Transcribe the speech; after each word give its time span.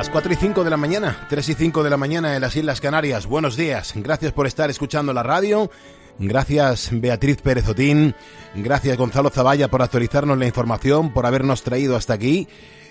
Las 0.00 0.08
4 0.08 0.32
y 0.32 0.36
5 0.36 0.64
de 0.64 0.70
la 0.70 0.78
mañana, 0.78 1.26
3 1.28 1.50
y 1.50 1.52
5 1.52 1.82
de 1.82 1.90
la 1.90 1.98
mañana 1.98 2.34
en 2.34 2.40
las 2.40 2.56
Islas 2.56 2.80
Canarias. 2.80 3.26
Buenos 3.26 3.54
días, 3.54 3.92
gracias 3.96 4.32
por 4.32 4.46
estar 4.46 4.70
escuchando 4.70 5.12
la 5.12 5.22
radio. 5.22 5.70
Gracias 6.18 6.88
Beatriz 6.90 7.42
Pérez 7.42 7.68
Otín. 7.68 8.14
Gracias 8.54 8.96
Gonzalo 8.96 9.28
Zavalla 9.28 9.68
por 9.68 9.82
actualizarnos 9.82 10.38
la 10.38 10.46
información, 10.46 11.12
por 11.12 11.26
habernos 11.26 11.62
traído 11.64 11.96
hasta 11.96 12.14
aquí. 12.14 12.48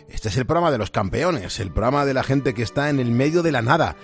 Este 0.08 0.28
es 0.28 0.38
el 0.38 0.46
programa 0.46 0.70
de 0.70 0.78
los 0.78 0.92
campeones, 0.92 1.60
el 1.60 1.72
programa 1.72 2.06
de 2.06 2.14
la 2.14 2.22
gente 2.22 2.54
que 2.54 2.62
está 2.62 2.92
en 2.92 3.00
el 3.00 3.10
medio 3.10 3.42
de 3.42 3.54
la 3.54 3.64
nada. 3.64 3.96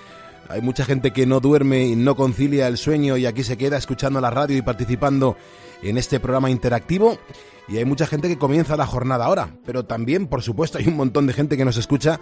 Hay 0.49 0.61
mucha 0.61 0.83
gente 0.83 1.13
que 1.13 1.27
no 1.27 1.41
duerme 1.41 1.85
y 1.85 1.95
no 1.95 2.15
concilia 2.15 2.67
el 2.67 2.79
sueño 2.79 3.17
y 3.17 3.27
aquí 3.27 3.43
se 3.43 3.55
queda 3.55 3.77
escuchando 3.77 4.19
la 4.19 4.31
radio 4.31 4.57
y 4.57 4.63
participando 4.63 5.37
en 5.83 5.99
este 5.99 6.19
programa 6.19 6.49
interactivo. 6.49 7.19
Y 7.67 7.77
hay 7.77 7.85
mucha 7.85 8.07
gente 8.07 8.27
que 8.27 8.39
comienza 8.39 8.75
la 8.75 8.87
jornada 8.87 9.25
ahora, 9.25 9.49
pero 9.63 9.85
también, 9.85 10.25
por 10.25 10.41
supuesto, 10.41 10.79
hay 10.79 10.87
un 10.87 10.97
montón 10.97 11.27
de 11.27 11.33
gente 11.33 11.55
que 11.55 11.65
nos 11.65 11.77
escucha 11.77 12.19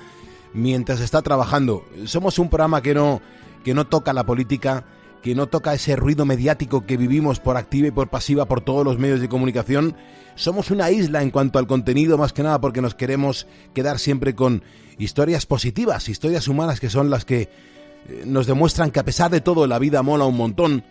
mientras 0.53 0.99
está 0.99 1.21
trabajando. 1.21 1.85
Somos 2.05 2.39
un 2.39 2.49
programa 2.49 2.81
que 2.81 2.93
no, 2.93 3.21
que 3.63 3.73
no 3.73 3.87
toca 3.87 4.13
la 4.13 4.25
política, 4.25 4.85
que 5.21 5.35
no 5.35 5.47
toca 5.47 5.73
ese 5.73 5.95
ruido 5.95 6.25
mediático 6.25 6.85
que 6.85 6.97
vivimos 6.97 7.39
por 7.39 7.57
activa 7.57 7.87
y 7.87 7.91
por 7.91 8.09
pasiva 8.09 8.45
por 8.45 8.61
todos 8.61 8.85
los 8.85 8.99
medios 8.99 9.21
de 9.21 9.29
comunicación. 9.29 9.95
Somos 10.35 10.71
una 10.71 10.91
isla 10.91 11.21
en 11.21 11.31
cuanto 11.31 11.59
al 11.59 11.67
contenido, 11.67 12.17
más 12.17 12.33
que 12.33 12.43
nada 12.43 12.59
porque 12.59 12.81
nos 12.81 12.95
queremos 12.95 13.47
quedar 13.73 13.99
siempre 13.99 14.35
con 14.35 14.63
historias 14.97 15.45
positivas, 15.45 16.09
historias 16.09 16.47
humanas 16.47 16.79
que 16.79 16.89
son 16.89 17.09
las 17.09 17.25
que 17.25 17.41
eh, 17.41 18.23
nos 18.25 18.47
demuestran 18.47 18.91
que 18.91 18.99
a 18.99 19.05
pesar 19.05 19.31
de 19.31 19.41
todo 19.41 19.65
la 19.65 19.79
vida 19.79 20.03
mola 20.03 20.25
un 20.25 20.37
montón 20.37 20.83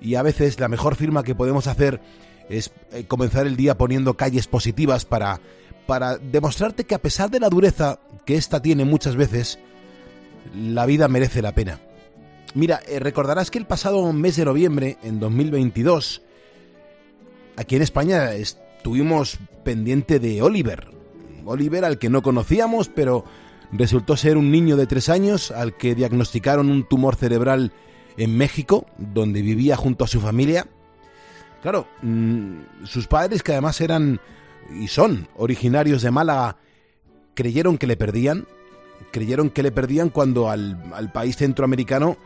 y 0.00 0.16
a 0.16 0.22
veces 0.22 0.58
la 0.60 0.68
mejor 0.68 0.96
firma 0.96 1.22
que 1.22 1.34
podemos 1.34 1.66
hacer 1.66 2.00
es 2.48 2.72
eh, 2.92 3.04
comenzar 3.06 3.46
el 3.46 3.56
día 3.56 3.78
poniendo 3.78 4.14
calles 4.14 4.46
positivas 4.46 5.04
para, 5.04 5.40
para 5.86 6.18
demostrarte 6.18 6.84
que 6.84 6.94
a 6.94 7.02
pesar 7.02 7.30
de 7.30 7.40
la 7.40 7.48
dureza 7.48 8.00
que 8.26 8.36
ésta 8.36 8.60
tiene 8.60 8.84
muchas 8.84 9.16
veces, 9.16 9.58
la 10.54 10.84
vida 10.84 11.08
merece 11.08 11.40
la 11.40 11.52
pena. 11.52 11.80
Mira, 12.54 12.80
eh, 12.86 12.98
recordarás 12.98 13.50
que 13.50 13.58
el 13.58 13.66
pasado 13.66 14.12
mes 14.12 14.36
de 14.36 14.44
noviembre, 14.44 14.98
en 15.02 15.20
2022, 15.20 16.22
aquí 17.56 17.76
en 17.76 17.82
España 17.82 18.34
estuvimos 18.34 19.38
pendiente 19.64 20.18
de 20.18 20.42
Oliver. 20.42 20.88
Oliver 21.44 21.84
al 21.84 21.98
que 21.98 22.10
no 22.10 22.22
conocíamos, 22.22 22.88
pero 22.88 23.24
resultó 23.72 24.16
ser 24.16 24.36
un 24.36 24.50
niño 24.50 24.76
de 24.76 24.86
tres 24.86 25.08
años 25.08 25.50
al 25.50 25.76
que 25.76 25.94
diagnosticaron 25.94 26.70
un 26.70 26.88
tumor 26.88 27.14
cerebral 27.14 27.72
en 28.16 28.36
México, 28.36 28.86
donde 28.98 29.42
vivía 29.42 29.76
junto 29.76 30.04
a 30.04 30.08
su 30.08 30.20
familia. 30.20 30.66
Claro, 31.62 31.86
mm, 32.02 32.84
sus 32.84 33.06
padres, 33.06 33.42
que 33.42 33.52
además 33.52 33.80
eran 33.80 34.20
y 34.80 34.88
son 34.88 35.28
originarios 35.36 36.02
de 36.02 36.10
Málaga, 36.10 36.56
creyeron 37.36 37.78
que 37.78 37.86
le 37.86 37.96
perdían, 37.96 38.48
creyeron 39.12 39.50
que 39.50 39.62
le 39.62 39.70
perdían 39.70 40.08
cuando 40.08 40.50
al, 40.50 41.12
país 41.12 41.36
centroamericano 41.36 42.16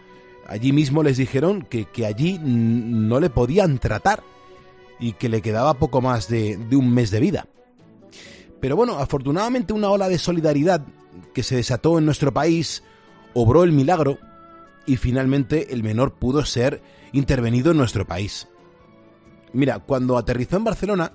allí 0.47 0.73
mismo 0.73 1.03
les 1.03 1.19
dijeron 1.19 1.63
que, 1.63 1.85
que, 1.85 2.07
allí 2.07 2.39
no 2.43 3.21
le 3.21 3.29
podían 3.29 3.79
tratar 3.79 4.23
y 4.99 5.13
que 5.13 5.29
le 5.29 5.43
quedaba 5.43 5.75
poco 5.75 6.01
más 6.01 6.29
de, 6.29 6.57
de 6.57 6.77
un 6.77 6.95
mes 6.95 7.11
de 7.11 7.21
vida. 7.21 7.47
Pero 8.61 8.77
bueno, 8.77 8.99
afortunadamente 8.99 9.73
una 9.73 9.91
ola 9.91 10.09
de 10.09 10.19
solidaridad 10.19 10.87
que 11.35 11.43
se 11.43 11.57
desató 11.57 11.99
en 11.99 12.07
nuestro 12.07 12.33
país 12.33 12.83
obró 13.35 13.65
el 13.65 13.73
milagro 13.73 14.19
y 14.87 14.97
finalmente 14.97 15.73
el 15.73 15.83
menor 15.83 16.15
pudo 16.15 16.45
ser 16.45 16.83
intervenido 17.13 17.73
en 17.73 17.79
nuestro 17.79 18.07
país. 18.07 18.49
Mira, 19.53 19.81
cuando 19.81 20.17
aterrizó 20.17 20.57
en 20.57 20.65
Barcelona, 20.65 21.13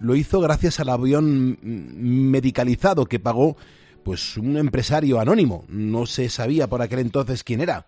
lo 0.00 0.16
hizo 0.16 0.40
gracias 0.40 0.80
al 0.80 0.88
avión 0.88 1.58
medicalizado 1.62 3.06
que 3.06 3.20
pagó 3.20 3.56
pues 4.04 4.36
un 4.36 4.56
empresario 4.56 5.20
anónimo. 5.20 5.64
No 5.68 6.06
se 6.06 6.28
sabía 6.28 6.68
por 6.68 6.82
aquel 6.82 7.00
entonces 7.00 7.44
quién 7.44 7.60
era. 7.60 7.86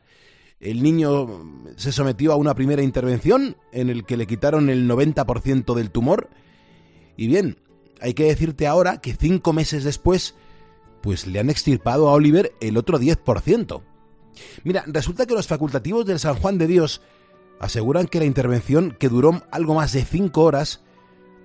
El 0.60 0.82
niño 0.82 1.65
se 1.76 1.93
sometió 1.93 2.32
a 2.32 2.37
una 2.37 2.54
primera 2.54 2.82
intervención 2.82 3.56
en 3.72 3.88
el 3.88 4.04
que 4.04 4.19
le 4.19 4.26
quitaron 4.26 4.69
el 4.69 4.88
90% 4.88 5.75
del 5.75 5.91
tumor. 5.91 6.28
Y 7.16 7.28
bien, 7.28 7.56
hay 8.00 8.12
que 8.12 8.25
decirte 8.25 8.66
ahora 8.66 9.00
que 9.00 9.15
cinco 9.15 9.53
meses 9.53 9.84
después, 9.84 10.34
pues 11.00 11.27
le 11.27 11.38
han 11.38 11.48
extirpado 11.48 12.09
a 12.09 12.12
Oliver 12.12 12.53
el 12.60 12.77
otro 12.77 12.98
10%. 12.98 13.82
Mira, 14.65 14.84
resulta 14.87 15.27
que 15.27 15.34
los 15.34 15.47
facultativos 15.47 16.04
del 16.04 16.19
San 16.19 16.34
Juan 16.37 16.59
de 16.59 16.66
Dios 16.66 17.00
aseguran 17.59 18.06
que 18.06 18.19
la 18.19 18.25
intervención, 18.27 18.97
que 18.98 19.09
duró 19.09 19.42
algo 19.50 19.75
más 19.75 19.92
de 19.92 20.04
cinco 20.04 20.42
horas, 20.42 20.82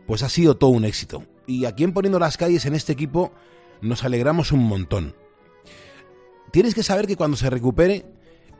pues 0.05 0.23
ha 0.23 0.29
sido 0.29 0.55
todo 0.55 0.71
un 0.71 0.85
éxito. 0.85 1.25
Y 1.47 1.65
aquí 1.65 1.83
en 1.83 1.93
Poniendo 1.93 2.19
las 2.19 2.37
Calles, 2.37 2.65
en 2.65 2.75
este 2.75 2.93
equipo, 2.93 3.31
nos 3.81 4.03
alegramos 4.03 4.51
un 4.51 4.63
montón. 4.63 5.15
Tienes 6.51 6.73
que 6.73 6.83
saber 6.83 7.07
que 7.07 7.15
cuando 7.15 7.37
se 7.37 7.49
recupere, 7.49 8.05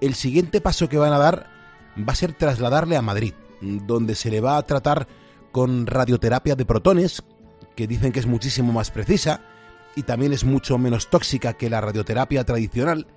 el 0.02 0.16
siguiente 0.16 0.62
paso 0.62 0.90
que 0.90 0.98
van 0.98 1.14
a 1.14 1.18
dar 1.18 1.50
va 1.98 2.14
a 2.14 2.16
ser 2.16 2.34
trasladarle 2.34 2.98
a 2.98 3.02
Madrid, 3.02 3.34
donde 3.62 4.16
se 4.16 4.30
le 4.30 4.42
va 4.42 4.58
a 4.58 4.64
tratar 4.64 5.08
con 5.52 5.88
radioterapia 5.88 6.56
de 6.56 6.66
protones, 6.66 7.24
que 7.76 7.88
dicen 7.88 8.12
que 8.12 8.20
es 8.20 8.26
muchísimo 8.26 8.74
más 8.74 8.92
precisa 8.92 9.42
y 9.96 10.04
también 10.04 10.34
es 10.34 10.44
mucho 10.44 10.78
menos 10.78 11.10
tóxica 11.10 11.54
que 11.54 11.70
la 11.70 11.82
radioterapia 11.82 12.44
tradicional. 12.44 13.08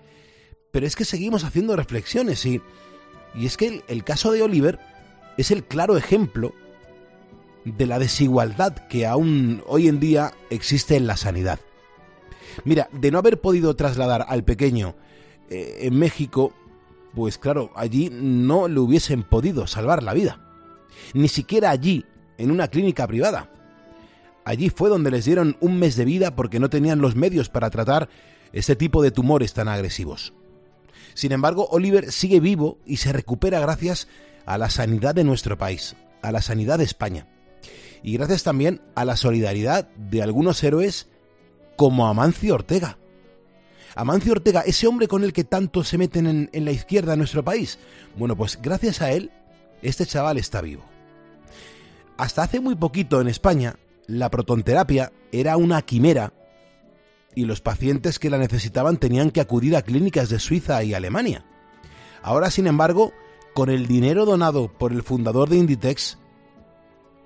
Pero 0.70 0.86
es 0.86 0.94
que 0.94 1.04
seguimos 1.04 1.44
haciendo 1.44 1.74
reflexiones 1.74 2.44
y, 2.46 2.60
y 3.34 3.46
es 3.46 3.56
que 3.56 3.66
el, 3.66 3.84
el 3.88 4.04
caso 4.04 4.30
de 4.32 4.42
Oliver 4.42 4.78
es 5.36 5.50
el 5.50 5.64
claro 5.64 5.96
ejemplo 5.96 6.52
de 7.76 7.86
la 7.86 7.98
desigualdad 7.98 8.74
que 8.88 9.06
aún 9.06 9.62
hoy 9.66 9.88
en 9.88 10.00
día 10.00 10.32
existe 10.50 10.96
en 10.96 11.06
la 11.06 11.16
sanidad. 11.16 11.60
Mira, 12.64 12.88
de 12.92 13.10
no 13.10 13.18
haber 13.18 13.40
podido 13.40 13.74
trasladar 13.76 14.26
al 14.28 14.44
pequeño 14.44 14.94
eh, 15.50 15.78
en 15.82 15.98
México, 15.98 16.52
pues 17.14 17.38
claro, 17.38 17.70
allí 17.74 18.10
no 18.12 18.68
le 18.68 18.80
hubiesen 18.80 19.22
podido 19.22 19.66
salvar 19.66 20.02
la 20.02 20.14
vida. 20.14 20.40
Ni 21.14 21.28
siquiera 21.28 21.70
allí, 21.70 22.04
en 22.36 22.50
una 22.50 22.68
clínica 22.68 23.06
privada. 23.06 23.50
Allí 24.44 24.70
fue 24.70 24.88
donde 24.88 25.10
les 25.10 25.24
dieron 25.24 25.56
un 25.60 25.78
mes 25.78 25.96
de 25.96 26.04
vida 26.04 26.34
porque 26.34 26.60
no 26.60 26.70
tenían 26.70 27.00
los 27.00 27.16
medios 27.16 27.48
para 27.48 27.70
tratar 27.70 28.08
ese 28.52 28.76
tipo 28.76 29.02
de 29.02 29.10
tumores 29.10 29.52
tan 29.52 29.68
agresivos. 29.68 30.32
Sin 31.14 31.32
embargo, 31.32 31.68
Oliver 31.70 32.12
sigue 32.12 32.40
vivo 32.40 32.78
y 32.86 32.96
se 32.96 33.12
recupera 33.12 33.60
gracias 33.60 34.08
a 34.46 34.56
la 34.56 34.70
sanidad 34.70 35.14
de 35.14 35.24
nuestro 35.24 35.58
país, 35.58 35.96
a 36.22 36.32
la 36.32 36.40
sanidad 36.40 36.78
de 36.78 36.84
España 36.84 37.26
y 38.02 38.14
gracias 38.14 38.42
también 38.42 38.80
a 38.94 39.04
la 39.04 39.16
solidaridad 39.16 39.88
de 39.96 40.22
algunos 40.22 40.62
héroes 40.62 41.08
como 41.76 42.06
Amancio 42.06 42.54
Ortega. 42.54 42.98
Amancio 43.94 44.32
Ortega, 44.32 44.60
ese 44.60 44.86
hombre 44.86 45.08
con 45.08 45.24
el 45.24 45.32
que 45.32 45.44
tanto 45.44 45.82
se 45.84 45.98
meten 45.98 46.26
en, 46.26 46.50
en 46.52 46.64
la 46.64 46.70
izquierda 46.70 47.12
de 47.12 47.18
nuestro 47.18 47.44
país. 47.44 47.78
Bueno, 48.16 48.36
pues 48.36 48.60
gracias 48.60 49.02
a 49.02 49.10
él, 49.12 49.30
este 49.82 50.06
chaval 50.06 50.38
está 50.38 50.60
vivo. 50.60 50.84
Hasta 52.16 52.42
hace 52.42 52.60
muy 52.60 52.74
poquito 52.74 53.20
en 53.20 53.28
España, 53.28 53.76
la 54.06 54.30
protonterapia 54.30 55.12
era 55.32 55.56
una 55.56 55.82
quimera 55.82 56.32
y 57.34 57.44
los 57.44 57.60
pacientes 57.60 58.18
que 58.18 58.30
la 58.30 58.38
necesitaban 58.38 58.96
tenían 58.96 59.30
que 59.30 59.40
acudir 59.40 59.76
a 59.76 59.82
clínicas 59.82 60.28
de 60.28 60.40
Suiza 60.40 60.82
y 60.82 60.94
Alemania. 60.94 61.44
Ahora, 62.22 62.50
sin 62.50 62.66
embargo, 62.66 63.12
con 63.54 63.70
el 63.70 63.86
dinero 63.86 64.24
donado 64.24 64.72
por 64.72 64.92
el 64.92 65.02
fundador 65.02 65.48
de 65.48 65.56
Inditex, 65.56 66.18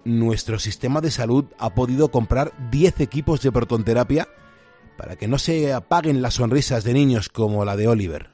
nuestro 0.04 0.58
sistema 0.58 1.00
de 1.00 1.10
salud 1.10 1.44
ha 1.58 1.74
podido 1.74 2.10
comprar 2.10 2.52
10 2.70 3.00
equipos 3.00 3.40
de 3.42 3.52
protonterapia 3.52 4.28
para 4.96 5.16
que 5.16 5.28
no 5.28 5.38
se 5.38 5.72
apaguen 5.72 6.22
las 6.22 6.34
sonrisas 6.34 6.84
de 6.84 6.92
niños 6.92 7.28
como 7.28 7.64
la 7.64 7.76
de 7.76 7.88
Oliver. 7.88 8.30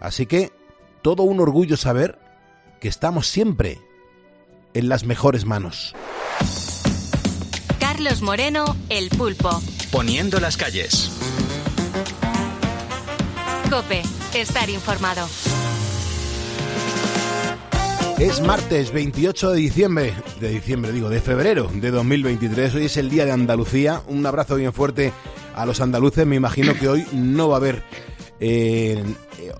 Así 0.00 0.26
que, 0.26 0.52
todo 1.02 1.22
un 1.22 1.40
orgullo 1.40 1.76
saber 1.76 2.18
que 2.80 2.88
estamos 2.88 3.26
siempre 3.26 3.80
en 4.74 4.88
las 4.88 5.04
mejores 5.04 5.44
manos. 5.44 5.94
Carlos 7.80 8.22
Moreno, 8.22 8.76
El 8.88 9.08
Pulpo. 9.10 9.50
Poniendo 9.90 10.40
las 10.40 10.56
calles. 10.56 11.10
Cope, 13.70 14.02
estar 14.34 14.70
informado. 14.70 15.26
Es 18.20 18.40
martes 18.42 18.92
28 18.92 19.52
de 19.52 19.60
diciembre, 19.60 20.12
de 20.40 20.48
diciembre 20.48 20.90
digo, 20.90 21.08
de 21.08 21.20
febrero 21.20 21.70
de 21.72 21.92
2023. 21.92 22.74
Hoy 22.74 22.86
es 22.86 22.96
el 22.96 23.10
día 23.10 23.24
de 23.24 23.30
Andalucía. 23.30 24.02
Un 24.08 24.26
abrazo 24.26 24.56
bien 24.56 24.72
fuerte 24.72 25.12
a 25.54 25.64
los 25.64 25.80
andaluces. 25.80 26.26
Me 26.26 26.34
imagino 26.34 26.74
que 26.74 26.88
hoy 26.88 27.06
no 27.12 27.48
va 27.48 27.54
a 27.54 27.58
haber 27.58 27.84
eh, 28.40 29.04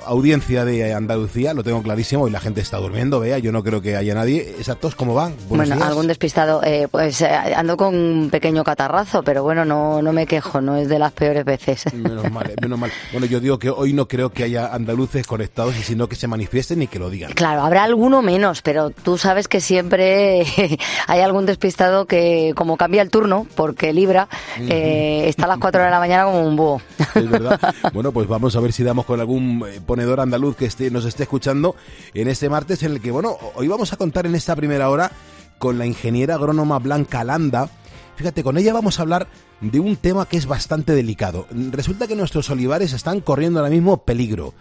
audiencia 0.07 0.65
de 0.65 0.95
Andalucía, 0.95 1.55
lo 1.55 1.63
tengo 1.63 1.83
clarísimo, 1.83 2.29
y 2.29 2.31
la 2.31 2.41
gente 2.41 2.61
está 2.61 2.79
durmiendo, 2.79 3.21
vea, 3.21 3.39
yo 3.39 3.53
no 3.53 3.63
creo 3.63 3.81
que 3.81 3.97
haya 3.97 4.15
nadie. 4.15 4.55
Exactos, 4.59 4.95
¿cómo 4.95 5.15
van? 5.15 5.35
bueno, 5.49 5.83
algún 5.85 6.07
despistado, 6.07 6.63
eh, 6.65 6.89
pues 6.91 7.21
eh, 7.21 7.29
ando 7.29 7.77
con 7.77 7.95
un 7.95 8.31
pequeño 8.31 8.65
catarrazo, 8.65 9.23
pero 9.23 9.43
bueno, 9.43 9.65
no, 9.65 10.03
no 10.03 10.13
me 10.13 10.27
quejo, 10.27 10.61
no 10.61 10.77
es 10.77 10.89
de 10.89 10.99
las 10.99 11.13
peores 11.13 11.45
veces. 11.45 11.93
Menos 11.95 12.31
mal, 12.31 12.53
menos 12.61 12.79
mal. 12.79 12.91
Bueno, 13.13 13.27
yo 13.27 13.41
digo 13.41 13.59
que 13.59 13.71
hoy 13.71 13.93
no 13.93 14.09
creo 14.09 14.31
que 14.31 14.45
haya 14.45 14.75
andaluces 14.75 15.27
conectados 15.27 15.77
y 15.77 15.83
sino 15.83 16.09
que 16.09 16.17
se 16.17 16.27
manifiesten 16.27 16.83
y 16.83 16.87
que 16.87 16.99
lo 16.99 17.11
digan. 17.11 17.33
Claro, 17.33 17.63
habrá 17.63 17.85
alguno 17.85 18.23
menos, 18.23 18.63
pero 18.63 18.91
tú 18.91 19.19
sabes 19.19 19.49
que 19.49 19.61
siempre 19.61 20.45
hay 21.07 21.21
algún 21.21 21.47
despistado 21.47 22.07
que 22.07 22.53
como 22.57 22.77
cambia 22.77 23.03
el 23.03 23.11
turno, 23.11 23.47
porque 23.55 23.93
Libra 23.93 24.29
está 24.59 25.45
a 25.45 25.49
las 25.49 25.59
4 25.59 25.83
de 25.83 25.91
la 25.91 25.99
mañana 25.99 26.25
como 26.25 26.43
un 26.43 26.57
búho. 26.57 26.81
Es 27.15 27.31
verdad. 27.31 27.59
Bueno, 27.93 28.13
pues 28.13 28.29
vamos 28.29 28.55
a 28.55 28.61
ver 28.61 28.73
si 28.73 28.83
damos 28.85 29.05
con 29.05 29.19
algún 29.19 29.65
eh, 29.67 29.68
ponedor 29.87 30.21
andaluz 30.21 30.57
que 30.57 30.67
esté, 30.67 30.91
nos 30.91 31.05
esté 31.05 31.25
escuchando 31.25 31.77
en 32.15 32.29
este 32.29 32.49
martes 32.49 32.83
en 32.83 32.93
el 32.93 33.01
que, 33.01 33.11
bueno, 33.11 33.37
hoy 33.55 33.69
vamos 33.69 33.93
a 33.93 33.97
contar 33.97 34.27
en 34.27 34.35
esta 34.35 34.57
primera 34.57 34.91
hora 34.91 35.11
con 35.59 35.79
la 35.79 35.87
ingeniera 35.87 36.35
agrónoma 36.35 36.79
Blanca 36.79 37.25
Landa. 37.25 37.71
Fíjate, 38.17 38.43
con 38.43 38.59
ella 38.59 38.73
vamos 38.73 38.99
a 38.99 39.03
hablar 39.03 39.29
de 39.61 39.81
un 39.81 39.97
tema 39.97 40.27
que 40.27 40.37
es 40.37 40.47
bastante 40.47 40.95
delicado. 40.95 41.47
Resulta 41.51 42.07
que 42.07 42.17
nuestros 42.17 42.51
olivares 42.51 42.93
están 42.93 43.21
corriendo 43.21 43.61
ahora 43.61 43.71
mismo 43.71 44.05
peligro. 44.05 44.55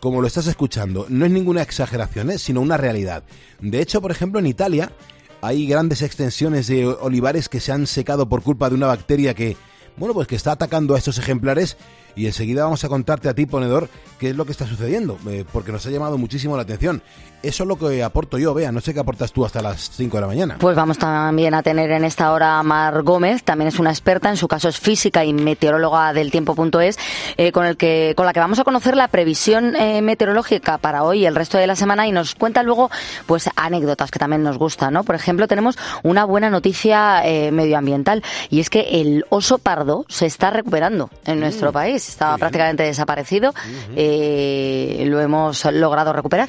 Como 0.00 0.20
lo 0.20 0.28
estás 0.28 0.46
escuchando, 0.46 1.06
no 1.08 1.24
es 1.24 1.30
ninguna 1.30 1.62
exageración, 1.62 2.30
¿eh? 2.30 2.38
sino 2.38 2.60
una 2.60 2.76
realidad. 2.76 3.24
De 3.60 3.80
hecho, 3.80 4.00
por 4.00 4.12
ejemplo, 4.12 4.38
en 4.38 4.46
Italia 4.46 4.92
hay 5.40 5.66
grandes 5.66 6.02
extensiones 6.02 6.68
de 6.68 6.86
olivares 6.86 7.48
que 7.48 7.60
se 7.60 7.72
han 7.72 7.86
secado 7.86 8.28
por 8.28 8.42
culpa 8.42 8.68
de 8.68 8.76
una 8.76 8.86
bacteria 8.86 9.34
que, 9.34 9.56
bueno, 9.96 10.14
pues 10.14 10.28
que 10.28 10.36
está 10.36 10.52
atacando 10.52 10.94
a 10.94 10.98
estos 10.98 11.18
ejemplares 11.18 11.76
y 12.18 12.26
enseguida 12.26 12.64
vamos 12.64 12.82
a 12.82 12.88
contarte 12.88 13.28
a 13.28 13.34
ti, 13.34 13.46
ponedor, 13.46 13.88
qué 14.18 14.30
es 14.30 14.36
lo 14.36 14.44
que 14.44 14.50
está 14.50 14.66
sucediendo, 14.66 15.16
eh, 15.28 15.44
porque 15.52 15.70
nos 15.70 15.86
ha 15.86 15.90
llamado 15.90 16.18
muchísimo 16.18 16.56
la 16.56 16.62
atención. 16.62 17.00
Eso 17.40 17.62
es 17.62 17.68
lo 17.68 17.76
que 17.76 18.02
aporto 18.02 18.36
yo, 18.36 18.52
vea, 18.52 18.72
no 18.72 18.80
sé 18.80 18.92
qué 18.92 18.98
aportas 18.98 19.30
tú 19.30 19.44
hasta 19.44 19.62
las 19.62 19.92
5 19.92 20.16
de 20.16 20.20
la 20.20 20.26
mañana. 20.26 20.56
Pues 20.58 20.74
vamos 20.74 20.98
también 20.98 21.54
a 21.54 21.62
tener 21.62 21.92
en 21.92 22.02
esta 22.02 22.32
hora 22.32 22.58
a 22.58 22.64
Mar 22.64 23.02
Gómez, 23.04 23.44
también 23.44 23.68
es 23.68 23.78
una 23.78 23.90
experta, 23.90 24.28
en 24.28 24.36
su 24.36 24.48
caso 24.48 24.68
es 24.68 24.80
física 24.80 25.24
y 25.24 25.32
meteoróloga 25.32 26.12
del 26.12 26.32
tiempo.es, 26.32 26.98
eh, 27.36 27.52
con, 27.52 27.64
el 27.64 27.76
que, 27.76 28.14
con 28.16 28.26
la 28.26 28.32
que 28.32 28.40
vamos 28.40 28.58
a 28.58 28.64
conocer 28.64 28.96
la 28.96 29.06
previsión 29.06 29.76
eh, 29.76 30.02
meteorológica 30.02 30.78
para 30.78 31.04
hoy 31.04 31.20
y 31.20 31.26
el 31.26 31.36
resto 31.36 31.56
de 31.56 31.68
la 31.68 31.76
semana 31.76 32.08
y 32.08 32.10
nos 32.10 32.34
cuenta 32.34 32.64
luego 32.64 32.90
pues 33.26 33.48
anécdotas 33.54 34.10
que 34.10 34.18
también 34.18 34.42
nos 34.42 34.58
gustan, 34.58 34.94
¿no? 34.94 35.04
Por 35.04 35.14
ejemplo, 35.14 35.46
tenemos 35.46 35.78
una 36.02 36.24
buena 36.24 36.50
noticia 36.50 37.22
medioambiental 37.52 38.24
y 38.50 38.58
es 38.58 38.68
que 38.68 39.00
el 39.00 39.24
oso 39.28 39.58
pardo 39.58 40.04
se 40.08 40.26
está 40.26 40.50
recuperando 40.50 41.08
en 41.24 41.38
nuestro 41.38 41.70
mm. 41.70 41.72
país 41.72 42.07
estaba 42.10 42.38
prácticamente 42.38 42.82
desaparecido, 42.82 43.54
eh, 43.96 45.04
lo 45.06 45.20
hemos 45.20 45.64
logrado 45.66 46.12
recuperar. 46.12 46.48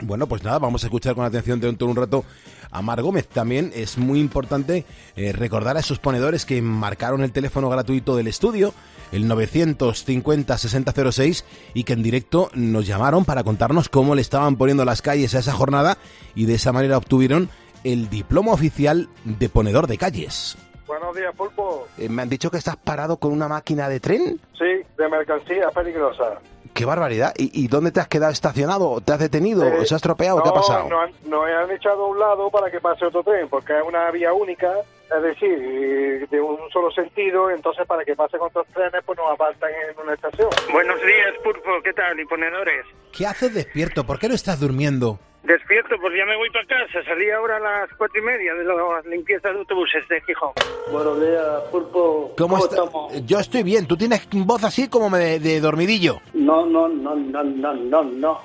Bueno, 0.00 0.26
pues 0.26 0.42
nada, 0.42 0.58
vamos 0.58 0.82
a 0.82 0.88
escuchar 0.88 1.14
con 1.14 1.24
atención 1.24 1.60
dentro 1.60 1.86
de 1.86 1.90
un 1.92 1.96
rato 1.96 2.24
a 2.72 2.82
Mar 2.82 3.00
Gómez. 3.02 3.28
También 3.28 3.70
es 3.74 3.98
muy 3.98 4.18
importante 4.18 4.84
eh, 5.14 5.30
recordar 5.32 5.76
a 5.76 5.80
esos 5.80 6.00
ponedores 6.00 6.44
que 6.44 6.60
marcaron 6.60 7.22
el 7.22 7.30
teléfono 7.30 7.68
gratuito 7.68 8.16
del 8.16 8.26
estudio, 8.26 8.74
el 9.12 9.30
950-6006, 9.30 11.44
y 11.74 11.84
que 11.84 11.92
en 11.92 12.02
directo 12.02 12.50
nos 12.54 12.84
llamaron 12.86 13.24
para 13.24 13.44
contarnos 13.44 13.88
cómo 13.88 14.16
le 14.16 14.22
estaban 14.22 14.56
poniendo 14.56 14.84
las 14.84 15.02
calles 15.02 15.34
a 15.34 15.38
esa 15.38 15.52
jornada 15.52 15.98
y 16.34 16.46
de 16.46 16.54
esa 16.54 16.72
manera 16.72 16.96
obtuvieron 16.96 17.48
el 17.84 18.08
diploma 18.08 18.50
oficial 18.52 19.08
de 19.24 19.48
ponedor 19.48 19.86
de 19.86 19.98
calles. 19.98 20.56
Buenos 20.92 21.16
días, 21.16 21.34
Pulpo. 21.34 21.88
Eh, 21.96 22.06
me 22.10 22.20
han 22.20 22.28
dicho 22.28 22.50
que 22.50 22.58
estás 22.58 22.76
parado 22.76 23.16
con 23.16 23.32
una 23.32 23.48
máquina 23.48 23.88
de 23.88 23.98
tren. 23.98 24.38
Sí, 24.58 24.84
de 24.98 25.08
mercancía 25.08 25.70
peligrosa. 25.70 26.38
¡Qué 26.74 26.84
barbaridad! 26.84 27.32
¿Y, 27.38 27.66
dónde 27.68 27.92
te 27.92 28.00
has 28.00 28.08
quedado 28.08 28.30
estacionado? 28.30 29.00
¿Te 29.00 29.14
has 29.14 29.18
detenido? 29.18 29.66
Eh, 29.66 29.86
¿Se 29.86 29.94
ha 29.94 29.96
estropeado? 29.96 30.42
¿Qué 30.42 30.50
ha 30.50 30.52
pasado? 30.52 30.90
No, 30.90 31.06
nos 31.24 31.46
han 31.46 31.70
echado 31.70 32.04
a 32.04 32.08
un 32.08 32.18
lado 32.18 32.50
para 32.50 32.70
que 32.70 32.78
pase 32.78 33.06
otro 33.06 33.22
tren, 33.22 33.48
porque 33.48 33.72
es 33.72 33.82
una 33.82 34.10
vía 34.10 34.34
única, 34.34 34.70
es 35.16 35.22
decir, 35.22 36.28
de 36.28 36.40
un 36.42 36.58
solo 36.70 36.90
sentido, 36.90 37.50
entonces 37.50 37.86
para 37.86 38.04
que 38.04 38.14
pasen 38.14 38.40
otros 38.42 38.66
trenes, 38.74 39.02
pues 39.06 39.18
nos 39.18 39.32
apartan 39.32 39.70
en 39.70 39.98
una 39.98 40.12
estación. 40.12 40.50
Buenos 40.72 41.00
días, 41.00 41.34
Pulpo, 41.42 41.70
¿qué 41.82 41.94
tal, 41.94 42.20
imponedores? 42.20 42.84
¿Qué 43.12 43.26
haces 43.26 43.54
despierto? 43.54 44.04
¿Por 44.04 44.18
qué 44.18 44.28
no 44.28 44.34
estás 44.34 44.60
durmiendo? 44.60 45.18
Despierto, 45.44 45.96
pues 46.00 46.14
ya 46.16 46.24
me 46.24 46.36
voy 46.36 46.48
para 46.50 46.66
casa. 46.66 47.02
Salí 47.04 47.28
ahora 47.30 47.56
a 47.56 47.60
las 47.60 47.90
cuatro 47.98 48.20
y 48.20 48.24
media 48.24 48.54
de 48.54 48.64
la 48.64 49.02
limpieza 49.06 49.50
de 49.50 49.58
autobuses 49.58 50.06
de 50.08 50.20
Gijón. 50.20 50.52
Buenos 50.92 51.20
días, 51.20 51.46
Pulpo. 51.70 52.32
¿Cómo, 52.38 52.58
estamos? 52.58 53.26
Yo 53.26 53.40
estoy 53.40 53.64
bien. 53.64 53.86
Tú 53.86 53.96
tienes 53.96 54.28
voz 54.30 54.62
así 54.62 54.88
como 54.88 55.10
de, 55.16 55.40
de 55.40 55.60
dormidillo. 55.60 56.20
No, 56.32 56.64
no, 56.64 56.88
no, 56.88 57.16
no, 57.16 57.42
no, 57.42 57.74
no, 57.74 58.04
no. 58.04 58.40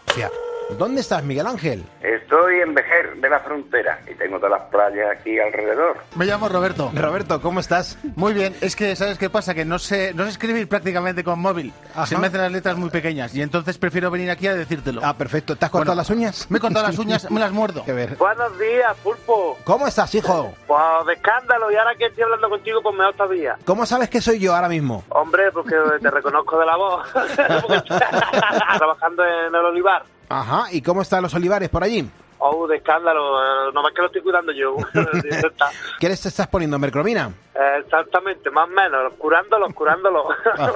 ¿Dónde 0.75 1.01
estás, 1.01 1.23
Miguel 1.23 1.47
Ángel? 1.47 1.83
Estoy 2.01 2.59
en 2.59 2.73
Vejer, 2.73 3.15
de 3.15 3.29
la 3.29 3.39
frontera, 3.39 3.99
y 4.05 4.13
tengo 4.15 4.37
todas 4.37 4.59
las 4.59 4.69
playas 4.69 5.17
aquí 5.17 5.39
alrededor. 5.39 5.97
Me 6.15 6.25
llamo 6.25 6.49
Roberto. 6.49 6.91
Roberto, 6.93 7.41
¿cómo 7.41 7.61
estás? 7.61 7.97
Muy 8.15 8.33
bien. 8.33 8.53
Es 8.59 8.75
que, 8.75 8.95
¿sabes 8.97 9.17
qué 9.17 9.29
pasa? 9.29 9.53
Que 9.53 9.63
no 9.63 9.79
sé, 9.79 10.13
no 10.13 10.23
sé 10.23 10.31
escribir 10.31 10.67
prácticamente 10.67 11.23
con 11.23 11.39
móvil. 11.39 11.73
Se 12.05 12.17
me 12.17 12.27
hacen 12.27 12.41
las 12.41 12.51
letras 12.51 12.75
muy 12.75 12.89
pequeñas, 12.89 13.33
y 13.33 13.41
entonces 13.41 13.77
prefiero 13.77 14.11
venir 14.11 14.29
aquí 14.29 14.45
a 14.47 14.53
decírtelo. 14.55 15.01
Ah, 15.03 15.13
perfecto. 15.13 15.55
¿Te 15.55 15.65
has 15.65 15.71
cortado 15.71 15.95
las 15.95 16.09
uñas? 16.09 16.51
Me 16.51 16.57
he 16.57 16.61
cortado 16.61 16.85
las 16.85 16.99
uñas, 16.99 17.31
me 17.31 17.39
las 17.39 17.51
muerdo. 17.53 17.83
Buenos 18.19 18.59
días, 18.59 18.95
Pulpo. 19.01 19.57
¿Cómo 19.63 19.87
estás, 19.87 20.13
hijo? 20.15 20.53
Pues 20.67 20.81
de 21.07 21.13
escándalo, 21.13 21.71
y 21.71 21.75
ahora 21.75 21.95
que 21.95 22.07
estoy 22.07 22.23
hablando 22.23 22.49
contigo, 22.49 22.81
pues 22.83 22.95
mejor 22.95 23.13
todavía. 23.13 23.57
¿Cómo 23.63 23.85
sabes 23.85 24.09
que 24.09 24.19
soy 24.19 24.39
yo 24.39 24.53
ahora 24.53 24.67
mismo? 24.67 25.05
Hombre, 25.09 25.49
porque 25.53 25.75
te 26.01 26.11
reconozco 26.11 26.59
de 26.59 26.65
la 26.65 26.75
voz. 26.75 27.07
Trabajando 28.77 29.23
en 29.23 29.55
el 29.55 29.65
olivar. 29.65 30.03
Ajá, 30.29 30.71
¿y 30.71 30.81
cómo 30.81 31.01
están 31.01 31.23
los 31.23 31.33
olivares 31.33 31.69
por 31.69 31.83
allí? 31.83 32.09
Oh, 32.39 32.67
de 32.67 32.77
escándalo, 32.77 33.41
eh, 33.41 33.71
nomás 33.73 33.93
que 33.93 34.01
lo 34.01 34.07
estoy 34.07 34.21
cuidando 34.21 34.51
yo. 34.51 34.75
¿Qué 35.99 36.09
les 36.09 36.25
estás 36.25 36.47
poniendo, 36.47 36.77
mercromina? 36.79 37.31
exactamente, 37.79 38.51
más 38.51 38.65
o 38.65 38.71
menos, 38.71 39.13
curándolo, 39.17 39.67
curándolo. 39.73 40.27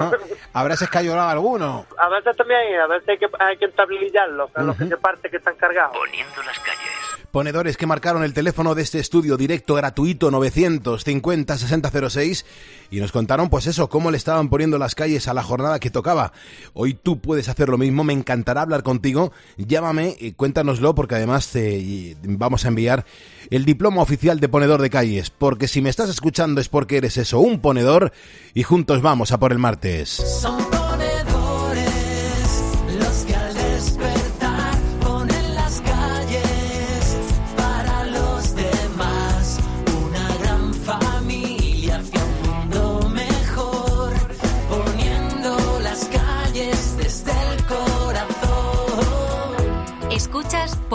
¿Habrás 0.52 0.82
escayolado 0.82 1.28
alguno? 1.28 1.86
A 1.96 2.08
veces 2.08 2.36
también, 2.36 2.80
a 2.80 2.86
veces 2.88 3.08
hay 3.08 3.18
que, 3.18 3.28
hay 3.38 3.56
que 3.56 3.66
entablillarlos, 3.66 4.50
uh 4.56 4.62
los 4.62 4.76
que 4.76 4.86
se 4.86 4.96
parte 4.96 5.30
que 5.30 5.36
están 5.36 5.54
cargados. 5.56 5.96
Poniendo 5.96 6.42
las 6.42 6.58
calles 6.58 7.01
ponedores 7.32 7.78
que 7.78 7.86
marcaron 7.86 8.22
el 8.22 8.34
teléfono 8.34 8.74
de 8.74 8.82
este 8.82 9.00
estudio 9.00 9.36
directo 9.36 9.74
gratuito 9.74 10.30
950 10.30 11.58
6006 11.58 12.44
y 12.90 13.00
nos 13.00 13.10
contaron 13.10 13.48
pues 13.48 13.66
eso, 13.66 13.88
cómo 13.88 14.10
le 14.10 14.18
estaban 14.18 14.50
poniendo 14.50 14.78
las 14.78 14.94
calles 14.94 15.26
a 15.26 15.34
la 15.34 15.42
jornada 15.42 15.80
que 15.80 15.90
tocaba. 15.90 16.32
Hoy 16.74 16.92
tú 16.92 17.20
puedes 17.20 17.48
hacer 17.48 17.70
lo 17.70 17.78
mismo, 17.78 18.04
me 18.04 18.12
encantará 18.12 18.60
hablar 18.60 18.82
contigo. 18.82 19.32
Llámame 19.56 20.14
y 20.20 20.32
cuéntanoslo 20.32 20.94
porque 20.94 21.14
además 21.14 21.48
te 21.48 22.16
vamos 22.22 22.66
a 22.66 22.68
enviar 22.68 23.06
el 23.50 23.64
diploma 23.64 24.02
oficial 24.02 24.38
de 24.38 24.50
ponedor 24.50 24.82
de 24.82 24.90
calles, 24.90 25.30
porque 25.30 25.68
si 25.68 25.80
me 25.80 25.90
estás 25.90 26.10
escuchando 26.10 26.60
es 26.60 26.68
porque 26.68 26.98
eres 26.98 27.16
eso, 27.16 27.40
un 27.40 27.60
ponedor 27.60 28.12
y 28.52 28.62
juntos 28.62 29.00
vamos 29.00 29.32
a 29.32 29.38
por 29.38 29.52
el 29.52 29.58
martes. 29.58 30.22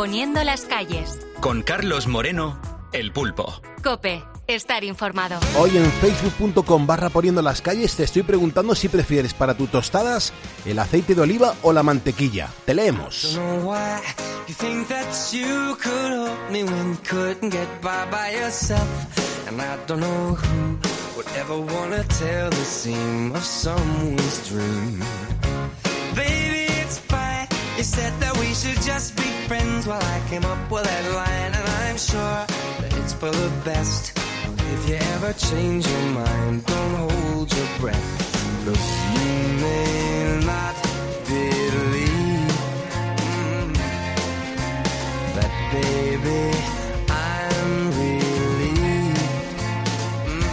Poniendo 0.08 0.42
las 0.46 0.62
calles. 0.62 1.20
Con 1.42 1.64
Carlos 1.64 2.08
Moreno, 2.08 2.58
El 2.94 3.12
Pulpo. 3.12 3.62
Cope, 3.84 4.24
estar 4.48 4.86
informado. 4.86 5.38
Hoy 5.60 5.76
en 5.76 5.84
facebook.com 5.84 6.88
barra 6.88 7.10
poniendo 7.10 7.42
las 7.42 7.62
calles 7.62 7.94
te 7.94 8.06
estoy 8.06 8.24
preguntando 8.24 8.74
si 8.74 8.88
prefieres 8.88 9.34
para 9.34 9.58
tus 9.58 9.70
tostadas 9.70 10.32
el 10.66 10.80
aceite 10.80 11.14
de 11.14 11.24
oliva 11.24 11.56
o 11.62 11.74
la 11.74 11.84
mantequilla. 11.84 12.48
Te 12.66 12.74
leemos. 12.74 13.38
You 27.78 27.84
said 27.84 28.12
that 28.22 28.36
we 28.40 28.56
should 28.56 28.82
just 28.82 29.16
be 29.16 29.37
friends 29.48 29.88
while 29.88 30.04
I 30.04 30.20
came 30.28 30.44
up 30.44 30.70
with 30.70 30.84
that 30.84 31.06
line, 31.16 31.54
and 31.58 31.68
I'm 31.82 31.98
sure 31.98 32.40
that 32.82 32.92
it's 33.00 33.14
for 33.14 33.32
the 33.32 33.50
best. 33.64 34.12
If 34.74 34.90
you 34.90 34.96
ever 35.16 35.32
change 35.34 35.88
your 35.88 36.06
mind, 36.22 36.66
don't 36.66 36.96
hold 36.96 37.56
your 37.56 37.70
breath. 37.80 38.10
Look, 38.66 38.84
you 39.16 39.36
may 39.64 40.40
not 40.52 40.76
believe 41.32 42.52
mm, 43.24 43.74
that, 45.38 45.54
baby. 45.72 46.44
I'm 47.10 47.72
relieved 48.02 49.62
mm, 50.28 50.46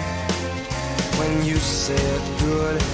when 1.18 1.44
you 1.44 1.56
said 1.56 2.20
goodbye. 2.38 2.93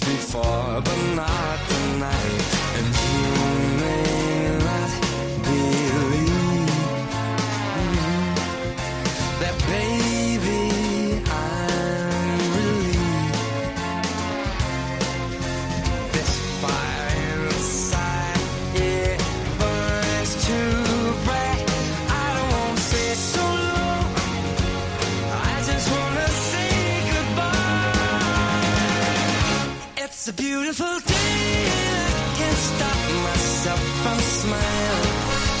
before, 0.00 0.80
but 0.82 1.14
not 1.14 1.58
tonight. 1.68 2.55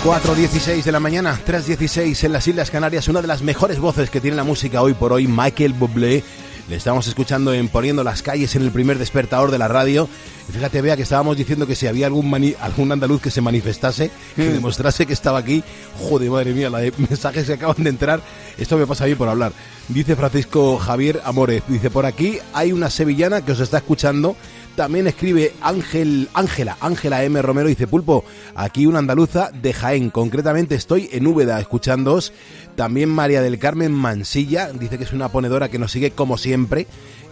4.16 0.06 0.84
de 0.84 0.92
la 0.92 1.00
mañana, 1.00 1.36
3.16 1.44 2.22
en 2.24 2.32
las 2.32 2.46
Islas 2.46 2.70
Canarias, 2.70 3.08
una 3.08 3.20
de 3.22 3.26
las 3.26 3.42
mejores 3.42 3.80
voces 3.80 4.08
que 4.08 4.20
tiene 4.20 4.36
la 4.36 4.44
música 4.44 4.80
hoy 4.80 4.94
por 4.94 5.12
hoy, 5.12 5.26
Michael 5.26 5.72
Bublé. 5.72 6.22
Le 6.68 6.76
estamos 6.76 7.08
escuchando 7.08 7.52
en 7.52 7.66
Poniendo 7.68 8.04
las 8.04 8.22
calles 8.22 8.54
en 8.54 8.62
el 8.62 8.70
primer 8.70 8.98
despertador 9.00 9.50
de 9.50 9.58
la 9.58 9.66
radio. 9.66 10.08
Y 10.48 10.52
fíjate, 10.52 10.80
vea 10.80 10.94
que 10.96 11.02
estábamos 11.02 11.36
diciendo 11.36 11.66
que 11.66 11.74
si 11.74 11.88
había 11.88 12.06
algún, 12.06 12.30
mani- 12.30 12.54
algún 12.60 12.92
andaluz 12.92 13.20
que 13.20 13.32
se 13.32 13.40
manifestase, 13.40 14.12
que 14.36 14.48
demostrase 14.52 15.06
que 15.06 15.12
estaba 15.12 15.38
aquí. 15.40 15.64
Joder, 15.98 16.30
madre 16.30 16.52
mía, 16.54 16.70
la 16.70 16.78
de 16.78 16.92
mensajes 16.98 17.46
que 17.46 17.54
acaban 17.54 17.82
de 17.82 17.90
entrar. 17.90 18.20
Esto 18.58 18.76
me 18.78 18.86
pasa 18.86 19.04
a 19.04 19.06
mí 19.08 19.16
por 19.16 19.28
hablar. 19.28 19.52
Dice 19.88 20.14
Francisco 20.14 20.78
Javier 20.78 21.20
Amores, 21.24 21.62
dice, 21.66 21.90
por 21.90 22.06
aquí 22.06 22.38
hay 22.52 22.70
una 22.72 22.90
sevillana 22.90 23.44
que 23.44 23.52
os 23.52 23.60
está 23.60 23.78
escuchando. 23.78 24.36
También 24.76 25.06
escribe 25.06 25.54
Ángel, 25.62 26.28
Ángela, 26.34 26.76
Ángela 26.80 27.24
M. 27.24 27.40
Romero, 27.40 27.66
dice 27.66 27.86
Pulpo, 27.86 28.24
aquí 28.54 28.84
una 28.84 28.98
andaluza 28.98 29.50
de 29.50 29.72
Jaén, 29.72 30.10
concretamente 30.10 30.74
estoy 30.74 31.08
en 31.12 31.26
Úbeda 31.26 31.58
escuchándoos. 31.58 32.34
También 32.74 33.08
María 33.08 33.40
del 33.40 33.58
Carmen 33.58 33.92
Mansilla, 33.92 34.70
dice 34.72 34.98
que 34.98 35.04
es 35.04 35.14
una 35.14 35.30
ponedora 35.30 35.70
que 35.70 35.78
nos 35.78 35.92
sigue 35.92 36.10
como 36.10 36.36
siempre, 36.36 36.86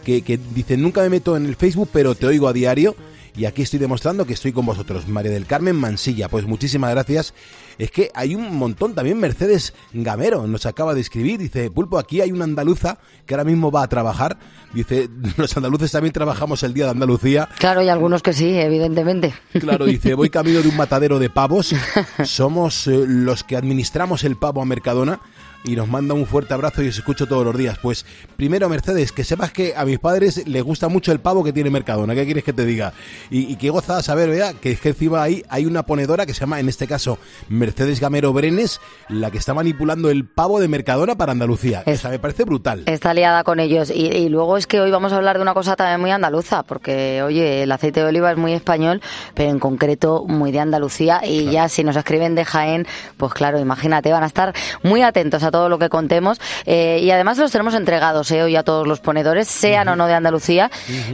que, 0.04 0.22
que 0.22 0.40
dice, 0.54 0.78
nunca 0.78 1.02
me 1.02 1.10
meto 1.10 1.36
en 1.36 1.44
el 1.44 1.56
Facebook, 1.56 1.90
pero 1.92 2.14
te 2.14 2.26
oigo 2.26 2.48
a 2.48 2.54
diario. 2.54 2.96
Y 3.36 3.46
aquí 3.46 3.62
estoy 3.62 3.80
demostrando 3.80 4.26
que 4.26 4.34
estoy 4.34 4.52
con 4.52 4.64
vosotros. 4.64 5.08
María 5.08 5.32
del 5.32 5.46
Carmen 5.46 5.74
Mansilla, 5.74 6.28
pues 6.28 6.46
muchísimas 6.46 6.90
gracias. 6.92 7.34
Es 7.78 7.90
que 7.90 8.10
hay 8.14 8.36
un 8.36 8.56
montón, 8.56 8.94
también 8.94 9.18
Mercedes 9.18 9.74
Gamero 9.92 10.46
nos 10.46 10.66
acaba 10.66 10.94
de 10.94 11.00
escribir, 11.00 11.40
dice, 11.40 11.68
Pulpo, 11.70 11.98
aquí 11.98 12.20
hay 12.20 12.30
una 12.30 12.44
andaluza 12.44 12.98
que 13.26 13.34
ahora 13.34 13.42
mismo 13.42 13.72
va 13.72 13.82
a 13.82 13.88
trabajar. 13.88 14.38
Dice, 14.72 15.08
los 15.36 15.56
andaluces 15.56 15.90
también 15.90 16.12
trabajamos 16.12 16.62
el 16.62 16.74
Día 16.74 16.84
de 16.84 16.92
Andalucía. 16.92 17.48
Claro, 17.58 17.82
y 17.82 17.88
algunos 17.88 18.22
que 18.22 18.32
sí, 18.32 18.56
evidentemente. 18.56 19.34
Claro, 19.58 19.84
dice, 19.86 20.14
voy 20.14 20.30
camino 20.30 20.62
de 20.62 20.68
un 20.68 20.76
matadero 20.76 21.18
de 21.18 21.30
pavos. 21.30 21.74
Somos 22.24 22.86
eh, 22.86 23.04
los 23.06 23.42
que 23.42 23.56
administramos 23.56 24.22
el 24.22 24.36
pavo 24.36 24.62
a 24.62 24.64
Mercadona 24.64 25.20
y 25.64 25.76
nos 25.76 25.88
manda 25.88 26.14
un 26.14 26.26
fuerte 26.26 26.54
abrazo 26.54 26.82
y 26.82 26.88
os 26.88 26.96
escucho 26.96 27.26
todos 27.26 27.44
los 27.44 27.56
días. 27.56 27.78
Pues 27.82 28.04
primero, 28.36 28.68
Mercedes, 28.68 29.12
que 29.12 29.24
sepas 29.24 29.50
que 29.50 29.74
a 29.76 29.84
mis 29.84 29.98
padres 29.98 30.46
les 30.46 30.62
gusta 30.62 30.88
mucho 30.88 31.10
el 31.10 31.20
pavo 31.20 31.42
que 31.42 31.52
tiene 31.52 31.70
Mercadona. 31.70 32.14
¿Qué 32.14 32.24
quieres 32.26 32.44
que 32.44 32.52
te 32.52 32.66
diga? 32.66 32.92
Y, 33.30 33.50
y 33.50 33.56
qué 33.56 33.70
gozada 33.70 34.02
saber, 34.02 34.28
vea, 34.28 34.52
que 34.52 34.72
es 34.72 34.80
que 34.80 34.90
encima 34.90 35.22
ahí 35.22 35.42
hay 35.48 35.66
una 35.66 35.84
ponedora 35.84 36.26
que 36.26 36.34
se 36.34 36.40
llama, 36.40 36.60
en 36.60 36.68
este 36.68 36.86
caso, 36.86 37.18
Mercedes 37.48 37.98
Gamero 38.00 38.32
Brenes, 38.32 38.80
la 39.08 39.30
que 39.30 39.38
está 39.38 39.54
manipulando 39.54 40.10
el 40.10 40.26
pavo 40.26 40.60
de 40.60 40.68
Mercadona 40.68 41.16
para 41.16 41.32
Andalucía. 41.32 41.82
Esa 41.86 42.10
me 42.10 42.18
parece 42.18 42.44
brutal. 42.44 42.82
Está 42.86 43.14
liada 43.14 43.42
con 43.42 43.58
ellos. 43.58 43.90
Y, 43.90 44.08
y 44.08 44.28
luego 44.28 44.58
es 44.58 44.66
que 44.66 44.80
hoy 44.80 44.90
vamos 44.90 45.12
a 45.12 45.16
hablar 45.16 45.36
de 45.36 45.42
una 45.42 45.54
cosa 45.54 45.76
también 45.76 46.00
muy 46.00 46.10
andaluza, 46.10 46.62
porque, 46.62 47.22
oye, 47.22 47.62
el 47.62 47.72
aceite 47.72 48.00
de 48.00 48.06
oliva 48.06 48.30
es 48.30 48.36
muy 48.36 48.52
español, 48.52 49.00
pero 49.34 49.50
en 49.50 49.58
concreto 49.58 50.24
muy 50.26 50.52
de 50.52 50.60
Andalucía. 50.60 51.22
Y 51.24 51.50
ya 51.50 51.68
si 51.70 51.84
nos 51.84 51.96
escriben 51.96 52.34
de 52.34 52.44
Jaén, 52.44 52.86
pues 53.16 53.32
claro, 53.32 53.58
imagínate, 53.58 54.12
van 54.12 54.24
a 54.24 54.26
estar 54.26 54.54
muy 54.82 55.02
atentos 55.02 55.42
a 55.42 55.53
todo 55.54 55.68
lo 55.68 55.78
que 55.78 55.88
contemos. 55.88 56.40
Eh, 56.66 56.98
y 57.00 57.12
además 57.12 57.38
los 57.38 57.52
tenemos 57.52 57.74
entregados 57.74 58.28
eh, 58.32 58.42
hoy 58.42 58.56
a 58.56 58.64
todos 58.64 58.88
los 58.88 58.98
ponedores, 58.98 59.46
sean 59.46 59.86
o 59.86 59.94
no 59.94 60.08
de 60.08 60.14
Andalucía, 60.14 60.68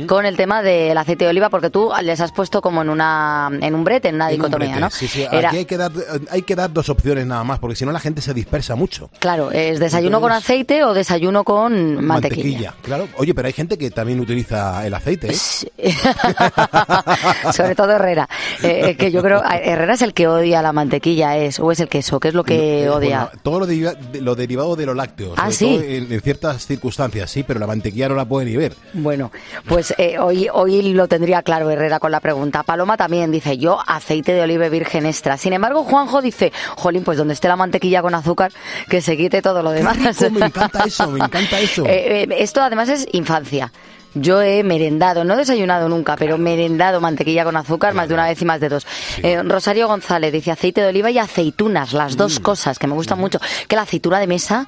con 0.06 0.25
el 0.25 0.38
tema 0.38 0.62
del 0.62 0.97
aceite 0.97 1.25
de 1.25 1.30
oliva, 1.30 1.50
porque 1.50 1.68
tú 1.68 1.90
les 2.02 2.18
has 2.23 2.32
puesto 2.32 2.62
como 2.62 2.80
en 2.80 2.88
una 2.88 3.50
en 3.61 3.75
un 3.75 3.85
brete, 3.85 4.09
en 4.09 4.14
una 4.14 4.30
En 4.30 4.37
un 4.40 4.47
dicotomía, 4.47 4.68
brete. 4.68 4.80
¿no? 4.80 4.88
Sí, 4.90 5.06
sí, 5.09 5.26
Era- 5.30 5.49
Aquí 5.50 5.59
hay 5.59 5.64
que, 5.66 5.76
dar, 5.76 5.92
hay 6.30 6.40
que 6.42 6.56
dar 6.56 6.73
dos 6.73 6.88
opciones 6.88 7.26
nada 7.26 7.44
más, 7.44 7.59
porque 7.59 7.76
si 7.76 7.85
no 7.85 7.92
la 7.92 8.00
gente 8.00 8.23
se 8.23 8.32
dispersa 8.32 8.76
mucho. 8.76 9.11
Claro, 9.18 9.50
es 9.50 9.78
desayuno 9.78 10.23
con 10.23 10.32
aceite 10.32 10.85
o 10.85 10.94
desayuno 10.94 11.44
con 11.44 12.02
mantequilla. 12.02 12.73
Claro. 12.82 13.09
Oye, 13.18 13.35
pero 13.35 13.47
hay 13.47 13.52
gente 13.52 13.76
que 13.76 13.90
también 13.90 14.20
utiliza 14.20 14.87
el 14.87 14.94
aceite. 14.94 15.28
¿eh? 15.76 15.92
Sobre 17.52 17.75
todo 17.75 17.92
Herrera. 17.92 18.28
Eh, 18.62 18.97
que 18.97 19.11
yo 19.11 19.23
creo, 19.23 19.42
Herrera 19.44 19.94
es 19.94 20.02
el 20.02 20.14
que 20.14 20.28
odia 20.28 20.62
la 20.62 20.73
mantequilla, 20.73 21.37
es 21.37 21.59
o 21.61 21.70
es 21.73 21.80
el 21.80 21.88
queso, 21.88 22.20
que 22.20 22.28
es 22.28 22.35
lo 22.35 22.44
que 22.44 22.85
Eh, 22.85 22.88
odia. 22.88 23.25
bueno, 23.25 23.40
todo 23.42 23.61
lo, 23.61 23.66
deriva- 23.66 23.94
de- 23.94 24.20
lo 24.20 24.29
derivado 24.34 24.76
de 24.76 24.87
los 24.87 24.96
lácteos. 24.96 25.34
Ah, 25.37 25.50
sí. 25.50 25.80
en, 25.82 26.12
en 26.12 26.20
ciertas 26.20 26.66
circunstancias, 26.66 27.30
sí, 27.30 27.42
pero 27.42 27.60
la 27.60 27.66
mantequilla 27.66 28.08
no 28.08 28.14
la 28.14 28.25
puede 28.25 28.46
ni 28.46 28.56
ver. 28.56 28.75
Bueno, 28.92 29.30
pues 29.66 29.94
eh, 29.99 30.18
hoy, 30.18 30.49
hoy 30.52 30.82
lo 30.92 31.08
tendría 31.08 31.42
claro 31.42 31.70
Herrera 31.70 32.00
con 32.00 32.10
la 32.10 32.20
pregunta. 32.20 32.62
Paloma 32.62 32.96
también 32.96 33.30
dice, 33.30 33.58
yo 33.58 33.78
aceite 33.87 34.32
de 34.32 34.42
oliva 34.42 34.68
virgen 34.68 35.06
extra. 35.06 35.37
Sin 35.37 35.52
embargo, 35.52 35.84
Juanjo 35.84 36.22
dice, 36.22 36.52
jolín, 36.76 37.04
pues 37.04 37.18
donde 37.18 37.34
esté 37.34 37.49
la 37.49 37.56
mantequilla 37.56 38.02
con 38.02 38.14
azúcar, 38.14 38.52
que 38.88 39.00
se 39.00 39.16
quite 39.16 39.42
todo 39.42 39.62
lo 39.62 39.70
demás. 39.70 39.96
rico, 39.96 40.30
me 40.30 40.46
encanta 40.46 40.84
eso, 40.84 41.10
me 41.10 41.20
encanta 41.25 41.60
eso. 41.60 41.87
Eh, 41.87 42.22
eh, 42.22 42.28
esto 42.38 42.62
además 42.62 42.88
es 42.88 43.06
infancia. 43.12 43.72
Yo 44.14 44.42
he 44.42 44.62
merendado, 44.64 45.24
no 45.24 45.36
desayunado 45.36 45.88
nunca, 45.88 46.16
pero 46.16 46.36
merendado 46.36 47.00
mantequilla 47.00 47.44
con 47.44 47.56
azúcar 47.56 47.94
más 47.94 48.08
de 48.08 48.14
una 48.14 48.26
vez 48.26 48.40
y 48.42 48.44
más 48.44 48.60
de 48.60 48.68
dos. 48.68 48.86
Eh, 49.22 49.42
Rosario 49.44 49.86
González 49.86 50.32
dice 50.32 50.50
aceite 50.50 50.80
de 50.80 50.88
oliva 50.88 51.10
y 51.10 51.18
aceitunas, 51.18 51.92
las 51.92 52.16
dos 52.16 52.40
Mm. 52.40 52.42
cosas 52.42 52.78
que 52.78 52.86
me 52.86 52.94
gustan 52.94 53.18
mucho. 53.20 53.38
Que 53.68 53.76
la 53.76 53.82
aceituna 53.82 54.18
de 54.18 54.26
mesa 54.26 54.66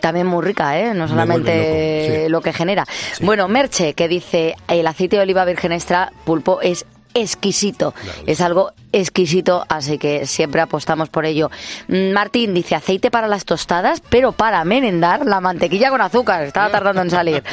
también 0.00 0.26
muy 0.26 0.42
rica, 0.44 0.78
¿eh? 0.78 0.94
No 0.94 1.02
Me 1.04 1.08
solamente 1.08 1.50
vuelve 1.52 2.12
loco, 2.12 2.24
sí. 2.26 2.30
lo 2.30 2.40
que 2.42 2.52
genera. 2.52 2.86
Bueno, 3.20 3.48
Merche, 3.48 3.92
que 3.94 4.08
dice 4.08 4.54
el 4.68 4.86
aceite 4.86 5.16
de 5.16 5.22
oliva 5.22 5.44
virgen 5.44 5.72
extra 5.72 6.12
pulpo 6.24 6.60
es 6.62 6.86
exquisito. 7.14 7.94
Es 8.26 8.40
algo 8.40 8.72
exquisito, 8.92 9.64
así 9.68 9.98
que 9.98 10.26
siempre 10.26 10.60
apostamos 10.60 11.08
por 11.08 11.24
ello. 11.24 11.50
Mm, 11.88 12.12
Martín 12.12 12.54
dice 12.54 12.74
aceite 12.74 13.10
para 13.10 13.28
las 13.28 13.44
tostadas, 13.44 14.02
pero 14.08 14.32
para 14.32 14.64
merendar 14.64 15.26
la 15.26 15.40
mantequilla 15.40 15.90
con 15.90 16.00
azúcar. 16.00 16.44
Estaba 16.44 16.70
tardando 16.70 17.02
en 17.02 17.10
salir. 17.10 17.42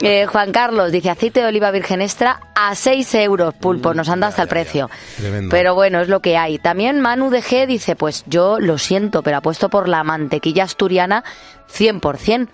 Eh, 0.00 0.26
Juan 0.26 0.52
Carlos 0.52 0.92
dice 0.92 1.10
aceite 1.10 1.40
de 1.40 1.46
oliva 1.46 1.70
virgen 1.70 2.02
extra 2.02 2.40
a 2.54 2.74
6 2.74 3.14
euros, 3.14 3.54
pulpo. 3.54 3.94
Nos 3.94 4.08
anda 4.08 4.26
hasta 4.26 4.42
el 4.42 4.48
precio. 4.48 4.90
Tremendo. 5.16 5.50
Pero 5.50 5.74
bueno, 5.74 6.00
es 6.00 6.08
lo 6.08 6.20
que 6.20 6.36
hay. 6.36 6.58
También 6.58 7.00
Manu 7.00 7.30
de 7.30 7.42
G 7.42 7.66
dice, 7.66 7.96
pues 7.96 8.24
yo 8.26 8.58
lo 8.60 8.76
siento, 8.76 9.22
pero 9.22 9.38
apuesto 9.38 9.68
por 9.70 9.88
la 9.88 10.04
mantequilla 10.04 10.64
asturiana 10.64 11.24
100%. 11.72 12.48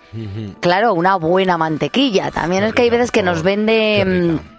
Claro, 0.59 0.93
una 0.93 1.15
buena 1.15 1.57
mantequilla. 1.57 2.31
También 2.31 2.63
es 2.63 2.73
que 2.73 2.83
hay 2.83 2.89
veces 2.89 3.11
que 3.11 3.23
nos 3.23 3.43
vende 3.43 4.03
mm, 4.05 4.50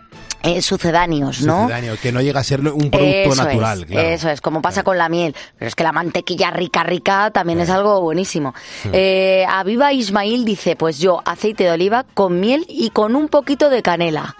eh, 0.42 0.62
sucedáneos, 0.62 1.42
¿no? 1.42 1.62
Sucedáneo, 1.62 1.96
que 2.00 2.12
no 2.12 2.20
llega 2.20 2.40
a 2.40 2.44
ser 2.44 2.60
un 2.60 2.90
producto 2.90 3.32
Eso 3.32 3.44
natural, 3.44 3.80
es, 3.80 3.86
claro. 3.86 4.08
Eso 4.08 4.28
es, 4.30 4.40
como 4.40 4.62
pasa 4.62 4.82
con 4.82 4.98
la 4.98 5.08
miel. 5.08 5.34
Pero 5.58 5.68
es 5.68 5.74
que 5.74 5.84
la 5.84 5.92
mantequilla 5.92 6.50
rica, 6.50 6.82
rica 6.82 7.30
también 7.30 7.60
es 7.60 7.70
algo 7.70 8.00
buenísimo. 8.00 8.54
Eh, 8.92 9.44
Aviva 9.48 9.92
Ismail 9.92 10.44
dice, 10.44 10.76
pues 10.76 10.98
yo 10.98 11.22
aceite 11.24 11.64
de 11.64 11.70
oliva 11.70 12.04
con 12.14 12.40
miel 12.40 12.64
y 12.68 12.90
con 12.90 13.14
un 13.14 13.28
poquito 13.28 13.70
de 13.70 13.82
canela. 13.82 14.36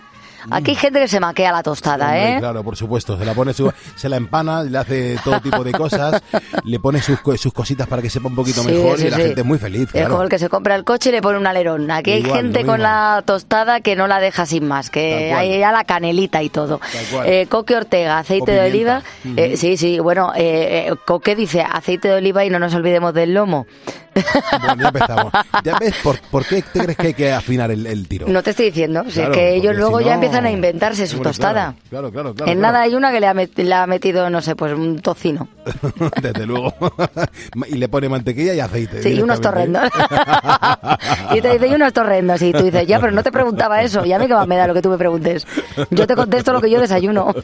Aquí 0.50 0.70
hay 0.72 0.76
gente 0.76 1.00
que 1.00 1.08
se 1.08 1.20
maquea 1.20 1.52
la 1.52 1.62
tostada, 1.62 2.06
Hombre, 2.06 2.34
¿eh? 2.36 2.38
Claro, 2.40 2.62
por 2.64 2.76
supuesto. 2.76 3.18
Se 3.18 3.24
la 3.24 3.34
pone 3.34 3.52
su- 3.54 3.72
se 3.96 4.08
la 4.08 4.16
empana, 4.16 4.62
le 4.62 4.76
hace 4.78 5.16
todo 5.22 5.40
tipo 5.40 5.62
de 5.62 5.72
cosas, 5.72 6.22
le 6.64 6.80
pone 6.80 7.00
sus, 7.00 7.18
sus 7.40 7.52
cositas 7.52 7.86
para 7.86 8.02
que 8.02 8.10
sepa 8.10 8.28
un 8.28 8.34
poquito 8.34 8.62
Sí, 8.62 8.68
mejor 8.72 8.98
sí, 8.98 9.06
y 9.06 9.10
la 9.10 9.16
sí. 9.16 9.22
gente 9.22 9.40
es 9.42 9.46
muy 9.46 9.58
feliz. 9.58 9.82
Es 9.84 9.90
Claro. 9.92 10.10
como 10.10 10.22
el 10.22 10.28
que 10.28 10.38
se 10.38 10.48
compra 10.48 10.74
el 10.74 10.84
coche 10.84 11.10
y 11.10 11.12
le 11.12 11.22
pone 11.22 11.38
un 11.38 11.46
alerón. 11.46 11.90
Aquí 11.90 12.10
hay 12.12 12.20
Igual, 12.20 12.42
gente 12.42 12.64
con 12.64 12.82
la 12.82 13.22
tostada 13.24 13.80
que 13.80 13.94
no 13.96 14.06
la 14.06 14.20
deja 14.20 14.46
sin 14.46 14.66
más, 14.66 14.90
que 14.90 15.32
hay 15.32 15.58
ya 15.58 15.72
la 15.72 15.84
canelita 15.84 16.42
y 16.42 16.48
todo. 16.48 16.80
Eh, 17.24 17.46
Coque 17.48 17.76
Ortega, 17.76 18.18
aceite 18.18 18.50
O 18.52 18.54
de 18.54 18.68
oliva. 18.68 19.02
Eh, 19.36 19.56
sí, 19.56 19.76
sí, 19.76 19.98
bueno, 20.00 20.32
eh, 20.34 20.88
eh, 20.88 20.94
Coque 21.04 21.36
dice 21.36 21.62
aceite 21.62 22.08
de 22.08 22.14
oliva 22.14 22.44
y 22.44 22.50
no 22.50 22.58
nos 22.58 22.74
olvidemos 22.74 23.14
del 23.14 23.34
lomo. 23.34 23.66
Bueno, 24.14 24.76
ya 24.82 24.88
empezamos. 24.88 25.32
¿Ya 25.64 25.78
ves 25.78 25.94
por, 26.02 26.20
por 26.30 26.44
qué 26.44 26.60
te 26.62 26.80
crees 26.80 26.96
que 26.98 27.06
hay 27.08 27.14
que 27.14 27.32
afinar 27.32 27.70
el, 27.70 27.86
el 27.86 28.06
tiro? 28.08 28.26
No 28.28 28.42
te 28.42 28.50
estoy 28.50 28.66
diciendo, 28.66 29.04
Claro, 29.10 29.32
es 29.32 29.36
que 29.38 29.54
ellos 29.54 29.74
luego 29.74 29.98
si 29.98 30.04
ya 30.04 30.10
no- 30.10 30.14
empiezan 30.16 30.31
empiezan 30.32 30.46
a 30.46 30.50
inventarse 30.50 31.06
su 31.06 31.20
tostada. 31.20 31.74
Claro, 31.90 32.10
claro, 32.10 32.34
claro. 32.34 32.50
en 32.50 32.60
nada 32.60 32.82
hay 32.82 32.94
una 32.94 33.12
que 33.12 33.20
le 33.20 33.26
ha, 33.26 33.34
le 33.34 33.74
ha 33.74 33.86
metido, 33.86 34.30
no 34.30 34.40
sé, 34.40 34.56
pues 34.56 34.72
un 34.72 35.00
tocino. 35.00 35.48
Desde 36.22 36.46
luego. 36.46 36.72
y 37.68 37.74
le 37.74 37.88
pone 37.88 38.08
mantequilla 38.08 38.54
y 38.54 38.60
aceite. 38.60 39.02
Sí, 39.02 39.10
y 39.10 39.20
unos 39.20 39.40
torrendos. 39.40 39.84
y 41.34 41.40
te 41.40 41.52
dice, 41.52 41.68
y 41.68 41.74
unos 41.74 41.92
torrendos. 41.92 42.40
Y 42.42 42.52
tú 42.52 42.64
dices, 42.64 42.86
ya, 42.86 42.98
pero 43.00 43.12
no 43.12 43.22
te 43.22 43.30
preguntaba 43.32 43.82
eso. 43.82 44.04
Ya 44.04 44.16
a 44.16 44.18
mí 44.18 44.26
que 44.26 44.34
más 44.34 44.46
me 44.46 44.56
da 44.56 44.66
lo 44.66 44.74
que 44.74 44.82
tú 44.82 44.88
me 44.88 44.98
preguntes. 44.98 45.46
Yo 45.90 46.06
te 46.06 46.14
contesto 46.14 46.52
lo 46.52 46.60
que 46.60 46.70
yo 46.70 46.80
desayuno. 46.80 47.34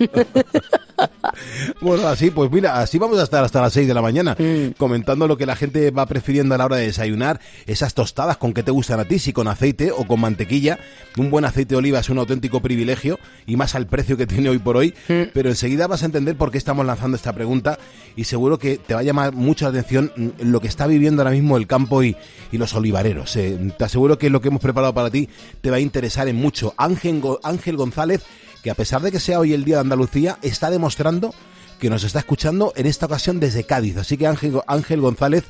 Bueno, 1.81 2.09
así, 2.09 2.31
pues 2.31 2.51
mira, 2.51 2.81
así 2.81 2.99
vamos 2.99 3.19
a 3.19 3.23
estar 3.25 3.45
hasta 3.45 3.61
las 3.61 3.73
6 3.73 3.87
de 3.89 3.95
la 3.95 4.03
mañana, 4.03 4.37
Mm. 4.39 4.73
comentando 4.77 5.27
lo 5.29 5.37
que 5.37 5.47
la 5.47 5.57
gente 5.57 5.91
va 5.91 6.07
prefiriendo 6.07 6.55
a 6.55 6.59
la 6.59 6.65
hora 6.67 6.77
de 6.77 6.87
desayunar, 6.87 7.41
esas 7.67 7.95
tostadas 7.95 8.37
con 8.37 8.53
qué 8.53 8.63
te 8.63 8.71
gustan 8.71 9.01
a 9.01 9.05
ti, 9.05 9.19
si 9.19 9.33
con 9.33 9.49
aceite 9.49 9.91
o 9.93 10.07
con 10.07 10.21
mantequilla. 10.21 10.79
Un 11.17 11.31
buen 11.31 11.45
aceite 11.45 11.71
de 11.75 11.77
oliva 11.79 11.99
es 12.01 12.09
un 12.09 12.19
auténtico 12.19 12.61
privilegio 12.61 13.19
y 13.47 13.57
más 13.57 13.75
al 13.75 13.87
precio 13.87 14.17
que 14.17 14.27
tiene 14.27 14.49
hoy 14.49 14.59
por 14.59 14.77
hoy, 14.77 14.95
Mm. 15.09 15.23
pero 15.35 15.49
enseguida 15.49 15.87
vas 15.87 16.03
a 16.03 16.07
entender 16.07 16.37
por 16.37 16.51
qué 16.51 16.59
estamos 16.59 16.85
lanzando 16.87 17.17
esta 17.17 17.33
pregunta 17.33 17.79
y 18.17 18.25
seguro 18.25 18.59
que 18.59 18.79
te 18.79 18.95
va 18.95 19.01
a 19.01 19.05
llamar 19.05 19.33
mucho 19.33 19.65
la 19.65 19.71
atención 19.71 20.13
lo 20.41 20.61
que 20.61 20.69
está 20.69 20.87
viviendo 20.87 21.23
ahora 21.23 21.33
mismo 21.35 21.57
el 21.57 21.67
campo 21.67 22.03
y, 22.03 22.17
y 22.53 22.59
los 22.59 22.75
olivareros. 22.75 23.35
Eh, 23.37 23.73
te 23.77 23.85
aseguro 23.85 24.19
que 24.19 24.31
lo 24.31 24.41
que 24.41 24.49
hemos 24.49 24.61
preparado 24.63 24.95
para 24.95 25.11
ti 25.11 25.29
te 25.61 25.71
va 25.71 25.77
a 25.77 25.81
interesar 25.81 26.29
en 26.29 26.37
mucho. 26.37 26.75
Ángel, 26.77 27.23
Ángel 27.43 27.77
González, 27.77 28.23
que 28.63 28.71
a 28.71 28.75
pesar 28.75 29.03
de 29.03 29.13
que 29.13 29.21
sea 29.21 29.39
hoy 29.39 29.53
el 29.53 29.65
Día 29.65 29.77
de 29.77 29.83
Andalucía, 29.83 30.39
está 30.43 30.71
demostrando 30.71 31.35
que 31.79 31.91
nos 31.91 32.05
está 32.05 32.19
escuchando 32.19 32.73
en 32.77 32.87
esta 32.87 33.07
ocasión 33.07 33.41
desde 33.41 33.65
Cádiz. 33.65 33.97
Así 33.97 34.17
que 34.17 34.27
Ángel, 34.27 34.61
Ángel 34.67 35.01
González, 35.01 35.45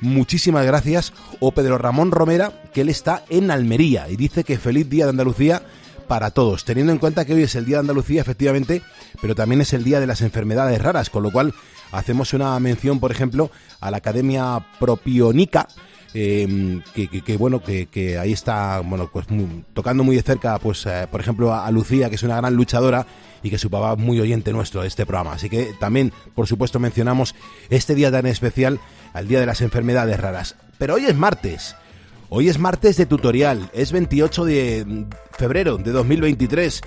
muchísimas 0.00 0.64
gracias. 0.64 1.12
O 1.40 1.52
Pedro 1.52 1.78
Ramón 1.78 2.10
Romera, 2.10 2.52
que 2.72 2.82
él 2.82 2.88
está 2.88 3.24
en 3.28 3.50
Almería 3.50 4.08
y 4.08 4.16
dice 4.16 4.44
que 4.44 4.58
feliz 4.58 4.88
Día 4.88 5.04
de 5.04 5.10
Andalucía 5.10 5.62
para 6.06 6.30
todos, 6.30 6.64
teniendo 6.64 6.92
en 6.92 6.98
cuenta 6.98 7.24
que 7.24 7.34
hoy 7.34 7.42
es 7.44 7.54
el 7.54 7.64
Día 7.64 7.76
de 7.76 7.80
Andalucía, 7.80 8.20
efectivamente, 8.20 8.82
pero 9.20 9.34
también 9.34 9.60
es 9.60 9.72
el 9.72 9.82
Día 9.82 9.98
de 9.98 10.06
las 10.06 10.20
Enfermedades 10.20 10.80
Raras, 10.80 11.10
con 11.10 11.22
lo 11.22 11.30
cual 11.30 11.54
hacemos 11.90 12.32
una 12.34 12.58
mención, 12.60 13.00
por 13.00 13.10
ejemplo, 13.10 13.50
a 13.80 13.90
la 13.90 13.98
Academia 13.98 14.64
Propionica, 14.78 15.68
eh, 16.14 16.80
que, 16.94 17.36
bueno 17.36 17.62
que, 17.62 18.18
ahí 18.18 18.32
está 18.32 18.80
bueno 18.80 19.08
pues 19.12 19.30
muy- 19.30 19.64
tocando 19.72 20.04
muy 20.04 20.16
de 20.16 20.22
cerca 20.22 20.58
pues 20.58 20.84
eh, 20.86 21.06
por 21.10 21.20
ejemplo 21.20 21.54
a, 21.54 21.70
Lucía 21.70 22.08
que 22.08 22.16
es 22.16 22.22
una 22.22 22.36
gran 22.36 22.54
luchadora 22.54 23.06
y 23.42 23.50
que 23.50 23.58
su 23.58 23.70
papá 23.70 23.94
es 23.94 23.98
muy 23.98 24.20
oyente 24.20 24.52
nuestro 24.52 24.82
de 24.82 24.88
este 24.88 25.04
programa. 25.06 25.32
Así 25.32 25.48
que 25.48 25.74
también 25.80 26.12
por 26.34 26.46
supuesto 26.46 26.78
mencionamos 26.78 27.34
este 27.70 27.94
día 27.94 28.10
tan 28.10 28.26
especial 28.26 28.78
al 29.14 29.26
día 29.26 29.40
de 29.40 29.46
las 29.46 29.60
enfermedades 29.60 30.20
raras. 30.20 30.56
Pero 30.78 30.94
hoy 30.94 31.06
es 31.06 31.16
martes. 31.16 31.74
Hoy 32.34 32.48
es 32.48 32.58
martes 32.58 32.96
de 32.96 33.04
tutorial, 33.04 33.68
es 33.74 33.92
28 33.92 34.46
de 34.46 34.84
mm, 34.86 35.04
febrero 35.36 35.76
de 35.76 35.90
2023 35.92 36.80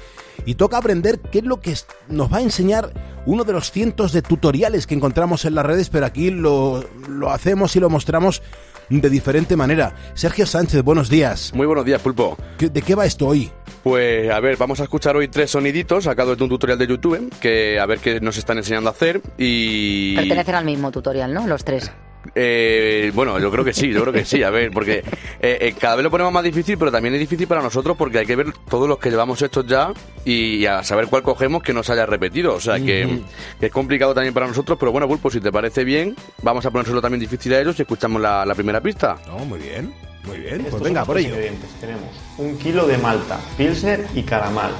y 0.47 0.55
toca 0.55 0.77
aprender 0.77 1.19
qué 1.19 1.37
es 1.39 1.45
lo 1.45 1.61
que 1.61 1.75
nos 2.09 2.33
va 2.33 2.37
a 2.37 2.41
enseñar 2.41 2.91
uno 3.27 3.43
de 3.43 3.53
los 3.53 3.69
cientos 3.71 4.11
de 4.11 4.23
tutoriales 4.23 4.87
que 4.87 4.95
encontramos 4.95 5.45
en 5.45 5.53
las 5.53 5.63
redes, 5.65 5.89
pero 5.89 6.07
aquí 6.07 6.31
lo 6.31 6.83
hacemos 7.29 7.75
y 7.75 7.79
lo 7.79 7.91
mostramos 7.91 8.41
de 8.89 9.09
diferente 9.09 9.55
manera. 9.55 9.93
Sergio 10.13 10.45
Sánchez, 10.45 10.81
buenos 10.83 11.09
días. 11.09 11.51
Muy 11.53 11.65
buenos 11.67 11.85
días, 11.85 12.01
Pulpo. 12.01 12.37
¿Qué- 12.57 12.69
¿De 12.69 12.81
qué 12.81 12.95
va 12.95 13.05
esto 13.05 13.27
hoy? 13.27 13.51
Pues 13.83 14.31
a 14.31 14.39
ver, 14.39 14.57
vamos 14.57 14.79
a 14.79 14.83
escuchar 14.83 15.15
hoy 15.15 15.27
tres 15.27 15.51
soniditos 15.51 16.05
sacados 16.05 16.37
de 16.37 16.43
un 16.43 16.49
tutorial 16.49 16.77
de 16.79 16.87
YouTube 16.87 17.31
que 17.39 17.79
a 17.79 17.85
ver 17.85 17.99
qué 17.99 18.19
nos 18.19 18.37
están 18.37 18.57
enseñando 18.57 18.89
a 18.89 18.93
hacer 18.93 19.21
y... 19.37 20.15
Pertenecen 20.15 20.55
al 20.55 20.65
mismo 20.65 20.89
tutorial, 20.91 21.33
¿no? 21.33 21.45
Los 21.45 21.63
tres. 21.63 21.91
Eh, 22.33 23.11
bueno, 23.13 23.39
yo 23.39 23.51
creo 23.51 23.63
que 23.63 23.73
sí, 23.73 23.91
yo 23.91 24.01
creo 24.01 24.13
que 24.13 24.25
sí, 24.25 24.41
a 24.43 24.49
ver, 24.49 24.71
porque 24.71 24.99
eh, 25.39 25.57
eh, 25.61 25.75
cada 25.79 25.95
vez 25.95 26.03
lo 26.03 26.11
ponemos 26.11 26.33
más 26.33 26.43
difícil, 26.43 26.77
pero 26.77 26.91
también 26.91 27.13
es 27.13 27.19
difícil 27.19 27.47
para 27.47 27.61
nosotros 27.61 27.95
porque 27.97 28.19
hay 28.19 28.25
que 28.25 28.35
ver 28.35 28.53
todos 28.69 28.87
los 28.87 28.97
que 28.97 29.09
llevamos 29.09 29.41
estos 29.41 29.65
ya 29.67 29.93
y 30.23 30.65
a 30.65 30.83
saber 30.83 31.07
cuál 31.07 31.23
cogemos 31.23 31.61
que 31.61 31.73
no 31.73 31.83
se 31.83 31.93
haya 31.93 32.05
repetido. 32.05 32.55
O 32.55 32.59
sea 32.59 32.79
que, 32.79 33.21
es 33.59 33.71
complicado 33.71 34.13
también 34.13 34.33
para 34.33 34.47
nosotros, 34.47 34.77
pero 34.79 34.91
bueno, 34.91 35.07
Pulpo, 35.07 35.29
si 35.29 35.39
te 35.39 35.51
parece 35.51 35.83
bien, 35.83 36.15
vamos 36.41 36.65
a 36.65 36.71
ponérselo 36.71 37.01
también 37.01 37.19
difícil 37.19 37.53
a 37.53 37.59
ellos 37.59 37.77
y 37.79 37.83
escuchamos 37.83 38.21
la, 38.21 38.45
la 38.45 38.55
primera 38.55 38.81
pista. 38.81 39.17
No, 39.27 39.39
muy 39.39 39.59
bien, 39.59 39.93
muy 40.25 40.37
bien. 40.37 40.55
Estos 40.55 40.71
Pues 40.71 40.83
venga, 40.83 41.05
por 41.05 41.17
ello. 41.17 41.35
Tenemos 41.79 42.09
un 42.37 42.57
kilo 42.57 42.87
de 42.87 42.97
malta, 42.97 43.39
pilsner 43.57 44.07
y 44.15 44.23
caramal. 44.23 44.71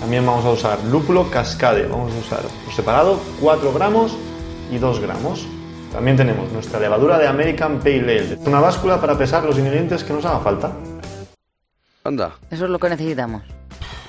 También 0.00 0.26
vamos 0.26 0.44
a 0.44 0.50
usar 0.50 0.84
lúpulo 0.84 1.30
cascade. 1.30 1.86
Vamos 1.86 2.12
a 2.14 2.18
usar 2.18 2.42
por 2.64 2.74
separado 2.74 3.20
4 3.40 3.72
gramos 3.72 4.16
y 4.70 4.78
2 4.78 5.00
gramos. 5.00 5.46
También 5.92 6.16
tenemos 6.16 6.52
nuestra 6.52 6.78
levadura 6.80 7.18
de 7.18 7.26
American 7.26 7.78
Pale 7.78 8.20
Ale. 8.20 8.38
Una 8.46 8.60
báscula 8.60 9.00
para 9.00 9.16
pesar 9.16 9.44
los 9.44 9.58
ingredientes 9.58 10.04
que 10.04 10.12
nos 10.12 10.24
haga 10.24 10.40
falta. 10.40 10.72
Anda, 12.04 12.32
Eso 12.50 12.64
es 12.64 12.70
lo 12.70 12.78
que 12.78 12.88
necesitamos. 12.88 13.42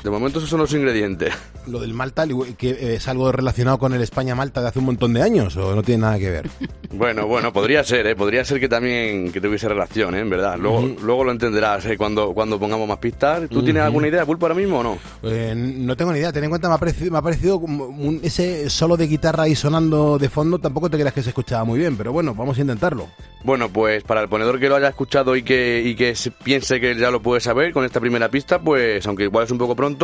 De 0.08 0.12
momento 0.12 0.40
esos 0.40 0.50
son 0.50 0.60
los 0.60 0.74
ingredientes. 0.74 1.34
Lo 1.68 1.80
del 1.82 1.94
Malta, 1.94 2.26
que 2.58 2.70
eh, 2.70 2.96
es 2.96 3.08
algo 3.10 3.30
relacionado 3.32 3.78
con 3.78 3.94
el 3.94 4.02
España-Malta 4.02 4.62
de 4.62 4.70
hace 4.70 4.80
un 4.80 4.86
montón 4.86 5.12
de 5.14 5.22
años 5.22 5.58
o 5.58 5.76
no 5.76 5.84
tiene 5.84 6.02
nada 6.04 6.18
que 6.18 6.30
ver. 6.30 6.50
Bueno, 6.90 7.28
bueno, 7.28 7.52
podría 7.52 7.84
ser, 7.84 8.08
¿eh? 8.08 8.16
Podría 8.16 8.46
ser 8.46 8.62
que 8.62 8.70
también 8.70 9.32
que 9.34 9.42
tuviese 9.42 9.68
relación, 9.68 10.16
¿eh? 10.16 10.22
En 10.22 10.30
verdad. 10.30 10.58
Luego, 10.58 10.96
luego 11.04 11.26
lo 11.26 11.32
entenderás 11.34 11.86
¿eh? 11.86 11.98
cuando, 11.98 12.34
cuando 12.34 12.58
pongamos 12.58 12.88
más 12.88 12.98
pistas. 12.98 13.50
¿Tú 13.50 13.62
tienes 13.62 13.84
alguna 13.84 14.08
idea, 14.08 14.26
Pulpo, 14.26 14.46
ahora 14.46 14.56
mismo 14.56 14.80
o 14.80 14.84
no? 14.84 14.98
Eh, 15.24 15.54
no 15.54 15.98
tengo 15.98 16.14
ni 16.14 16.20
idea, 16.20 16.32
ten 16.32 16.46
en 16.46 16.50
cuenta, 16.50 16.70
me 16.70 16.76
ha 16.76 16.78
parecido, 16.78 17.12
me 17.12 17.18
ha 17.18 17.22
parecido 17.22 17.58
un- 17.58 18.22
ese 18.24 18.70
solo 18.70 18.96
de 18.96 19.06
guitarra 19.06 19.44
ahí 19.44 19.54
sonando 19.54 20.18
de 20.18 20.30
fondo, 20.30 20.60
tampoco 20.60 20.90
te 20.90 20.98
creas 20.98 21.14
que 21.14 21.22
se 21.22 21.30
escuchaba 21.30 21.66
muy 21.66 21.78
bien, 21.78 21.98
pero 21.98 22.14
bueno, 22.14 22.34
vamos 22.34 22.58
a 22.58 22.62
intentarlo. 22.62 23.08
Bueno, 23.44 23.70
pues 23.70 24.04
para 24.04 24.22
el 24.22 24.30
ponedor 24.30 24.58
que 24.60 24.68
lo 24.70 24.78
haya 24.78 24.88
escuchado 24.88 25.36
y 25.36 25.44
que, 25.44 25.82
y 25.86 25.94
que 25.96 26.16
se 26.16 26.32
piense 26.32 26.80
que 26.80 26.96
ya 26.96 27.12
lo 27.12 27.22
puede 27.22 27.42
saber 27.42 27.74
con 27.74 27.84
esta 27.86 28.00
primera 28.00 28.30
pista, 28.30 28.60
pues 28.60 29.06
aunque 29.08 29.24
igual 29.26 29.44
es 29.46 29.52
un 29.52 29.58
poco 29.58 29.76
pronto, 29.76 29.97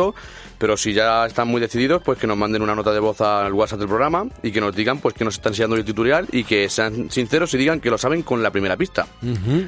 pero 0.58 0.76
si 0.76 0.92
ya 0.92 1.26
están 1.26 1.48
muy 1.48 1.60
decididos, 1.60 2.02
pues 2.04 2.18
que 2.18 2.26
nos 2.26 2.36
manden 2.36 2.62
una 2.62 2.74
nota 2.74 2.92
de 2.92 3.00
voz 3.00 3.20
al 3.20 3.52
WhatsApp 3.52 3.78
del 3.80 3.88
programa 3.88 4.26
y 4.42 4.52
que 4.52 4.60
nos 4.60 4.74
digan 4.74 4.98
pues 4.98 5.14
que 5.14 5.24
nos 5.24 5.34
están 5.34 5.52
enseñando 5.52 5.76
el 5.76 5.84
tutorial 5.84 6.26
y 6.32 6.44
que 6.44 6.68
sean 6.68 7.10
sinceros 7.10 7.54
y 7.54 7.58
digan 7.58 7.80
que 7.80 7.90
lo 7.90 7.98
saben 7.98 8.22
con 8.22 8.42
la 8.42 8.50
primera 8.50 8.76
pista. 8.76 9.06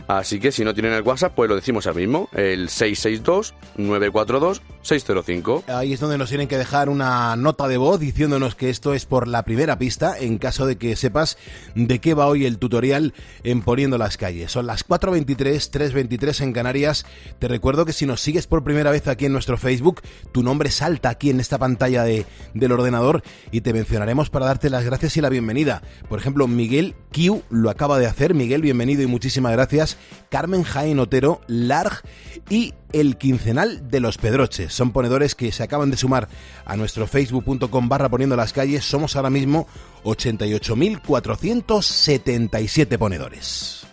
Así 0.09 0.41
que 0.41 0.51
si 0.53 0.65
no 0.65 0.75
tienen 0.75 0.93
el 0.93 1.03
WhatsApp, 1.03 1.33
pues 1.35 1.49
lo 1.49 1.57
decimos 1.57 1.87
al 1.87 1.95
mismo, 1.95 2.29
el 2.33 2.69
662-942-605. 2.69 5.65
Ahí 5.69 5.93
es 5.93 6.01
donde 6.01 6.19
nos 6.19 6.29
tienen 6.29 6.49
que 6.49 6.59
dejar 6.59 6.89
una 6.89 7.37
nota 7.37 7.69
de 7.69 7.77
voz 7.77 8.01
diciéndonos 8.01 8.55
que 8.55 8.71
esto 8.71 8.95
es 8.95 9.05
por 9.07 9.29
la 9.29 9.45
primera 9.45 9.79
pista, 9.79 10.19
en 10.19 10.39
caso 10.39 10.67
de 10.67 10.77
que 10.77 10.97
sepas 10.97 11.39
de 11.75 12.01
qué 12.01 12.15
va 12.15 12.27
hoy 12.27 12.47
el 12.47 12.59
tutorial 12.59 13.15
en 13.43 13.63
Poniendo 13.63 13.99
las 13.99 14.17
calles. 14.17 14.53
Son 14.53 14.67
las 14.67 14.87
4.23, 14.87 15.37
3.23 15.37 16.43
en 16.43 16.53
Canarias. 16.53 17.05
Te 17.39 17.49
recuerdo 17.49 17.85
que 17.85 17.93
si 17.93 18.07
nos 18.07 18.21
sigues 18.21 18.47
por 18.47 18.63
primera 18.65 18.91
vez 18.91 19.09
aquí 19.09 19.27
en 19.27 19.33
nuestro 19.33 19.59
Facebook, 19.59 20.01
tu 20.33 20.43
nombre 20.43 20.71
salta 20.71 21.09
aquí 21.09 21.31
en 21.31 21.41
esta 21.41 21.59
pantalla 21.59 22.05
de, 22.05 22.27
del 22.55 22.73
ordenador 22.73 23.23
y 23.51 23.61
te 23.61 23.73
mencionaremos 23.73 24.31
para 24.31 24.47
darte 24.47 24.71
las 24.71 24.85
gracias 24.85 25.17
y 25.17 25.21
la 25.21 25.29
bienvenida. 25.29 25.83
Por 26.09 26.19
ejemplo, 26.19 26.47
Miguel 26.47 26.95
Q 27.13 27.43
lo 27.51 27.71
acaba 27.71 27.99
de 27.99 28.07
hacer. 28.07 28.35
Miguel, 28.35 28.63
bienvenido 28.63 29.03
y 29.03 29.07
muchísimas 29.07 29.53
gracias. 29.53 29.97
Carmen 30.31 30.63
Jaén 30.63 30.99
Otero, 30.99 31.41
Larg 31.47 32.03
y 32.51 32.75
el 32.93 33.17
quincenal 33.17 33.91
de 33.91 34.01
los 34.01 34.19
Pedroches. 34.19 34.73
Son 34.73 34.93
ponedores 34.93 35.35
que 35.35 35.53
se 35.53 35.63
acaban 35.63 35.91
de 35.91 35.97
sumar 35.97 36.29
a 36.65 36.77
nuestro 36.77 37.07
facebook.com 37.07 37.89
barra 37.89 38.09
poniendo 38.09 38.37
las 38.37 38.53
calles. 38.53 38.85
Somos 38.85 39.17
ahora 39.17 39.31
mismo 39.31 39.67
88.477 40.05 42.99
ponedores. 42.99 43.86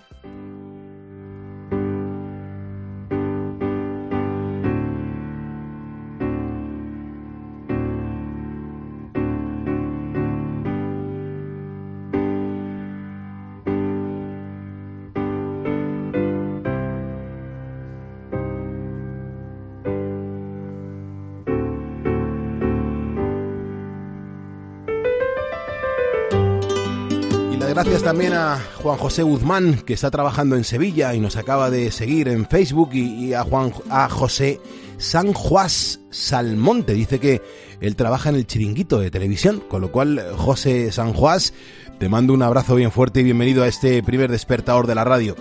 También 28.04 28.34
a 28.34 28.60
Juan 28.82 28.98
José 28.98 29.24
Guzmán, 29.24 29.82
que 29.86 29.94
está 29.94 30.12
trabajando 30.12 30.58
en 30.58 30.66
Sevilla 30.66 31.13
y 31.13 31.22
nos 31.22 31.38
acaba 31.38 31.70
de 31.70 31.89
seguir 31.89 32.28
en 32.28 32.46
Facebook, 32.46 32.89
y, 32.94 33.34
a 33.34 33.44
Juan 33.44 33.74
a 33.89 34.10
José 34.10 34.60
San 34.98 35.32
Juas 35.32 36.02
Salmonte. 36.10 36.94
Dice 36.94 37.20
que 37.20 37.42
él 37.80 37.96
trabaja 37.96 38.30
en 38.30 38.36
el 38.36 38.46
chiringuito 38.46 39.00
de 39.00 39.10
televisión, 39.10 39.63
con 39.70 39.82
lo 39.82 39.92
cual, 39.92 40.22
José 40.36 40.92
San 40.92 41.13
Juas, 41.13 41.54
te 41.98 42.10
mando 42.10 42.34
un 42.34 42.42
abrazo 42.42 42.76
bien 42.76 42.92
fuerte 42.92 43.22
y 43.22 43.24
bienvenido 43.24 43.63
a 43.63 43.68
este 43.68 44.04
primer 44.04 44.30
despertador 44.30 44.86
de 44.86 44.96
la 44.96 45.06
radio. 45.06 45.38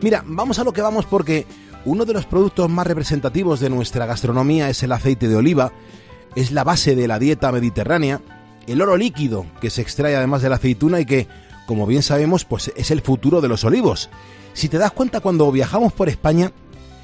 Mira, 0.00 0.24
vamos 0.26 0.58
a 0.58 0.64
lo 0.64 0.72
que 0.72 0.80
vamos 0.80 1.04
porque 1.04 1.46
uno 1.84 2.06
de 2.06 2.14
los 2.14 2.24
productos 2.24 2.70
más 2.70 2.86
representativos 2.86 3.60
de 3.60 3.68
nuestra 3.68 4.06
gastronomía 4.06 4.70
es 4.70 4.82
el 4.82 4.92
aceite 4.92 5.28
de 5.28 5.36
oliva, 5.36 5.72
es 6.36 6.52
la 6.52 6.64
base 6.64 6.96
de 6.96 7.06
la 7.06 7.18
dieta 7.18 7.52
mediterránea, 7.52 8.22
el 8.66 8.80
oro 8.80 8.96
líquido 8.96 9.44
que 9.60 9.68
se 9.68 9.82
extrae 9.82 10.16
además 10.16 10.40
de 10.40 10.48
la 10.48 10.56
aceituna 10.56 11.00
y 11.00 11.04
que, 11.04 11.28
como 11.66 11.86
bien 11.86 12.02
sabemos, 12.02 12.44
pues 12.44 12.72
es 12.76 12.90
el 12.90 13.00
futuro 13.00 13.40
de 13.40 13.48
los 13.48 13.64
olivos. 13.64 14.10
Si 14.52 14.68
te 14.68 14.78
das 14.78 14.92
cuenta 14.92 15.20
cuando 15.20 15.50
viajamos 15.50 15.92
por 15.92 16.08
España, 16.08 16.52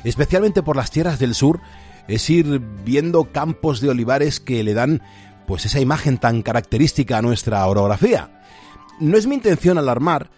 especialmente 0.04 0.62
por 0.62 0.76
las 0.76 0.90
tierras 0.90 1.18
del 1.18 1.34
sur, 1.34 1.60
es 2.08 2.28
ir 2.30 2.60
viendo 2.84 3.32
campos 3.32 3.80
de 3.80 3.90
olivares 3.90 4.40
que 4.40 4.62
le 4.62 4.74
dan 4.74 5.02
pues 5.46 5.64
esa 5.64 5.80
imagen 5.80 6.18
tan 6.18 6.42
característica 6.42 7.18
a 7.18 7.22
nuestra 7.22 7.66
orografía. 7.66 8.42
No 9.00 9.16
es 9.16 9.26
mi 9.26 9.34
intención 9.34 9.78
alarmar, 9.78 10.30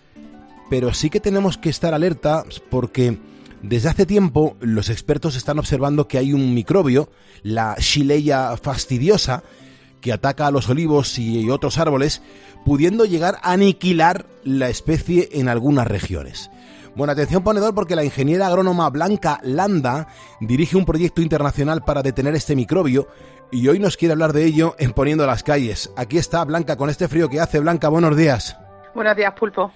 pero 0.68 0.94
sí 0.94 1.10
que 1.10 1.20
tenemos 1.20 1.58
que 1.58 1.70
estar 1.70 1.94
alerta 1.94 2.44
porque 2.70 3.18
desde 3.62 3.88
hace 3.88 4.06
tiempo 4.06 4.56
los 4.60 4.88
expertos 4.88 5.36
están 5.36 5.58
observando 5.58 6.06
que 6.06 6.18
hay 6.18 6.32
un 6.32 6.54
microbio, 6.54 7.10
la 7.42 7.74
Shileia 7.78 8.56
fastidiosa, 8.56 9.42
que 10.00 10.12
ataca 10.12 10.46
a 10.46 10.50
los 10.50 10.68
olivos 10.68 11.18
y 11.18 11.48
otros 11.50 11.78
árboles, 11.78 12.22
pudiendo 12.64 13.04
llegar 13.04 13.38
a 13.42 13.52
aniquilar 13.52 14.26
la 14.44 14.68
especie 14.68 15.28
en 15.32 15.48
algunas 15.48 15.86
regiones. 15.86 16.50
Bueno, 16.94 17.12
atención 17.12 17.42
ponedor 17.42 17.74
porque 17.74 17.96
la 17.96 18.04
ingeniera 18.04 18.46
agrónoma 18.46 18.90
Blanca 18.90 19.38
Landa 19.42 20.08
dirige 20.40 20.76
un 20.76 20.84
proyecto 20.84 21.22
internacional 21.22 21.82
para 21.82 22.02
detener 22.02 22.34
este 22.34 22.56
microbio 22.56 23.08
y 23.52 23.68
hoy 23.68 23.78
nos 23.78 23.96
quiere 23.96 24.12
hablar 24.12 24.32
de 24.32 24.44
ello 24.44 24.74
en 24.78 24.92
Poniendo 24.92 25.26
las 25.26 25.42
calles. 25.42 25.92
Aquí 25.96 26.18
está 26.18 26.44
Blanca 26.44 26.76
con 26.76 26.90
este 26.90 27.08
frío 27.08 27.28
que 27.28 27.40
hace. 27.40 27.60
Blanca, 27.60 27.88
buenos 27.88 28.16
días. 28.16 28.56
Buenos 28.94 29.16
días, 29.16 29.32
Pulpo. 29.38 29.72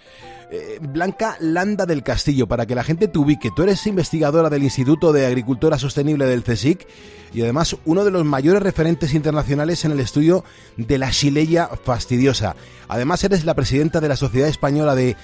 Eh, 0.57 0.79
Blanca 0.81 1.37
Landa 1.41 1.85
del 1.85 2.05
Castillo, 2.05 2.47
para 2.47 2.65
que 2.65 2.77
la 2.77 2.85
gente 2.85 3.09
te 3.09 3.19
ubique, 3.19 3.51
tú 3.57 3.65
eres 3.65 3.89
investigadora 3.89 4.49
del 4.51 4.63
Instituto 4.63 5.13
de 5.13 5.27
Agricultura 5.27 5.81
Sostenible 5.81 6.27
del 6.27 6.45
CSIC 6.45 6.87
y 7.33 7.43
además 7.43 7.77
uno 7.85 8.05
de 8.05 8.13
los 8.13 8.25
mayores 8.25 8.63
referentes 8.63 9.15
internacionales 9.15 9.85
en 9.85 9.91
el 9.91 9.99
estudio 9.99 10.45
de 10.77 10.97
la 10.99 11.11
Shileia 11.11 11.69
fastidiosa. 11.83 12.55
Además 12.87 13.25
eres 13.25 13.45
la 13.45 13.55
presidenta 13.55 14.01
de 14.01 14.09
la 14.09 14.15
Sociedad 14.15 14.49
Española 14.49 14.95
de 14.95 15.17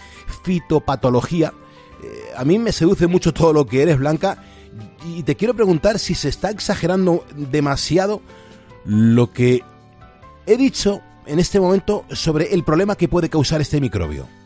Fitopatología. 0.42 1.54
Eh, 2.02 2.32
a 2.36 2.44
mí 2.44 2.58
me 2.58 2.72
seduce 2.72 3.06
mucho 3.06 3.32
todo 3.32 3.52
lo 3.52 3.66
que 3.66 3.82
eres, 3.82 3.98
Blanca, 3.98 4.42
y 5.06 5.22
te 5.22 5.36
quiero 5.36 5.54
preguntar 5.54 6.00
si 6.00 6.16
se 6.16 6.28
está 6.28 6.50
exagerando 6.50 7.24
demasiado 7.36 8.20
lo 8.84 9.32
que 9.32 9.62
he 10.46 10.56
dicho 10.56 11.02
en 11.24 11.38
este 11.38 11.60
momento 11.60 12.04
sobre 12.10 12.52
el 12.52 12.64
problema 12.64 12.96
que 12.96 13.06
puede 13.06 13.28
causar 13.28 13.60
este 13.60 13.80
microbio. 13.80 14.39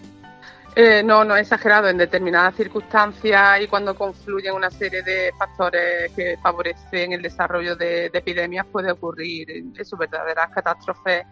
Eh, 0.76 1.02
no, 1.04 1.24
no 1.24 1.36
es 1.36 1.42
exagerado. 1.42 1.88
En 1.88 1.98
determinadas 1.98 2.56
circunstancias 2.56 3.60
y 3.62 3.68
cuando 3.68 3.94
confluyen 3.94 4.54
una 4.54 4.70
serie 4.70 5.02
de 5.02 5.32
factores 5.38 6.10
que 6.12 6.36
favorecen 6.42 7.12
el 7.12 7.22
desarrollo 7.22 7.76
de, 7.76 8.06
epidemias, 8.06 8.66
puede 8.66 8.90
ocurrir 8.90 9.48
eso, 9.76 9.96
verdaderas 9.96 10.50
catástrofes 10.50 11.24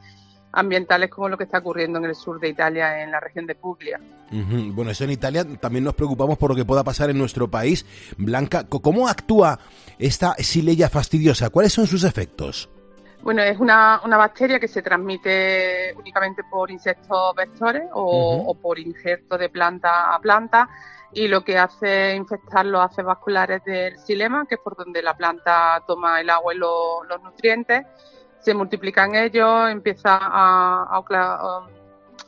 ambientales 0.55 1.09
como 1.09 1.31
lo 1.31 1.38
que 1.38 1.44
está 1.44 1.59
ocurriendo 1.59 1.98
en 1.98 2.05
el 2.05 2.14
sur 2.14 2.38
de 2.38 2.50
Italia, 2.50 3.02
en 3.02 3.11
la 3.11 3.20
región 3.20 3.46
de 3.46 3.55
Puglia. 3.55 3.98
Bueno, 4.31 4.90
eso 4.90 5.05
en 5.05 5.11
Italia 5.11 5.44
también 5.59 5.85
nos 5.85 5.94
preocupamos 5.94 6.37
por 6.38 6.50
lo 6.50 6.57
que 6.57 6.64
pueda 6.64 6.85
pasar 6.85 7.11
en 7.11 7.18
nuestro 7.18 7.50
país. 7.50 7.87
Blanca, 8.18 8.66
¿cómo 8.68 9.09
actúa 9.09 9.59
esta 9.98 10.35
sileya 10.35 10.90
fastidiosa? 10.90 11.48
¿Cuáles 11.50 11.72
son 11.72 11.87
sus 11.87 12.05
efectos? 12.05 12.68
Bueno, 13.22 13.40
es 13.42 13.61
una, 13.61 14.00
una, 14.04 14.16
bacteria 14.16 14.58
que 14.58 14.66
se 14.66 14.82
transmite 14.82 15.94
únicamente 15.96 16.42
por 16.42 16.72
insectos 16.72 17.37
vectores 17.37 17.85
o, 17.92 18.52
por 18.61 18.80
injerto 18.80 19.38
de 19.38 19.48
planta 19.48 20.12
a 20.12 20.18
planta 20.18 20.68
y 21.12 21.28
lo 21.28 21.44
que 21.44 21.56
hace 21.56 22.11
es 22.11 22.16
infectar 22.16 22.66
los 22.66 22.80
haces 22.80 23.04
vasculares 23.04 23.62
del 23.64 23.96
xilema, 24.00 24.44
que 24.48 24.56
es 24.56 24.61
por 24.61 24.76
donde 24.76 25.02
la 25.02 25.16
planta 25.16 25.85
toma 25.87 26.20
el 26.20 26.30
agua 26.30 26.52
y 26.52 26.58
los 26.58 27.22
nutrientes. 27.22 27.87
Se 28.40 28.54
multiplican 28.54 29.14
ellos, 29.14 29.70
empieza 29.70 30.18
a, 30.20 30.88
a, 30.90 31.66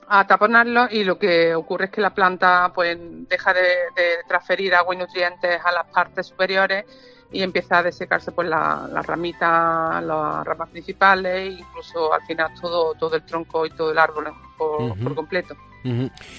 a 0.07 0.26
taponarlos 0.28 0.92
y 0.92 1.02
lo 1.02 1.18
que 1.18 1.57
ocurre 1.57 1.87
es 1.87 1.90
que 1.90 2.02
la 2.02 2.14
planta 2.14 2.70
pues 2.72 2.96
deja 3.00 3.52
de, 3.52 3.66
de 3.96 4.18
transferir 4.28 4.76
agua 4.76 4.94
y 4.94 4.98
nutrientes 4.98 5.61
a 5.64 5.72
las 5.72 5.87
partes 5.88 6.28
superiores 6.28 6.85
y 7.32 7.42
empieza 7.42 7.78
a 7.78 7.82
desecarse 7.82 8.32
pues 8.32 8.48
la, 8.48 8.88
la 8.92 9.02
ramita, 9.02 10.00
las 10.00 10.44
ramas 10.44 10.68
principales 10.70 11.58
incluso 11.58 12.12
al 12.12 12.22
final 12.22 12.50
todo, 12.60 12.94
todo 12.94 13.16
el 13.16 13.24
tronco 13.24 13.66
y 13.66 13.70
todo 13.70 13.90
el 13.92 13.98
árbol 13.98 14.32
por, 14.56 15.14
completo. 15.14 15.56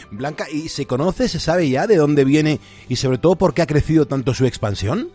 Blanca, 0.10 0.48
¿y 0.50 0.70
se 0.70 0.88
conoce, 0.88 1.28
se 1.28 1.40
sabe 1.40 1.70
ya 1.70 1.86
de 1.86 1.98
dónde 1.98 2.26
viene 2.26 2.60
y 2.90 2.96
sobre 2.96 3.20
todo 3.20 3.36
por 3.36 3.54
qué 3.54 3.62
ha 3.62 3.68
crecido 3.68 4.08
tanto 4.08 4.34
su 4.34 4.46
expansión? 4.46 5.10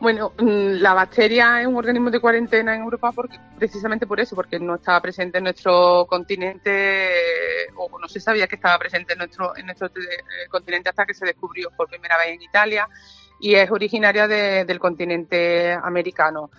Bueno, 0.00 0.32
mm, 0.38 0.82
la 0.82 0.92
bacteria 0.92 1.60
es 1.60 1.66
un 1.66 1.76
organismo 1.76 2.10
de 2.10 2.20
cuarentena 2.20 2.74
en 2.74 2.82
Europa 2.82 3.10
porque, 3.12 3.38
precisamente 3.56 4.06
por 4.06 4.20
eso, 4.20 4.36
porque 4.36 4.58
no 4.60 4.74
estaba 4.74 5.00
presente 5.00 5.38
en 5.38 5.44
nuestro 5.44 6.06
continente 6.06 7.08
o 7.76 7.98
no 7.98 8.06
se 8.06 8.20
sabía 8.20 8.46
que 8.46 8.56
estaba 8.56 8.78
presente 8.78 9.14
en 9.14 9.20
nuestro, 9.20 9.56
en 9.56 9.66
nuestro 9.66 9.86
eh, 9.86 10.48
continente 10.50 10.90
hasta 10.90 11.06
que 11.06 11.14
se 11.14 11.24
descubrió 11.24 11.70
por 11.70 11.88
primera 11.88 12.18
vez 12.18 12.34
en 12.34 12.42
Italia 12.42 12.88
y 13.44 13.56
es 13.56 13.70
originaria 13.70 14.26
del 14.26 14.78
continente 14.78 15.70
americano. 15.70 16.50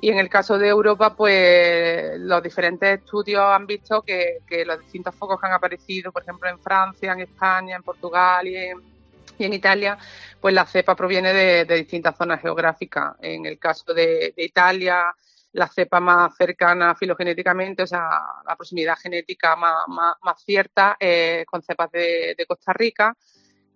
Y 0.00 0.10
en 0.10 0.18
el 0.18 0.28
caso 0.28 0.58
de 0.58 0.66
Europa, 0.66 1.14
pues 1.14 2.18
los 2.18 2.42
diferentes 2.42 2.98
estudios 2.98 3.44
han 3.44 3.64
visto 3.64 4.02
que, 4.02 4.40
los 4.66 4.80
distintos 4.80 5.14
focos 5.14 5.40
que 5.40 5.46
han 5.46 5.52
aparecido, 5.52 6.10
por 6.10 6.22
ejemplo, 6.22 6.48
en 6.48 6.58
Francia, 6.58 7.12
en 7.12 7.20
España, 7.20 7.76
en 7.76 7.84
Portugal 7.84 8.48
y 8.48 8.56
en, 8.56 9.52
Italia, 9.52 9.96
pues 10.40 10.52
la 10.52 10.66
cepa 10.66 10.96
proviene 10.96 11.32
de, 11.32 11.76
distintas 11.76 12.16
zonas 12.16 12.42
geográficas. 12.42 13.14
En 13.20 13.46
el 13.46 13.60
caso 13.60 13.94
de, 13.94 14.34
Italia, 14.36 15.14
la 15.52 15.68
cepa 15.68 16.00
más 16.00 16.36
cercana 16.36 16.96
filogenéticamente, 16.96 17.84
o 17.84 17.86
sea, 17.86 18.08
la 18.44 18.56
proximidad 18.56 18.98
genética 18.98 19.54
más, 19.54 20.44
cierta, 20.44 20.96
es 20.98 21.46
con 21.46 21.62
cepas 21.62 21.92
de, 21.92 22.34
de 22.36 22.46
Costa 22.46 22.72
Rica 22.72 23.16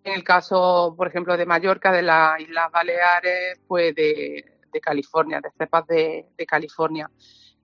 en 0.06 0.14
el 0.14 0.24
caso, 0.24 0.94
por 0.96 1.08
ejemplo, 1.08 1.36
de 1.36 1.46
Mallorca, 1.46 1.90
de 1.90 2.02
las 2.02 2.40
Islas 2.40 2.70
Baleares, 2.70 3.60
pues 3.66 3.94
de, 3.94 4.44
California, 4.80 5.40
de 5.40 5.50
cepas 5.58 5.86
de, 5.86 6.26
California. 6.46 7.10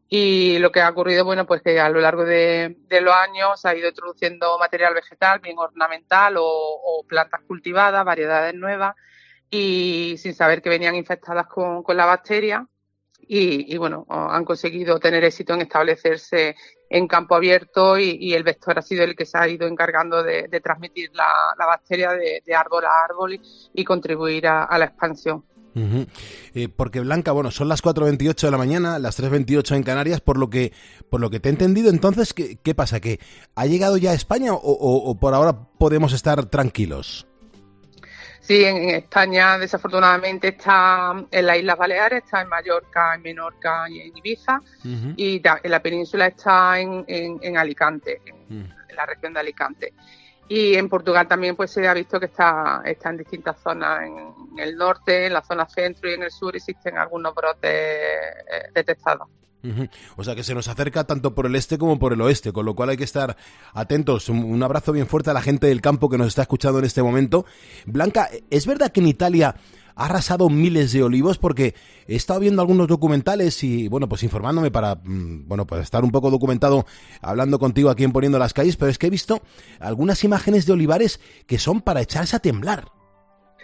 Y 0.08 0.58
lo 0.58 0.72
que 0.72 0.80
ha 0.80 0.90
ocurrido, 0.90 1.24
bueno, 1.24 1.46
pues 1.46 1.62
que 1.62 1.78
a 1.78 1.88
lo 1.88 2.00
largo 2.00 2.24
de, 2.24 2.76
los 2.90 3.14
años 3.14 3.60
se 3.60 3.68
ha 3.68 3.76
ido 3.76 3.88
introduciendo 3.88 4.58
material 4.58 4.92
vegetal, 4.94 5.38
bien 5.40 5.56
ornamental 5.56 6.34
o, 6.38 7.04
plantas 7.06 7.42
cultivadas, 7.46 8.04
variedades 8.04 8.54
nuevas, 8.54 8.96
y 9.48 10.16
sin 10.18 10.34
saber 10.34 10.62
que 10.62 10.70
venían 10.70 10.96
infectadas 10.96 11.46
con, 11.46 11.84
la 11.96 12.06
bacteria. 12.06 12.66
Y, 13.26 13.76
bueno, 13.76 14.04
han 14.08 14.44
conseguido 14.44 14.98
tener 14.98 15.24
éxito 15.24 15.54
en 15.54 15.62
establecerse 15.62 16.56
en 16.90 17.08
campo 17.08 17.34
abierto 17.34 17.98
y, 17.98 18.34
el 18.34 18.42
vector 18.42 18.78
ha 18.78 18.82
sido 18.82 19.04
el 19.04 19.16
que 19.16 19.24
se 19.24 19.38
ha 19.38 19.48
ido 19.48 19.66
encargando 19.66 20.22
de, 20.22 20.48
transmitir 20.62 21.10
la, 21.14 21.26
bacteria 21.66 22.10
de, 22.10 22.54
árbol 22.54 22.84
a 22.84 23.04
árbol 23.08 23.40
y, 23.72 23.84
contribuir 23.84 24.46
a, 24.46 24.76
la 24.76 24.84
expansión. 24.84 25.44
Eh, 26.54 26.68
porque 26.68 27.00
Blanca, 27.00 27.32
bueno, 27.32 27.50
son 27.50 27.68
las 27.68 27.82
4.28 27.82 28.42
de 28.42 28.50
la 28.50 28.58
mañana, 28.58 28.98
las 28.98 29.18
3.28 29.18 29.76
en 29.76 29.82
Canarias, 29.82 30.20
por 30.20 30.36
lo 30.36 30.50
que 30.50 30.72
por 31.08 31.20
lo 31.20 31.30
que 31.30 31.40
te 31.40 31.48
he 31.48 31.52
entendido, 31.52 31.88
entonces, 31.88 32.34
¿qué, 32.34 32.58
qué 32.62 32.74
pasa? 32.74 33.00
¿Que 33.00 33.20
ha 33.54 33.64
llegado 33.64 33.96
ya 33.96 34.10
a 34.10 34.14
España 34.14 34.52
o 34.52 35.18
por 35.18 35.32
ahora 35.32 35.70
podemos 35.78 36.12
estar 36.12 36.44
tranquilos? 36.44 37.26
Sí, 38.42 38.64
en, 38.64 38.90
España 38.90 39.56
desafortunadamente 39.56 40.48
está 40.48 41.14
en 41.30 41.46
las 41.46 41.58
Islas 41.58 41.78
Baleares, 41.78 42.24
está 42.24 42.42
en 42.42 42.48
Mallorca, 42.48 43.14
en 43.14 43.22
Menorca 43.22 43.88
y 43.88 44.00
en 44.00 44.16
Ibiza, 44.16 44.60
y 45.16 45.40
en 45.44 45.70
la 45.70 45.80
península 45.80 46.26
está 46.26 46.80
en, 46.80 47.04
en, 47.06 47.56
Alicante, 47.56 48.20
mm. 48.48 48.60
en, 48.88 48.96
la 48.96 49.06
región 49.06 49.32
de 49.32 49.40
Alicante. 49.40 49.94
Y 50.48 50.74
en 50.74 50.88
Portugal 50.88 51.28
también 51.28 51.54
pues 51.54 51.70
se 51.70 51.86
ha 51.86 51.94
visto 51.94 52.18
que 52.18 52.26
está, 52.26 52.82
está 52.84 53.10
en 53.10 53.18
distintas 53.18 53.60
zonas, 53.62 54.02
en 54.02 54.58
el 54.58 54.76
norte, 54.76 55.26
en 55.26 55.34
la 55.34 55.42
zona 55.42 55.68
centro 55.68 56.10
y 56.10 56.14
en 56.14 56.24
el 56.24 56.32
sur 56.32 56.56
existen 56.56 56.98
algunos 56.98 57.32
brotes 57.36 57.70
eh, 57.70 58.70
detectados. 58.74 59.28
O 60.16 60.24
sea 60.24 60.34
que 60.34 60.44
se 60.44 60.54
nos 60.54 60.68
acerca 60.68 61.04
tanto 61.04 61.34
por 61.34 61.46
el 61.46 61.54
este 61.54 61.78
como 61.78 61.98
por 61.98 62.12
el 62.12 62.20
oeste, 62.20 62.52
con 62.52 62.66
lo 62.66 62.74
cual 62.74 62.90
hay 62.90 62.96
que 62.96 63.04
estar 63.04 63.36
atentos. 63.72 64.28
Un 64.28 64.62
abrazo 64.62 64.92
bien 64.92 65.06
fuerte 65.06 65.30
a 65.30 65.34
la 65.34 65.42
gente 65.42 65.66
del 65.66 65.80
campo 65.80 66.08
que 66.08 66.18
nos 66.18 66.28
está 66.28 66.42
escuchando 66.42 66.78
en 66.78 66.84
este 66.84 67.02
momento. 67.02 67.46
Blanca, 67.86 68.28
¿es 68.50 68.66
verdad 68.66 68.92
que 68.92 69.00
en 69.00 69.06
Italia 69.06 69.54
ha 69.94 70.04
arrasado 70.06 70.48
miles 70.48 70.92
de 70.92 71.02
olivos? 71.02 71.38
Porque 71.38 71.74
he 72.06 72.16
estado 72.16 72.40
viendo 72.40 72.62
algunos 72.62 72.88
documentales 72.88 73.62
y, 73.62 73.88
bueno, 73.88 74.08
pues 74.08 74.22
informándome 74.22 74.70
para, 74.70 74.96
mm, 74.96 75.46
bueno, 75.46 75.66
pues 75.66 75.82
estar 75.82 76.04
un 76.04 76.10
poco 76.10 76.30
documentado 76.30 76.86
hablando 77.20 77.58
contigo 77.58 77.90
aquí 77.90 78.04
en 78.04 78.12
Poniendo 78.12 78.38
las 78.38 78.54
Calles, 78.54 78.76
pero 78.76 78.90
es 78.90 78.98
que 78.98 79.06
he 79.06 79.10
visto 79.10 79.42
algunas 79.80 80.24
imágenes 80.24 80.66
de 80.66 80.72
olivares 80.72 81.20
que 81.46 81.58
son 81.58 81.80
para 81.80 82.00
echarse 82.00 82.36
a 82.36 82.40
temblar 82.40 83.01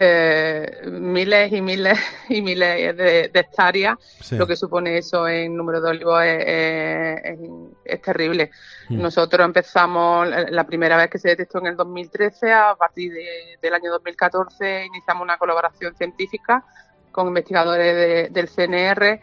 eh, 0.01 0.81
miles 0.85 1.51
y 1.51 1.61
miles 1.61 1.99
y 2.29 2.41
miles 2.41 2.95
de, 2.95 3.31
hectáreas, 3.33 3.97
lo 4.31 4.47
que 4.47 4.55
supone 4.55 4.97
eso 4.97 5.27
en 5.27 5.57
número 5.57 5.81
de 5.81 5.89
olivos 5.89 6.21
es, 6.23 8.01
terrible. 8.01 8.49
Mm. 8.87 9.01
Nosotros 9.01 9.45
empezamos 9.45 10.27
la 10.29 10.63
primera 10.65 10.95
vez 10.95 11.09
que 11.09 11.19
se 11.19 11.29
detectó 11.29 11.59
en 11.59 11.67
el 11.67 11.75
2013, 11.75 12.53
a 12.53 12.75
partir 12.75 13.13
del 13.61 13.73
año 13.73 13.91
2014 13.91 14.85
iniciamos 14.85 15.23
una 15.23 15.37
colaboración 15.37 15.93
científica 15.95 16.63
con 17.11 17.27
investigadores 17.27 18.31
del 18.31 18.47
CNR 18.47 19.19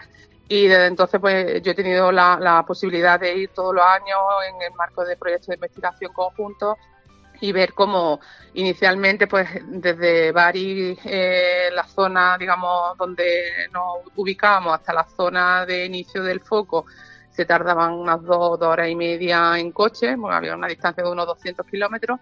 y 0.49 0.67
desde 0.67 0.87
entonces 0.87 1.21
pues 1.21 1.63
yo 1.63 1.73
he 1.73 1.75
tenido 1.75 2.13
la, 2.13 2.39
la 2.39 2.65
posibilidad 2.67 3.19
de 3.19 3.35
ir 3.35 3.51
todos 3.55 3.75
los 3.75 3.85
años 3.85 4.19
en 4.49 4.63
el 4.63 4.75
marco 4.75 5.05
de 5.05 5.17
proyectos 5.17 5.49
de 5.49 5.55
investigación 5.55 6.13
conjuntos 6.13 6.77
y 7.41 7.53
ver 7.53 7.73
cómo 7.75 8.21
inicialmente, 8.55 9.27
pues 9.27 9.49
desde 9.67 10.33
Bari, 10.33 10.99
eh, 11.05 11.69
la 11.73 11.85
zona, 11.85 12.37
digamos, 12.39 12.97
donde 12.97 13.69
nos 13.73 13.99
ubicábamos 14.17 14.75
hasta 14.75 14.93
la 14.93 15.05
zona 15.05 15.67
de 15.67 15.85
inicio 15.85 16.23
del 16.23 16.41
foco, 16.41 16.87
se 17.31 17.45
tardaban 17.45 17.93
unas 17.93 18.23
dos, 18.23 18.59
dos 18.59 18.69
horas 18.69 18.89
y 18.89 18.95
media 18.95 19.59
en 19.59 19.73
coche, 19.73 20.17
bueno, 20.17 20.37
había 20.37 20.55
una 20.55 20.69
distancia 20.69 21.05
de 21.05 21.11
unos 21.11 21.27
200 21.27 21.67
kilómetros, 21.67 22.19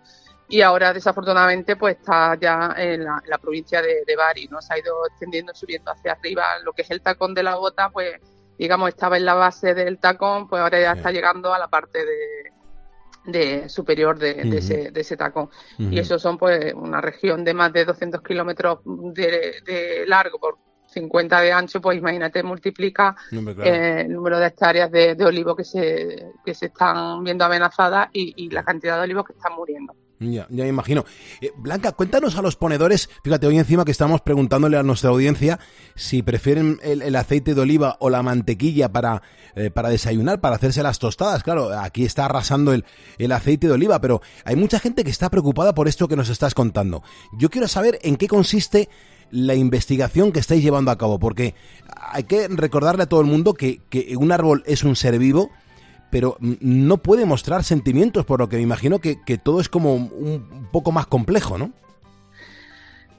y 0.49 0.61
ahora 0.61 0.93
desafortunadamente 0.93 1.77
pues 1.77 1.97
está 1.97 2.35
ya 2.35 2.75
en 2.77 3.05
la, 3.05 3.21
en 3.23 3.31
la 3.31 3.39
provincia 3.39 3.81
de, 3.81 4.03
de 4.07 4.17
Bari, 4.17 4.49
¿no? 4.49 4.61
Se 4.61 4.75
ha 4.75 4.79
ido 4.79 5.07
extendiendo, 5.07 5.55
subiendo 5.55 5.91
hacia 5.91 6.13
arriba, 6.13 6.45
lo 6.65 6.73
que 6.73 6.83
es 6.83 6.91
el 6.91 7.01
tacón 7.01 7.33
de 7.33 7.43
la 7.45 7.57
bota, 7.57 7.91
pues 7.91 8.21
digamos 8.59 8.89
estaba 8.89 9.17
en 9.17 9.25
la 9.25 9.35
base 9.35 9.75
del 9.75 9.99
tacón, 9.99 10.49
pues 10.49 10.61
ahora 10.61 10.81
ya 10.81 10.93
está 10.93 11.11
llegando 11.13 11.55
a 11.55 11.59
la 11.59 11.69
parte 11.69 12.05
de, 12.05 12.54
de 13.25 13.69
superior 13.69 14.19
de, 14.19 14.41
ese, 14.57 14.91
de 14.91 15.01
ese 15.01 15.17
tacón. 15.17 15.51
Ujú. 15.79 15.91
Y 15.91 15.99
eso 15.99 16.19
son 16.19 16.39
pues 16.39 16.73
una 16.75 17.01
región 17.01 17.45
de 17.45 17.55
más 17.55 17.73
de 17.73 17.85
200 17.85 18.23
kilómetros 18.23 18.81
de, 18.85 19.55
de 19.65 20.05
largo 20.07 20.39
por 20.39 20.59
50 20.87 21.41
de 21.41 21.53
ancho, 21.53 21.81
pues 21.81 21.99
imagínate, 21.99 22.43
multiplica 22.43 23.17
claro. 23.29 23.65
eh, 23.65 24.03
el 24.03 24.13
número 24.13 24.39
de 24.39 24.47
hectáreas 24.47 24.91
de, 24.91 25.15
de 25.15 25.25
olivo 25.25 25.57
que 25.57 25.65
se, 25.65 26.25
que 26.45 26.55
se 26.55 26.67
están 26.67 27.25
viendo 27.25 27.45
amenazadas 27.45 28.09
y, 28.13 28.33
y 28.37 28.51
la 28.51 28.63
cantidad 28.63 28.97
de 28.97 29.03
olivos 29.03 29.25
que 29.27 29.33
están 29.33 29.55
muriendo. 29.55 29.95
Ya, 30.33 30.47
ya 30.51 30.65
me 30.65 30.69
imagino. 30.69 31.05
Eh, 31.41 31.53
Blanca, 31.57 31.93
cuéntanos 31.93 32.37
a 32.37 32.43
los 32.43 32.57
ponedores, 32.57 33.09
fíjate, 33.23 33.47
hoy 33.47 33.59
encima 33.59 33.85
que 33.85 33.91
estamos 33.91 34.21
preguntándole 34.21 34.77
a 34.77 34.83
nuestra 34.83 35.11
audiencia 35.11 35.59
si 35.95 36.23
prefieren 36.23 36.81
el, 36.83 37.15
aceite 37.17 37.55
de 37.55 37.61
oliva 37.61 37.97
o 38.01 38.11
la 38.11 38.23
mantequilla 38.23 38.91
para, 38.91 39.23
eh, 39.55 39.71
para 39.71 39.89
desayunar, 39.89 40.41
para 40.41 40.57
hacerse 40.57 40.83
las 40.83 40.99
tostadas. 40.99 41.43
Claro, 41.43 41.79
aquí 41.79 42.05
está 42.05 42.25
arrasando 42.25 42.73
el, 42.73 42.85
el 43.19 43.33
aceite 43.33 43.67
de 43.67 43.75
oliva, 43.75 44.01
pero 44.01 44.23
hay 44.45 44.57
mucha 44.57 44.79
gente 44.79 45.05
que 45.05 45.11
está 45.11 45.31
preocupada 45.31 45.75
por 45.75 45.89
esto 45.89 46.09
que 46.09 46.17
nos 46.17 46.29
estás 46.29 46.55
contando. 46.55 47.03
Yo 47.33 47.51
quiero 47.51 47.69
saber 47.69 47.99
en 48.03 48.17
qué 48.17 48.29
consiste 48.29 48.89
la 49.31 49.55
investigación 49.55 50.33
que 50.33 50.41
estáis 50.41 50.63
llevando 50.63 50.91
a 50.91 50.99
cabo, 50.99 51.19
porque 51.19 51.55
hay 51.97 52.25
que 52.25 52.47
recordarle 52.49 53.05
a 53.05 53.09
todo 53.09 53.21
el 53.21 53.27
mundo 53.27 53.55
que, 53.55 53.81
que 53.91 54.17
un 54.17 54.33
árbol 54.33 54.63
es 54.67 54.85
un 54.85 54.97
ser 54.97 55.19
vivo, 55.19 55.51
pero 56.15 56.37
mm, 56.39 56.55
no 56.61 56.99
puede 56.99 57.27
mostrar 57.27 57.65
sentimientos, 57.65 58.25
por 58.25 58.39
lo 58.39 58.49
que 58.49 58.55
me 58.55 58.63
imagino 58.63 59.01
que, 59.01 59.21
que 59.21 59.37
todo 59.37 59.61
es 59.61 59.69
como 59.69 59.97
un, 59.97 60.69
poco 60.71 60.93
más 60.93 61.09
complejo, 61.09 61.59
¿no? 61.59 61.73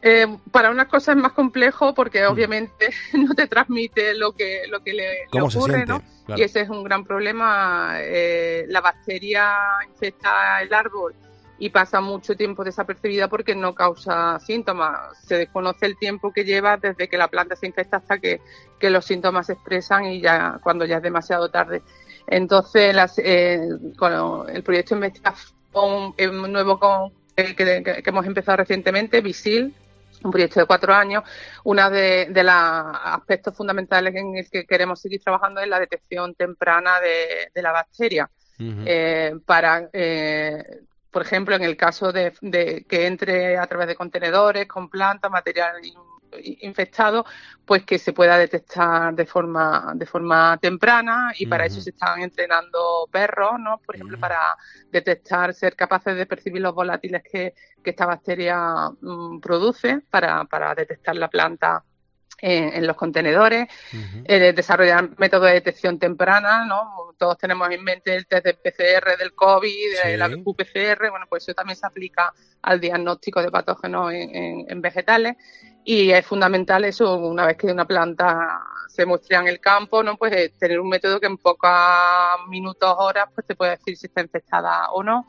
Eh, 0.02 0.38
para 0.50 0.72
unas 0.72 0.88
cosas 0.88 1.18
es 1.18 1.22
más 1.22 1.34
complejo 1.34 1.92
Mm. 1.92 1.94
porque 1.94 2.26
obviamente 2.26 2.92
no 3.14 3.34
te 3.34 3.48
transmite 3.48 4.14
lo 4.14 4.32
que, 4.32 4.62
lo 4.70 4.80
que 4.82 4.94
le, 4.94 5.10
le 5.10 5.18
¿Cómo 5.30 5.52
se 5.52 5.58
ocurre? 5.58 5.86
¿no? 5.86 6.02
Claro. 6.26 6.40
Y 6.40 6.46
ese 6.46 6.62
es 6.62 6.70
un 6.70 6.86
gran 6.86 7.04
problema. 7.04 7.98
Eh, 8.00 8.64
la 8.70 8.80
bacteria 8.80 9.52
infecta 9.90 10.62
el 10.62 10.74
árbol 10.74 11.14
y 11.58 11.72
pasa 11.72 12.00
mucho 12.00 12.38
tiempo 12.38 12.64
desapercibida 12.64 13.28
porque 13.28 13.56
no 13.56 13.76
causa 13.76 14.40
síntomas. 14.40 15.18
Se 15.26 15.36
desconoce 15.36 15.86
el 15.86 15.98
tiempo 15.98 16.32
que 16.32 16.46
lleva 16.46 16.78
desde 16.78 17.10
que 17.10 17.18
la 17.18 17.28
planta 17.28 17.58
se 17.58 17.68
infecta 17.68 17.98
hasta 17.98 18.20
que, 18.20 18.40
que 18.80 18.90
los 18.90 19.04
síntomas 19.04 19.48
se 19.48 19.54
expresan 19.54 20.06
y 20.06 20.22
ya 20.22 20.60
cuando 20.64 20.86
ya 20.86 20.98
es 20.98 21.04
demasiado 21.04 21.50
tarde. 21.50 21.82
Entonces, 22.28 22.94
las, 22.96 23.18
eh, 23.20 23.60
con 23.98 24.50
el 24.50 24.64
proyecto 24.64 24.96
de 24.96 25.00
investigación 25.08 26.14
eh, 26.18 26.28
nuevo 26.28 26.80
con, 26.80 27.12
que, 27.36 27.56
que- 27.56 27.84
que 28.04 28.10
hemos 28.10 28.26
empezado 28.26 28.58
recientemente, 28.58 29.22
VISIL, 29.22 29.74
un 30.24 30.32
proyecto 30.32 30.60
de 30.60 30.66
cuatro 30.66 30.94
años, 30.94 31.24
uno 31.66 31.90
de, 31.90 32.28
de 32.32 32.44
los 32.44 32.54
aspectos 32.54 33.56
fundamentales 33.56 34.16
en 34.16 34.38
el 34.38 34.50
que 34.50 34.66
queremos 34.66 35.00
seguir 35.00 35.22
trabajando 35.22 35.62
es 35.62 35.68
la 35.68 35.80
detección 35.80 36.34
temprana 36.34 37.00
de, 37.00 37.50
de 37.54 37.62
la 37.62 37.72
bacteria. 37.72 38.30
Eh, 38.88 39.36
para, 39.46 39.90
eh, 39.92 40.64
por 41.12 41.22
ejemplo, 41.24 41.56
en 41.56 41.64
el 41.64 41.76
caso 41.78 42.12
de, 42.12 42.34
de 42.42 42.86
que 42.90 43.06
entre 43.06 43.58
a 43.58 43.68
través 43.68 43.88
de 43.88 43.96
contenedores 43.96 44.66
con 44.68 44.90
plantas, 44.90 45.30
material 45.30 45.74
in- 46.42 46.58
infectado, 46.62 47.26
pues 47.66 47.84
que 47.84 47.98
se 48.00 48.14
pueda 48.14 48.38
detectar 48.38 49.14
de 49.16 49.26
forma 49.26 49.94
de 49.96 50.06
forma 50.06 50.58
temprana 50.62 51.32
y 51.38 51.46
para 51.48 51.66
eso 51.66 51.82
se 51.82 51.90
están 51.92 52.22
entrenando 52.22 53.08
perros, 53.12 53.54
¿no? 53.60 53.80
Por 53.80 53.96
ejemplo, 53.96 54.20
para 54.20 54.40
detectar, 54.92 55.54
ser 55.54 55.76
capaces 55.76 56.16
de 56.16 56.26
percibir 56.26 56.62
los 56.62 56.74
volátiles 56.74 57.24
que, 57.24 57.54
que 57.84 57.90
esta 57.90 58.06
bacteria 58.06 58.90
mm, 59.02 59.40
produce 59.40 60.02
para, 60.10 60.44
para 60.46 60.74
detectar 60.76 61.16
la 61.16 61.28
planta 61.30 61.84
en, 62.40 62.74
en 62.74 62.86
los 62.86 62.98
contenedores, 62.98 63.66
eh, 64.26 64.52
desarrollar 64.54 65.10
métodos 65.18 65.48
de 65.48 65.54
detección 65.54 65.98
temprana, 65.98 66.66
¿no? 66.66 67.14
Todos 67.18 67.38
tenemos 67.38 67.70
en 67.72 67.82
mente 67.82 68.14
el 68.14 68.28
test 68.28 68.46
de 68.46 68.54
PCR 68.56 69.18
del 69.18 69.34
COVID, 69.34 69.72
Sí. 70.04 70.18
la 70.18 70.28
QPCR, 70.30 71.10
bueno, 71.12 71.28
pues 71.30 71.44
eso 71.44 71.54
también 71.54 71.78
se 71.78 71.88
aplica 71.88 72.34
al 72.62 72.82
diagnóstico 72.82 73.42
de 73.42 73.50
patógenos 73.52 74.12
en, 74.12 74.36
en- 74.36 74.66
en 74.70 74.82
vegetales 74.82 75.38
y 75.86 76.12
es 76.12 76.26
fundamental 76.26 76.84
eso, 76.84 77.16
una 77.16 77.46
vez 77.46 77.58
que 77.58 77.68
una 77.68 77.86
planta 77.86 78.60
se 78.88 79.06
muestra 79.06 79.40
en 79.40 79.48
el 79.48 79.60
campo, 79.60 80.02
¿no? 80.02 80.18
Pues 80.18 80.34
eh, 80.34 80.54
tener 80.58 80.80
un 80.80 80.90
método 80.90 81.20
que 81.20 81.28
en 81.28 81.38
pocos 81.38 81.70
minutos, 82.48 82.96
horas, 82.98 83.28
pues 83.36 83.46
te 83.46 83.56
puede 83.56 83.72
decir 83.72 83.96
si 83.96 84.08
está 84.08 84.22
infectada 84.22 84.90
o 84.90 85.04
no. 85.04 85.28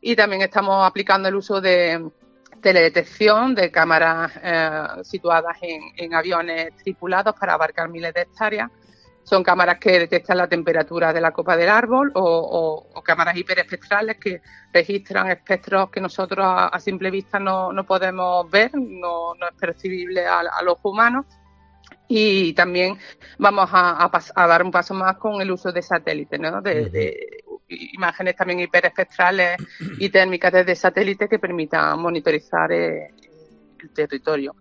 Y 0.00 0.16
también 0.16 0.40
estamos 0.40 0.86
aplicando 0.86 1.28
el 1.28 1.34
uso 1.34 1.60
de 1.60 2.10
teledetección 2.62 3.54
de 3.54 3.70
cámaras 3.70 4.32
eh, 4.42 5.04
situadas 5.04 5.58
en, 5.60 5.82
en 5.96 6.14
aviones 6.14 6.74
tripulados 6.76 7.34
para 7.38 7.52
abarcar 7.52 7.90
miles 7.90 8.14
de 8.14 8.22
hectáreas. 8.22 8.70
Son 9.28 9.42
cámaras 9.42 9.78
que 9.78 9.98
detectan 9.98 10.38
la 10.38 10.48
temperatura 10.48 11.12
de 11.12 11.20
la 11.20 11.32
copa 11.32 11.54
del 11.56 11.68
árbol 11.68 12.10
o, 12.14 12.22
o- 12.22 12.98
o 12.98 13.02
cámaras 13.02 13.36
hiperespectrales 13.36 14.16
que 14.16 14.40
registran 14.72 15.30
espectros 15.30 15.90
que 15.90 16.00
nosotros 16.00 16.46
a, 16.46 16.68
a 16.68 16.80
simple 16.80 17.10
vista 17.10 17.38
no, 17.38 17.72
no 17.72 17.84
podemos 17.84 18.50
ver, 18.50 18.70
no, 18.74 19.34
no 19.34 19.48
es 19.48 19.54
percibible 19.60 20.26
al, 20.26 20.48
al 20.48 20.68
ojo 20.68 20.90
humano. 20.90 21.26
Y 22.08 22.54
también 22.54 22.96
vamos 23.38 23.68
a, 23.72 24.02
a 24.02 24.10
pas- 24.10 24.32
a 24.34 24.46
dar 24.46 24.62
un 24.62 24.70
paso 24.70 24.94
más 24.94 25.18
con 25.18 25.42
el 25.42 25.50
uso 25.50 25.70
de 25.72 25.82
satélites, 25.82 26.40
¿no? 26.40 26.62
de, 26.62 26.88
de 26.88 27.44
imágenes 27.68 28.34
también 28.34 28.60
hiperespectrales 28.60 29.58
y 29.98 30.08
térmicas 30.08 30.52
desde 30.52 30.74
satélite 30.74 31.28
que 31.28 31.38
permitan 31.38 32.00
monitorizar 32.00 32.72
eh, 32.72 33.10
territorio. 33.94 34.54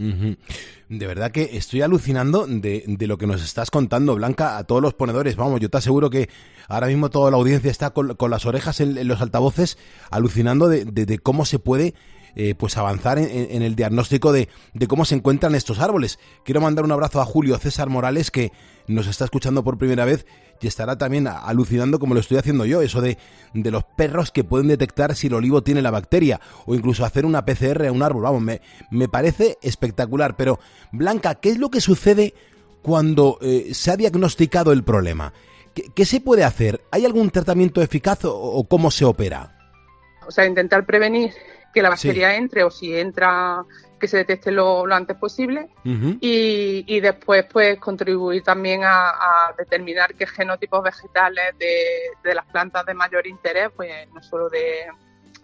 De 0.90 1.08
verdad 1.08 1.32
que 1.32 1.58
estoy 1.58 1.82
alucinando 1.82 2.46
de, 2.48 2.84
de 2.88 3.08
lo 3.08 3.18
que 3.18 3.28
nos 3.28 3.44
estás 3.44 3.72
contando, 3.72 4.16
Blanca, 4.16 4.58
a 4.58 4.64
todos 4.64 4.82
los 4.82 4.94
ponedores. 4.94 5.36
Vamos, 5.36 5.60
yo 5.60 5.70
te 5.70 5.78
aseguro 5.78 6.10
que 6.10 6.30
ahora 6.68 6.88
mismo 6.88 7.10
toda 7.10 7.32
la 7.32 7.38
audiencia 7.38 7.72
está 7.72 7.90
con, 7.90 8.16
con 8.16 8.32
las 8.32 8.46
orejas 8.46 8.80
en, 8.80 9.08
los 9.08 9.22
altavoces 9.22 9.78
alucinando 10.12 10.68
de, 10.70 10.86
de- 10.86 11.20
cómo 11.20 11.46
se 11.46 11.60
puede 11.60 11.94
eh, 12.36 12.54
pues 12.56 12.78
avanzar 12.78 13.18
en- 13.18 13.30
en 13.52 13.62
el 13.64 13.76
diagnóstico 13.76 14.32
de, 14.32 14.48
de 14.74 14.88
cómo 14.88 15.06
se 15.06 15.16
encuentran 15.16 15.56
estos 15.56 15.80
árboles. 15.80 16.20
Quiero 16.46 16.62
mandar 16.62 16.86
un 16.86 16.92
abrazo 16.92 17.20
a 17.20 17.26
Julio 17.26 17.58
César 17.58 17.90
Morales 17.90 18.32
que 18.32 18.52
nos 18.88 19.08
está 19.08 19.26
escuchando 19.26 19.64
por 19.64 19.78
primera 19.78 20.06
vez 20.06 20.26
y 20.62 20.68
estará 20.68 20.98
también 20.98 21.28
alucinando 21.28 22.00
como 22.00 22.14
lo 22.14 22.20
estoy 22.20 22.38
haciendo 22.38 22.66
yo, 22.66 22.82
eso 22.82 23.02
de, 23.02 23.18
de 23.54 23.72
los 23.72 23.84
perros 23.84 24.32
que 24.32 24.44
pueden 24.44 24.68
detectar 24.68 25.16
si 25.16 25.28
el 25.28 25.34
olivo 25.34 25.62
tiene 25.64 25.82
la 25.82 25.92
bacteria 25.92 26.40
o 26.66 26.76
incluso 26.76 27.06
hacer 27.06 27.26
una 27.26 27.46
PCR 27.46 27.88
a 27.88 27.92
un 27.92 28.04
árbol. 28.04 28.24
Vamos, 28.24 28.42
me, 28.42 28.62
me 28.92 29.08
parece 29.08 29.58
espectacular. 29.62 30.36
Pero, 30.36 30.60
Blanca, 30.92 31.36
¿qué 31.36 31.50
es 31.50 31.58
lo 31.58 31.70
que 31.70 31.82
sucede 31.82 32.34
cuando 32.82 33.38
eh, 33.42 33.74
se 33.74 33.92
ha 33.92 33.98
diagnosticado 33.98 34.72
el 34.72 34.84
problema? 34.84 35.34
¿Qué, 35.74 35.92
qué 35.94 36.06
se 36.06 36.22
puede 36.22 36.44
hacer? 36.44 36.82
¿Hay 36.92 37.06
algún 37.06 37.30
tratamiento 37.30 37.82
eficaz 37.82 38.26
o, 38.26 38.36
o 38.36 38.68
cómo 38.68 38.92
se 38.92 39.06
opera? 39.06 39.58
O 40.28 40.32
sea, 40.32 40.46
intentar 40.46 40.86
prevenir 40.86 41.32
que 41.74 41.82
la 41.82 41.90
bacteria 41.90 42.36
entre 42.36 42.64
o 42.64 42.72
si 42.72 42.96
entra 42.96 43.64
que 44.00 44.08
se 44.08 44.18
detecte 44.18 44.52
lo, 44.52 44.86
lo 44.86 44.96
antes 44.96 45.18
posible 45.18 45.70
y, 46.22 46.84
y 46.88 47.00
después 47.00 47.46
pues 47.52 47.80
contribuir 47.80 48.44
también 48.44 48.84
a, 48.84 49.10
a 49.10 49.54
determinar 49.58 50.14
qué 50.16 50.28
genotipos 50.28 50.84
vegetales 50.84 51.58
de, 51.58 51.84
de 52.24 52.36
las 52.36 52.46
plantas 52.46 52.86
de 52.86 52.94
mayor 52.94 53.26
interés, 53.28 53.70
pues 53.76 53.92
no 54.14 54.22
solo 54.22 54.50
de, 54.50 54.86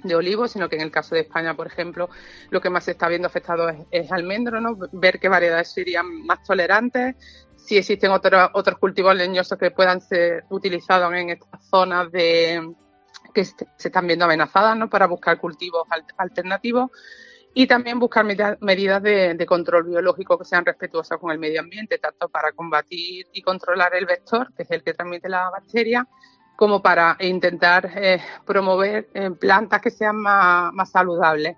de 0.03 0.15
olivos, 0.15 0.51
sino 0.51 0.69
que 0.69 0.75
en 0.75 0.81
el 0.83 0.91
caso 0.91 1.15
de 1.15 1.21
España, 1.21 1.55
por 1.55 1.67
ejemplo, 1.67 2.09
lo 2.49 2.61
que 2.61 2.69
más 2.69 2.83
se 2.83 2.91
está 2.91 3.07
viendo 3.07 3.27
afectado 3.27 3.69
es, 3.69 3.77
es 3.89 4.11
almendro, 4.11 4.61
¿no? 4.61 4.77
Ver 4.91 5.19
qué 5.19 5.29
variedades 5.29 5.73
serían 5.73 6.25
más 6.25 6.43
tolerantes, 6.43 7.15
si 7.55 7.77
existen 7.77 8.11
otros 8.11 8.49
otros 8.53 8.77
cultivos 8.77 9.15
leñosos 9.15 9.57
que 9.57 9.71
puedan 9.71 10.01
ser 10.01 10.43
utilizados 10.49 11.13
en 11.13 11.29
estas 11.29 11.65
zonas 11.69 12.11
de 12.11 12.73
que 13.33 13.45
se 13.45 13.55
están 13.77 14.05
viendo 14.05 14.25
amenazadas, 14.25 14.77
¿no? 14.77 14.89
Para 14.89 15.07
buscar 15.07 15.39
cultivos 15.39 15.87
al- 15.89 16.05
alternativos 16.17 16.91
y 17.53 17.67
también 17.67 17.99
buscar 17.99 18.25
medida- 18.25 18.57
medidas 18.61 19.01
de, 19.03 19.45
control 19.47 19.83
biológico 19.83 20.37
que 20.37 20.45
sean 20.45 20.65
respetuosas 20.65 21.19
con 21.19 21.31
el 21.31 21.39
medio 21.39 21.61
ambiente, 21.61 21.99
tanto 21.99 22.29
para 22.29 22.51
combatir 22.51 23.27
y 23.31 23.41
controlar 23.41 23.93
el 23.95 24.05
vector, 24.05 24.51
que 24.55 24.63
es 24.63 24.71
el 24.71 24.83
que 24.83 24.93
transmite 24.93 25.29
la 25.29 25.49
bacteria, 25.49 26.07
como 26.55 26.81
para 26.81 27.17
intentar 27.19 27.91
eh, 27.95 28.21
promover 28.45 29.09
eh, 29.13 29.31
plantas 29.31 29.81
que 29.81 29.91
sean 29.91 30.15
más, 30.15 30.89
saludables 30.89 31.57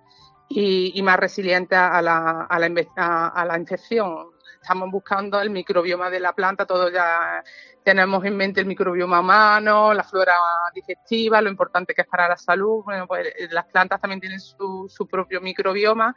y, 0.50 1.02
más 1.02 1.18
resilientes 1.18 1.78
a 1.78 2.02
la, 2.02 2.42
a 2.42 3.46
la 3.46 3.58
infección. 3.58 4.35
Estamos 4.66 4.90
buscando 4.90 5.40
el 5.40 5.52
microbioma 5.52 6.10
de 6.10 6.20
la 6.20 6.34
planta, 6.34 6.66
todo 6.66 6.90
ya 6.90 7.44
tenemos 7.84 8.26
en 8.26 8.36
mente 8.36 8.62
el 8.62 8.66
microbioma 8.66 9.20
humano, 9.20 9.94
la 9.94 10.04
flora 10.04 10.34
digestiva, 10.74 11.40
lo 11.40 11.52
importante 11.52 11.94
que 11.94 12.02
es 12.02 12.08
para 12.08 12.28
la 12.28 12.36
salud. 12.36 12.84
Bueno, 12.84 13.06
pues 13.06 13.28
eh, 13.28 13.48
las 13.52 13.66
plantas 13.66 14.02
también 14.02 14.20
tienen 14.20 14.40
su, 14.40 14.90
su 14.90 15.08
propio 15.08 15.40
microbioma. 15.40 16.16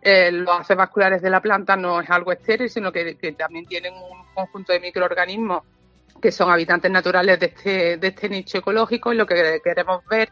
Eh, 0.00 0.32
los 0.32 0.60
haces 0.60 0.74
vasculares 0.74 1.20
de 1.20 1.28
la 1.28 1.42
planta 1.42 1.76
no 1.76 2.00
es 2.00 2.08
algo 2.08 2.32
estéril, 2.32 2.70
sino 2.70 2.90
que, 2.90 3.14
también 3.36 3.66
tienen 3.66 3.92
un 3.92 4.24
conjunto 4.34 4.72
de 4.72 4.80
microorganismos 4.80 5.62
que 6.20 6.32
son 6.32 6.50
habitantes 6.50 6.90
naturales 6.90 7.38
de 7.38 7.46
este, 7.46 7.96
de 7.98 8.08
este 8.08 8.28
nicho 8.30 8.58
ecológico 8.58 9.12
y 9.12 9.16
lo 9.16 9.26
que 9.26 9.60
queremos 9.62 10.02
ver 10.06 10.30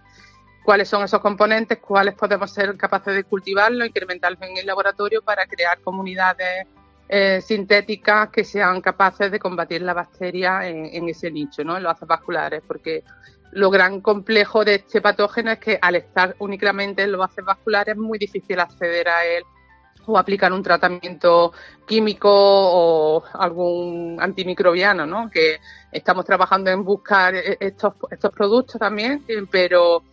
cuáles 0.64 0.88
son 0.88 1.05
esos 1.05 1.20
componentes, 1.20 1.79
cuáles 1.79 2.14
podemos 2.14 2.51
ser 2.53 2.77
capaces 2.79 3.14
de 3.14 3.25
cultivarlos, 3.25 3.87
incrementarlos 3.87 4.40
en 4.42 4.57
el 4.57 4.66
laboratorio 4.66 5.20
para 5.20 5.46
crear 5.46 5.81
comunidades 5.81 6.66
eh, 7.12 7.40
sintéticas 7.40 8.29
que 8.31 8.44
sean 8.44 8.81
capaces 8.81 9.33
de 9.33 9.40
combatir 9.40 9.83
la 9.83 9.94
bacteria 9.94 10.68
en, 10.68 11.09
ese 11.09 11.29
nicho, 11.29 11.64
¿no? 11.64 11.77
en 11.77 11.83
los 11.83 11.90
haces 11.90 12.07
vasculares, 12.07 12.62
porque 12.64 13.03
lo 13.51 13.68
gran 13.68 14.01
complejo 14.01 14.64
de 14.64 14.77
este 14.77 15.01
patógeno 15.01 15.51
es 15.51 15.59
que 15.59 15.77
al 15.83 15.96
estar 15.96 16.37
únicamente 16.38 17.03
en 17.03 17.11
los 17.11 17.25
haces 17.25 17.44
vasculares 17.44 17.96
es 17.96 18.01
muy 18.01 18.16
difícil 18.16 18.61
acceder 18.61 19.09
a 19.09 19.25
él 19.25 19.42
o 20.07 20.16
aplicar 20.16 20.53
un 20.53 20.62
tratamiento 20.62 21.53
químico 21.85 22.31
o 22.31 23.25
algún 23.35 24.16
antimicrobiano, 24.20 25.05
¿no? 25.05 25.29
Que 25.29 25.59
estamos 25.90 26.25
trabajando 26.25 26.70
en 26.70 26.85
buscar 26.85 27.35
e-, 27.35 27.57
estos, 27.59 27.94
estos 28.09 28.31
productos 28.31 28.79
también, 28.79 29.25
pero 29.51 30.05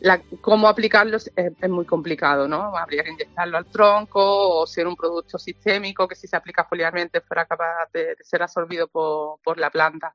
la, 0.00 0.20
cómo 0.40 0.68
aplicarlos 0.68 1.30
es, 1.34 1.68
muy 1.68 1.84
complicado, 1.84 2.46
¿no? 2.46 2.76
Habría 2.76 3.02
que 3.02 3.10
inyectarlo 3.10 3.56
al 3.56 3.66
tronco 3.66 4.60
o 4.60 4.66
ser 4.66 4.86
un 4.86 4.96
producto 4.96 5.38
sistémico 5.38 6.06
que 6.06 6.14
si 6.14 6.26
se 6.26 6.36
aplica 6.36 6.64
foliarmente 6.64 7.20
fuera 7.20 7.46
capaz 7.46 7.88
de, 7.92 8.16
ser 8.20 8.42
absorbido 8.42 8.88
por, 8.88 9.58
la 9.58 9.70
planta. 9.70 10.14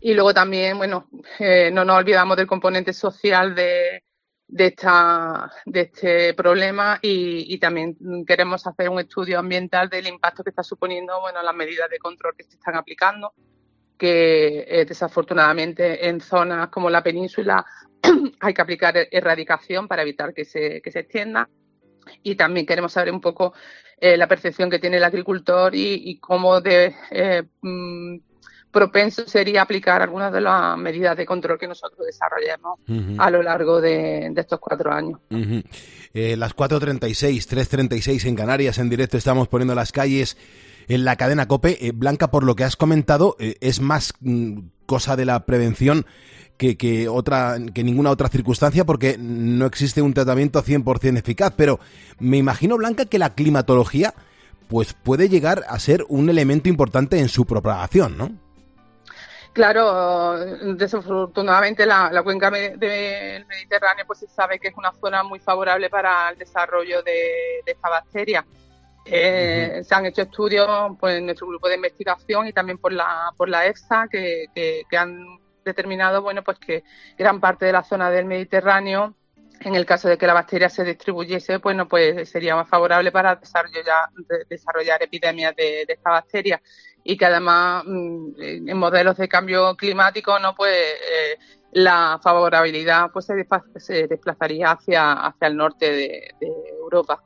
Y 0.00 0.14
luego 0.14 0.34
también, 0.34 0.78
bueno, 0.78 1.08
eh, 1.38 1.70
no 1.70 1.84
nos 1.84 1.98
olvidamos 1.98 2.36
del 2.36 2.46
componente 2.46 2.92
social 2.92 3.54
de, 3.54 4.02
de, 4.52 4.66
esta, 4.66 5.50
de 5.64 5.80
este 5.80 6.34
problema 6.34 6.98
y, 7.00 7.58
también 7.58 7.96
queremos 8.26 8.66
hacer 8.66 8.88
un 8.88 9.00
estudio 9.00 9.38
ambiental 9.38 9.88
del 9.88 10.06
impacto 10.06 10.42
que 10.42 10.50
está 10.50 10.62
suponiendo 10.62 11.20
bueno, 11.20 11.42
las 11.42 11.54
medidas 11.54 11.88
de 11.88 11.98
control 11.98 12.34
que 12.36 12.44
se 12.44 12.56
están 12.56 12.76
aplicando, 12.76 13.32
que 13.96 14.64
eh, 14.68 14.84
desafortunadamente 14.84 16.08
en 16.08 16.20
zonas 16.20 16.68
como 16.68 16.90
la 16.90 17.02
península 17.02 17.64
hay 18.40 18.54
que 18.54 18.62
aplicar 18.62 18.94
erradicación 19.10 19.88
para 19.88 20.02
evitar 20.02 20.34
que 20.34 20.44
se, 20.44 20.80
que 20.80 20.90
se 20.90 21.00
extienda. 21.00 21.48
Y 22.22 22.34
también 22.34 22.66
queremos 22.66 22.92
saber 22.92 23.12
un 23.12 23.20
poco 23.20 23.52
eh, 24.00 24.16
la 24.16 24.26
percepción 24.26 24.68
que 24.68 24.80
tiene 24.80 24.96
el 24.96 25.04
agricultor 25.04 25.72
y, 25.76 26.18
cómo 26.18 26.60
de 26.60 26.92
eh, 27.12 27.44
mm, 27.60 28.16
propenso 28.72 29.28
sería 29.28 29.62
aplicar 29.62 30.02
algunas 30.02 30.32
de 30.32 30.40
las 30.40 30.76
medidas 30.76 31.16
de 31.16 31.24
control 31.24 31.56
que 31.56 31.68
nosotros 31.68 32.04
desarrollemos 32.06 32.80
a 33.18 33.30
lo 33.30 33.42
largo 33.44 33.80
de, 33.80 34.32
estos 34.36 34.58
cuatro 34.58 34.92
años. 34.92 35.20
eh, 36.14 36.36
las 36.36 36.56
4.36, 36.56 37.46
3.36 37.46 38.26
en 38.26 38.34
Canarias, 38.34 38.78
en 38.78 38.90
directo 38.90 39.16
estamos 39.16 39.46
poniendo 39.46 39.76
las 39.76 39.92
calles 39.92 40.36
en 40.88 41.04
la 41.04 41.14
cadena 41.14 41.46
COPE. 41.46 41.86
Eh, 41.86 41.92
Blanca, 41.94 42.32
por 42.32 42.42
lo 42.42 42.56
que 42.56 42.64
has 42.64 42.74
comentado, 42.74 43.36
es 43.38 43.80
más 43.80 44.14
mm, 44.20 44.62
cosa 44.86 45.14
de 45.14 45.26
la 45.26 45.46
prevención 45.46 46.06
que, 46.56 47.08
otra, 47.08 47.56
que 47.74 47.82
ninguna 47.82 48.10
otra 48.10 48.28
circunstancia 48.28 48.84
porque 48.84 49.16
no 49.18 49.66
existe 49.66 50.00
un 50.00 50.14
tratamiento 50.14 50.62
100% 50.62 51.18
eficaz. 51.18 51.52
Pero 51.56 51.80
me 52.18 52.36
imagino, 52.36 52.76
Blanca, 52.76 53.06
que 53.06 53.18
la 53.18 53.34
climatología 53.34 54.14
pues 54.68 54.94
puede 54.94 55.28
llegar 55.28 55.64
a 55.68 55.78
ser 55.78 56.04
un 56.08 56.30
elemento 56.30 56.68
importante 56.68 57.18
en 57.18 57.28
su 57.28 57.44
propagación, 57.44 58.16
¿no? 58.16 58.30
Claro, 59.52 60.38
desafortunadamente 60.76 61.84
la, 61.84 62.22
cuenca 62.22 62.50
del 62.50 63.44
Mediterráneo 63.44 64.06
pues 64.06 64.20
se 64.20 64.28
sabe 64.28 64.58
que 64.58 64.68
es 64.68 64.74
una 64.78 64.92
zona 64.92 65.22
muy 65.22 65.40
favorable 65.40 65.90
para 65.90 66.30
el 66.30 66.38
desarrollo 66.38 67.02
de, 67.02 67.60
esta 67.66 67.90
bacteria. 67.90 68.46
Eh, 69.04 69.82
se 69.84 69.94
han 69.94 70.06
hecho 70.06 70.22
estudios 70.22 70.96
pues, 70.98 71.18
en 71.18 71.26
nuestro 71.26 71.48
grupo 71.48 71.68
de 71.68 71.74
investigación 71.74 72.46
y 72.46 72.52
también 72.54 72.78
por 72.78 72.94
la, 72.94 73.30
por 73.36 73.50
la 73.50 73.66
EFSA 73.66 74.06
que, 74.10 74.46
que 74.54 74.96
han 74.96 75.41
determinado 75.64 76.22
bueno 76.22 76.42
pues 76.42 76.58
que 76.58 76.84
gran 77.18 77.40
parte 77.40 77.66
de 77.66 77.72
la 77.72 77.82
zona 77.82 78.10
del 78.10 78.24
Mediterráneo 78.24 79.14
en 79.64 79.74
el 79.74 79.86
caso 79.86 80.08
de 80.08 80.18
que 80.18 80.26
la 80.26 80.34
bacteria 80.34 80.68
se 80.68 80.84
distribuyese, 80.84 81.58
bueno, 81.58 81.86
pues 81.86 82.28
sería 82.28 82.56
más 82.56 82.68
favorable 82.68 83.12
para 83.12 83.36
desarrollar, 83.36 84.08
desarrollar 84.48 85.02
epidemias 85.02 85.54
de, 85.56 85.82
esta 85.82 86.10
bacteria 86.10 86.60
y 87.04 87.16
que 87.16 87.26
además 87.26 87.84
mm, 87.86 88.68
en 88.68 88.76
modelos 88.76 89.16
de 89.16 89.28
cambio 89.28 89.76
climático, 89.76 90.38
no, 90.38 90.54
pues 90.54 90.74
eh, 90.74 91.38
la 91.72 92.18
favorabilidad 92.22 93.10
pues 93.12 93.26
se, 93.76 94.06
desplazaría 94.06 94.72
hacia, 94.72 95.12
hacia 95.12 95.48
el 95.48 95.56
norte 95.56 95.90
de, 95.90 96.34
Europa. 96.80 97.22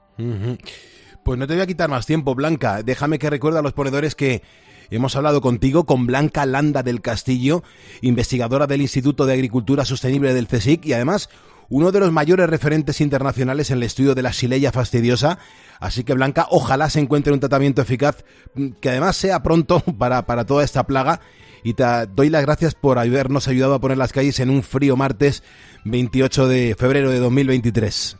Pues 1.25 1.39
no 1.39 1.47
te 1.47 1.55
voy 1.55 1.63
a 1.63 1.67
quitar 1.67 1.91
más 1.91 2.07
tiempo, 2.07 2.35
Blanca. 2.35 2.83
Déjame 2.85 3.19
que 3.19 3.29
recuerde 3.29 3.59
a 3.59 3.63
los 3.63 3.73
ponedores 3.73 4.15
que 4.15 4.43
Hemos 4.91 5.17
hablado 5.17 5.41
contigo 5.41 5.85
con 5.85 6.07
Blanca 6.07 6.47
Landa 6.47 6.83
del 6.83 7.01
Castillo, 7.01 7.63
investigadora 8.03 8.67
del 8.67 8.83
Instituto 8.83 9.27
de 9.27 9.35
Agricultura 9.35 9.85
Sostenible 9.85 10.35
del 10.35 10.47
CSIC 10.47 10.87
y 10.87 10.93
además 10.93 11.29
uno 11.69 11.91
de 11.91 12.01
los 12.01 12.13
mayores 12.13 12.49
referentes 12.49 13.01
internacionales 13.01 13.71
en 13.71 13.79
el 13.79 13.85
estudio 13.85 14.15
de 14.15 14.23
la 14.23 14.33
Xileia 14.33 14.73
fastidiosa. 14.73 15.39
Así 15.81 16.05
que 16.05 16.15
Blanca, 16.15 16.47
ojalá 16.51 16.89
se 16.91 17.01
encuentre 17.01 17.33
un 17.33 17.41
tratamiento 17.41 17.83
eficaz 17.83 18.25
mm, 18.55 18.73
que 18.81 18.91
además 18.91 19.17
sea 19.17 19.43
pronto 19.43 19.81
para, 19.99 20.27
para 20.27 20.45
toda 20.45 20.65
esta 20.65 20.85
plaga. 20.85 21.21
Y 21.65 21.75
te 21.75 21.85
doy 22.15 22.31
las 22.31 22.43
gracias 22.43 22.77
por 22.77 22.99
habernos 22.99 23.49
ayudado 23.49 23.75
a 23.75 23.81
poner 23.81 23.99
las 23.99 24.13
calles 24.13 24.39
en 24.39 24.51
un 24.51 24.63
frío 24.63 24.97
martes 24.97 25.43
28 25.85 26.47
de 26.47 26.77
febrero 26.79 27.11
de 27.11 27.19
2023. 27.19 28.19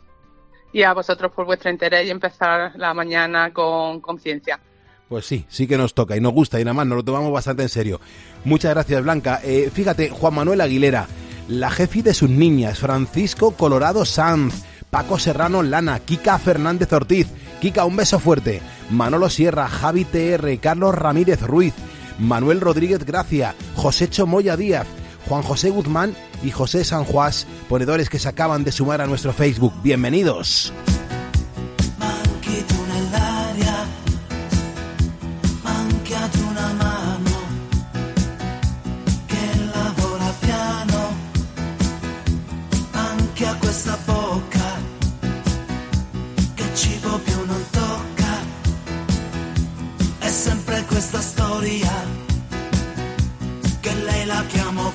Y 0.73 0.83
a 0.83 0.93
vosotros 0.93 1.31
por 1.31 1.45
vuestro 1.45 1.71
interés 1.71 2.05
y 2.05 2.09
empezar 2.09 2.73
la 2.75 2.93
mañana 2.93 3.53
con 3.53 4.01
conciencia. 4.01 4.59
Pues 5.09 5.25
sí, 5.25 5.45
sí 5.49 5.67
que 5.67 5.77
nos 5.77 5.93
toca 5.93 6.17
y 6.17 6.21
nos 6.21 6.33
gusta 6.33 6.59
y 6.59 6.65
nada 6.65 6.73
más 6.73 6.87
nos 6.87 6.97
lo 6.97 7.03
tomamos 7.03 7.31
bastante 7.31 7.63
en 7.63 7.69
serio. 7.69 8.01
Muchas 8.43 8.73
gracias, 8.73 9.01
Blanca. 9.03 9.39
Eh, 9.43 9.71
fíjate, 9.73 10.09
Juan 10.09 10.35
Manuel 10.35 10.61
Aguilera, 10.61 11.07
la 11.47 11.69
jefe 11.69 12.03
de 12.03 12.13
sus 12.13 12.29
niñas, 12.29 12.79
Francisco 12.79 13.51
Colorado 13.51 14.03
Sanz, 14.03 14.63
Paco 14.89 15.17
Serrano 15.17 15.63
Lana, 15.63 15.99
Kika 15.99 16.37
Fernández 16.39 16.91
Ortiz, 16.91 17.27
Kika, 17.61 17.85
un 17.85 17.95
beso 17.95 18.19
fuerte, 18.19 18.61
Manolo 18.89 19.29
Sierra, 19.29 19.67
Javi 19.69 20.03
TR, 20.03 20.59
Carlos 20.59 20.93
Ramírez 20.93 21.41
Ruiz, 21.41 21.73
Manuel 22.19 22.59
Rodríguez 22.59 23.05
Gracia, 23.05 23.55
José 23.75 24.09
Chomoya 24.09 24.57
Díaz, 24.57 24.87
Juan 25.27 25.43
José 25.43 25.69
Guzmán 25.69 26.15
y 26.43 26.51
José 26.51 26.83
San 26.83 27.05
Juás, 27.05 27.47
ponedores 27.69 28.09
que 28.09 28.19
se 28.19 28.27
acaban 28.27 28.63
de 28.63 28.71
sumar 28.71 29.01
a 29.01 29.07
nuestro 29.07 29.31
Facebook. 29.31 29.73
Bienvenidos. 29.83 30.73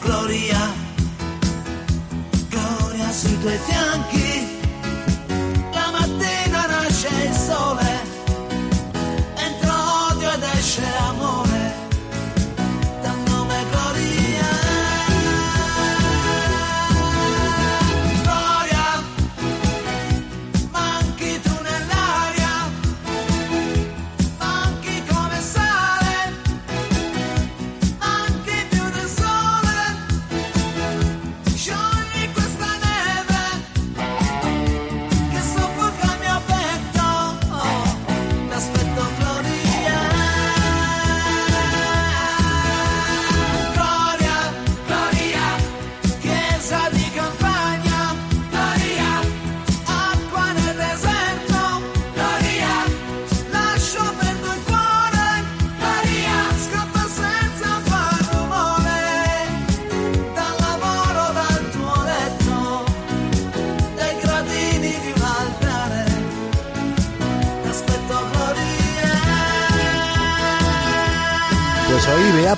Gloria. 0.02 0.74
Gloria 2.50 3.12
sui 3.12 3.38
tuoi 3.40 3.58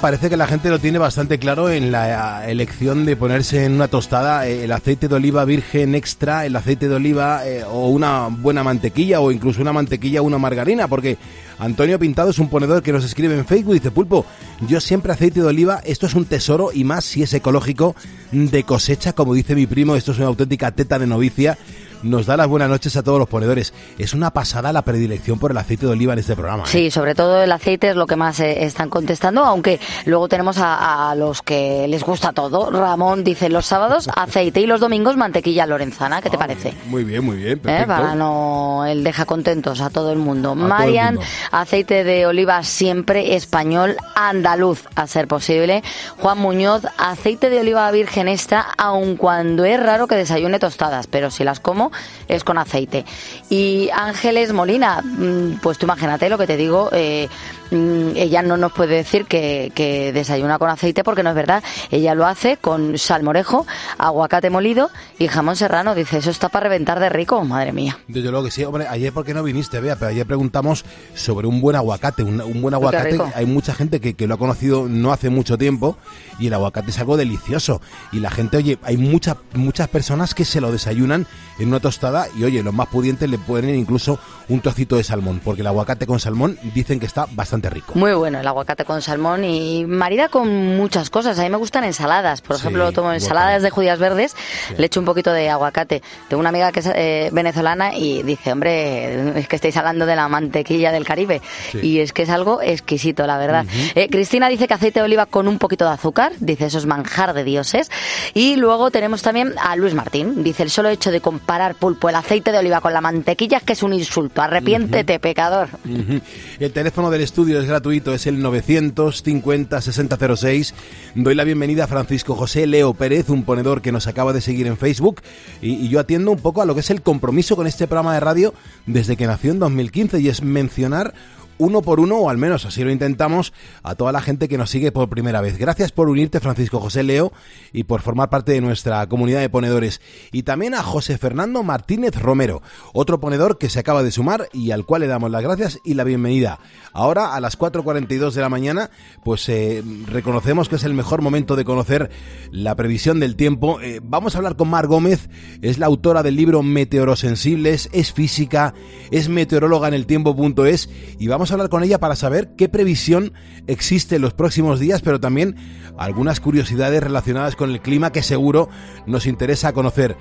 parece 0.04 0.28
que 0.28 0.36
la 0.36 0.46
gente 0.46 0.68
lo 0.68 0.78
tiene 0.78 0.98
bastante 0.98 1.38
claro 1.38 1.70
en 1.70 1.90
la 1.90 2.46
elección 2.46 3.06
de 3.06 3.16
ponerse 3.16 3.64
en 3.64 3.72
una 3.72 3.88
tostada 3.88 4.46
eh, 4.46 4.64
el 4.64 4.72
aceite 4.72 5.08
de 5.08 5.14
oliva 5.14 5.46
virgen 5.46 5.94
extra, 5.94 6.44
el 6.44 6.54
aceite 6.56 6.90
de 6.90 6.94
oliva 6.94 7.48
eh, 7.48 7.64
o 7.64 7.88
una 7.88 8.28
buena 8.28 8.62
mantequilla 8.62 9.20
o 9.20 9.32
incluso 9.32 9.62
una 9.62 9.72
mantequilla 9.72 10.20
o 10.20 10.24
una 10.24 10.36
margarina, 10.36 10.88
porque 10.88 11.16
Antonio 11.58 11.98
Pintado 11.98 12.28
es 12.28 12.38
un 12.38 12.50
ponedor 12.50 12.82
que 12.82 12.92
nos 12.92 13.02
escribe 13.02 13.34
en 13.34 13.46
Facebook 13.46 13.76
y 13.76 13.78
dice, 13.78 13.92
Pulpo, 13.92 14.26
yo 14.68 14.78
siempre 14.78 15.10
aceite 15.10 15.40
de 15.40 15.46
oliva, 15.46 15.80
esto 15.86 16.04
es 16.04 16.14
un 16.14 16.26
tesoro 16.26 16.68
y 16.70 16.84
más 16.84 17.06
si 17.06 17.22
es 17.22 17.32
ecológico 17.32 17.96
de 18.30 18.62
cosecha, 18.64 19.14
como 19.14 19.32
dice 19.32 19.54
mi 19.54 19.66
primo, 19.66 19.96
esto 19.96 20.12
es 20.12 20.18
una 20.18 20.26
auténtica 20.26 20.70
teta 20.72 20.98
de 20.98 21.06
novicia 21.06 21.56
nos 22.04 22.26
da 22.26 22.36
las 22.36 22.46
buenas 22.46 22.68
noches 22.68 22.96
a 22.96 23.02
todos 23.02 23.18
los 23.18 23.28
ponedores. 23.28 23.72
Es 23.98 24.14
una 24.14 24.30
pasada 24.30 24.72
la 24.72 24.82
predilección 24.82 25.38
por 25.38 25.50
el 25.50 25.56
aceite 25.56 25.86
de 25.86 25.92
oliva 25.92 26.12
en 26.12 26.18
este 26.18 26.34
programa. 26.34 26.64
¿eh? 26.64 26.68
Sí, 26.68 26.90
sobre 26.90 27.14
todo 27.14 27.42
el 27.42 27.50
aceite 27.50 27.90
es 27.90 27.96
lo 27.96 28.06
que 28.06 28.16
más 28.16 28.38
eh, 28.40 28.64
están 28.64 28.90
contestando, 28.90 29.44
aunque 29.44 29.80
luego 30.04 30.28
tenemos 30.28 30.56
a, 30.58 31.14
los 31.16 31.42
que 31.42 31.86
les 31.88 32.02
gusta 32.04 32.32
todo. 32.32 32.70
Ramón 32.70 33.24
dice 33.24 33.48
los 33.48 33.66
sábados 33.66 34.08
aceite 34.14 34.60
y 34.60 34.66
los 34.66 34.80
domingos 34.80 35.16
mantequilla 35.16 35.66
lorenzana. 35.66 36.20
¿Qué 36.20 36.30
te 36.30 36.36
Ah, 36.36 36.40
parece? 36.40 36.74
Muy 36.86 37.04
bien, 37.04 37.24
muy 37.24 37.36
bien. 37.36 37.52
¿Eh? 37.52 37.56
Perfecto. 37.56 37.88
Para 37.88 38.14
no, 38.14 38.84
él 38.86 39.02
deja 39.02 39.24
contentos 39.24 39.80
a 39.80 39.90
todo 39.90 40.12
el 40.12 40.18
mundo. 40.18 40.54
Marian, 40.54 41.14
mundo. 41.14 41.30
aceite 41.52 42.04
de 42.04 42.26
oliva 42.26 42.62
siempre 42.62 43.34
español, 43.34 43.96
andaluz, 44.14 44.84
a 44.94 45.06
ser 45.06 45.26
posible. 45.26 45.82
Juan 46.18 46.38
Muñoz, 46.38 46.82
aceite 46.98 47.48
de 47.50 47.60
oliva 47.60 47.90
virgen 47.90 48.28
extra, 48.28 48.66
aun 48.76 49.16
cuando 49.16 49.64
es 49.64 49.80
raro 49.80 50.06
que 50.06 50.16
desayune 50.16 50.58
tostadas, 50.58 51.06
pero 51.06 51.30
si 51.30 51.44
las 51.44 51.60
como 51.60 51.92
es 52.28 52.44
con 52.44 52.58
aceite. 52.58 53.04
Y 53.50 53.90
Ángeles 53.92 54.52
Molina, 54.52 55.02
mm, 55.02 55.60
pues 55.62 55.78
tú 55.78 55.86
imagínate 55.86 56.28
lo 56.28 56.38
que 56.38 56.46
te 56.46 56.56
digo, 56.56 56.90
eh, 56.92 57.28
ella 57.70 58.42
no 58.42 58.56
nos 58.56 58.72
puede 58.72 58.96
decir 58.96 59.26
que, 59.26 59.72
que 59.74 60.12
desayuna 60.12 60.58
con 60.58 60.70
aceite 60.70 61.04
porque 61.04 61.22
no 61.22 61.30
es 61.30 61.36
verdad. 61.36 61.62
Ella 61.90 62.14
lo 62.14 62.26
hace 62.26 62.56
con 62.56 62.98
salmorejo, 62.98 63.66
aguacate 63.98 64.50
molido 64.50 64.90
y 65.18 65.28
jamón 65.28 65.56
serrano. 65.56 65.94
Dice, 65.94 66.18
eso 66.18 66.30
está 66.30 66.48
para 66.48 66.64
reventar 66.64 67.00
de 67.00 67.08
rico, 67.08 67.42
madre 67.44 67.72
mía. 67.72 67.98
Desde 68.08 68.30
luego 68.30 68.46
que 68.46 68.50
sí, 68.50 68.64
hombre, 68.64 68.86
ayer 68.88 69.12
por 69.12 69.24
qué 69.24 69.34
no 69.34 69.42
viniste, 69.42 69.80
vea, 69.80 69.96
pero 69.96 70.10
ayer 70.10 70.26
preguntamos 70.26 70.84
sobre 71.14 71.46
un 71.46 71.60
buen 71.60 71.76
aguacate, 71.76 72.22
un, 72.22 72.40
un 72.40 72.62
buen 72.62 72.74
aguacate, 72.74 73.18
hay 73.34 73.46
mucha 73.46 73.74
gente 73.74 74.00
que, 74.00 74.14
que 74.14 74.26
lo 74.26 74.34
ha 74.34 74.38
conocido 74.38 74.86
no 74.88 75.12
hace 75.12 75.30
mucho 75.30 75.58
tiempo 75.58 75.96
y 76.38 76.48
el 76.48 76.54
aguacate 76.54 76.90
es 76.90 76.98
algo 76.98 77.16
delicioso 77.16 77.80
y 78.12 78.20
la 78.20 78.30
gente, 78.30 78.56
oye, 78.56 78.78
hay 78.82 78.96
muchas 78.96 79.36
muchas 79.54 79.88
personas 79.88 80.34
que 80.34 80.44
se 80.44 80.60
lo 80.60 80.72
desayunan 80.72 81.26
en 81.58 81.68
una 81.68 81.80
tostada 81.80 82.26
y 82.36 82.44
oye, 82.44 82.62
los 82.62 82.74
más 82.74 82.88
pudientes 82.88 83.28
le 83.28 83.38
ponen 83.38 83.74
incluso 83.76 84.18
un 84.48 84.60
trocito 84.60 84.96
de 84.96 85.04
salmón, 85.04 85.40
porque 85.42 85.62
el 85.62 85.66
aguacate 85.66 86.06
con 86.06 86.20
salmón 86.20 86.58
dicen 86.74 87.00
que 87.00 87.06
está 87.06 87.26
bastante 87.32 87.53
rico. 87.62 87.92
Muy 87.94 88.12
bueno 88.14 88.40
el 88.40 88.46
aguacate 88.46 88.84
con 88.84 89.02
salmón 89.02 89.44
y 89.44 89.84
marida 89.86 90.28
con 90.28 90.48
muchas 90.76 91.10
cosas. 91.10 91.38
A 91.38 91.42
mí 91.42 91.50
me 91.50 91.56
gustan 91.56 91.84
ensaladas. 91.84 92.40
Por 92.40 92.56
Sí, 92.56 92.62
ejemplo, 92.62 92.92
tomo 92.92 93.12
ensaladas 93.12 93.62
de 93.62 93.70
judías 93.70 93.98
verdes, 93.98 94.34
le 94.76 94.86
echo 94.86 95.00
un 95.00 95.06
poquito 95.06 95.32
de 95.32 95.48
aguacate. 95.50 96.02
Tengo 96.28 96.40
una 96.40 96.48
amiga 96.50 96.72
que 96.72 96.80
es 96.80 96.90
eh, 96.94 97.28
venezolana 97.32 97.94
y 97.96 98.22
dice, 98.22 98.52
hombre, 98.52 99.38
es 99.40 99.48
que 99.48 99.56
estáis 99.56 99.76
hablando 99.76 100.06
de 100.06 100.16
la 100.16 100.28
mantequilla 100.28 100.92
del 100.92 101.04
Caribe. 101.04 101.40
Sí. 101.72 101.78
Y 101.82 102.00
es 102.00 102.12
que 102.12 102.22
es 102.22 102.30
algo 102.30 102.60
exquisito, 102.62 103.26
la 103.26 103.38
verdad. 103.38 103.66
Eh, 103.94 104.08
Cristina 104.10 104.48
dice 104.48 104.66
que 104.68 104.74
aceite 104.74 105.00
de 105.00 105.04
oliva 105.04 105.26
con 105.26 105.48
un 105.48 105.58
poquito 105.58 105.84
de 105.84 105.90
azúcar. 105.92 106.32
Dice, 106.38 106.66
eso 106.66 106.78
es 106.78 106.86
manjar 106.86 107.34
de 107.34 107.44
dioses. 107.44 107.90
Y 108.34 108.56
luego 108.56 108.90
tenemos 108.90 109.22
también 109.22 109.54
a 109.62 109.76
Luis 109.76 109.94
Martín. 109.94 110.42
Dice, 110.42 110.62
el 110.62 110.70
solo 110.70 110.88
hecho 110.88 111.10
de 111.10 111.20
comparar 111.20 111.74
pulpo, 111.74 112.08
el 112.08 112.14
aceite 112.16 112.52
de 112.52 112.58
oliva 112.58 112.80
con 112.80 112.92
la 112.92 113.00
mantequilla 113.00 113.58
es 113.58 113.62
que 113.64 113.74
es 113.74 113.82
un 113.82 113.92
insulto. 113.92 114.42
Arrepiéntete, 114.42 115.18
pecador. 115.20 115.68
Ujú. 115.84 116.20
El 116.58 116.72
teléfono 116.72 117.10
del 117.10 117.20
estudio 117.22 117.43
es 117.52 117.66
gratuito, 117.66 118.14
es 118.14 118.26
el 118.26 118.40
950 118.40 119.80
6006. 119.80 120.74
Doy 121.14 121.34
la 121.34 121.44
bienvenida 121.44 121.84
a 121.84 121.86
Francisco 121.86 122.34
José 122.34 122.66
Leo 122.66 122.94
Pérez, 122.94 123.28
un 123.28 123.44
ponedor 123.44 123.82
que 123.82 123.92
nos 123.92 124.06
acaba 124.06 124.32
de 124.32 124.40
seguir 124.40 124.66
en 124.66 124.78
Facebook 124.78 125.20
y, 125.60 125.74
y 125.74 125.88
yo 125.90 126.00
atiendo 126.00 126.30
un 126.30 126.38
poco 126.38 126.62
a 126.62 126.64
lo 126.64 126.74
que 126.74 126.80
es 126.80 126.90
el 126.90 127.02
compromiso 127.02 127.54
con 127.54 127.66
este 127.66 127.86
programa 127.86 128.14
de 128.14 128.20
radio 128.20 128.54
desde 128.86 129.16
que 129.16 129.26
nació 129.26 129.52
en 129.52 129.58
2015 129.58 130.20
y 130.20 130.28
es 130.28 130.42
mencionar 130.42 131.12
uno 131.58 131.82
por 131.82 132.00
uno, 132.00 132.16
o 132.16 132.30
al 132.30 132.38
menos 132.38 132.64
así 132.64 132.82
lo 132.84 132.90
intentamos, 132.90 133.52
a 133.82 133.94
toda 133.94 134.12
la 134.12 134.20
gente 134.20 134.48
que 134.48 134.58
nos 134.58 134.70
sigue 134.70 134.92
por 134.92 135.08
primera 135.08 135.40
vez. 135.40 135.58
Gracias 135.58 135.92
por 135.92 136.08
unirte, 136.08 136.40
Francisco 136.40 136.80
José 136.80 137.02
Leo, 137.02 137.32
y 137.72 137.84
por 137.84 138.02
formar 138.02 138.30
parte 138.30 138.52
de 138.52 138.60
nuestra 138.60 139.06
comunidad 139.08 139.40
de 139.40 139.48
ponedores. 139.48 140.00
Y 140.32 140.42
también 140.42 140.74
a 140.74 140.82
José 140.82 141.18
Fernando 141.18 141.62
Martínez 141.62 142.20
Romero, 142.20 142.62
otro 142.92 143.20
ponedor 143.20 143.58
que 143.58 143.68
se 143.68 143.80
acaba 143.80 144.02
de 144.02 144.10
sumar 144.10 144.48
y 144.52 144.70
al 144.70 144.84
cual 144.84 145.02
le 145.02 145.06
damos 145.06 145.30
las 145.30 145.42
gracias 145.42 145.78
y 145.84 145.94
la 145.94 146.04
bienvenida. 146.04 146.58
Ahora, 146.92 147.34
a 147.34 147.40
las 147.40 147.58
4.42 147.58 148.32
de 148.32 148.40
la 148.40 148.48
mañana, 148.48 148.90
pues 149.24 149.48
eh, 149.48 149.82
reconocemos 150.06 150.68
que 150.68 150.76
es 150.76 150.84
el 150.84 150.94
mejor 150.94 151.22
momento 151.22 151.56
de 151.56 151.64
conocer 151.64 152.10
la 152.50 152.74
previsión 152.74 153.20
del 153.20 153.36
tiempo. 153.36 153.80
Eh, 153.80 154.00
vamos 154.02 154.34
a 154.34 154.38
hablar 154.38 154.56
con 154.56 154.68
Mar 154.68 154.86
Gómez, 154.86 155.28
es 155.62 155.78
la 155.78 155.86
autora 155.86 156.22
del 156.22 156.36
libro 156.36 156.62
Meteorosensibles, 156.62 157.88
es 157.92 158.12
física, 158.12 158.74
es 159.10 159.28
meteoróloga 159.28 159.88
en 159.88 159.94
el 159.94 160.06
tiempo.es 160.06 160.88
y 161.18 161.26
vamos 161.28 161.43
a 161.50 161.54
hablar 161.54 161.68
con 161.68 161.82
ella 161.82 161.98
para 161.98 162.16
saber 162.16 162.54
qué 162.56 162.68
previsión 162.68 163.32
existe 163.66 164.16
en 164.16 164.22
los 164.22 164.34
próximos 164.34 164.80
días, 164.80 165.02
pero 165.02 165.20
también 165.20 165.56
algunas 165.96 166.40
curiosidades 166.40 167.02
relacionadas 167.02 167.56
con 167.56 167.70
el 167.70 167.80
clima 167.80 168.12
que 168.12 168.22
seguro 168.22 168.68
nos 169.06 169.26
interesa 169.26 169.72
conocer. 169.72 170.16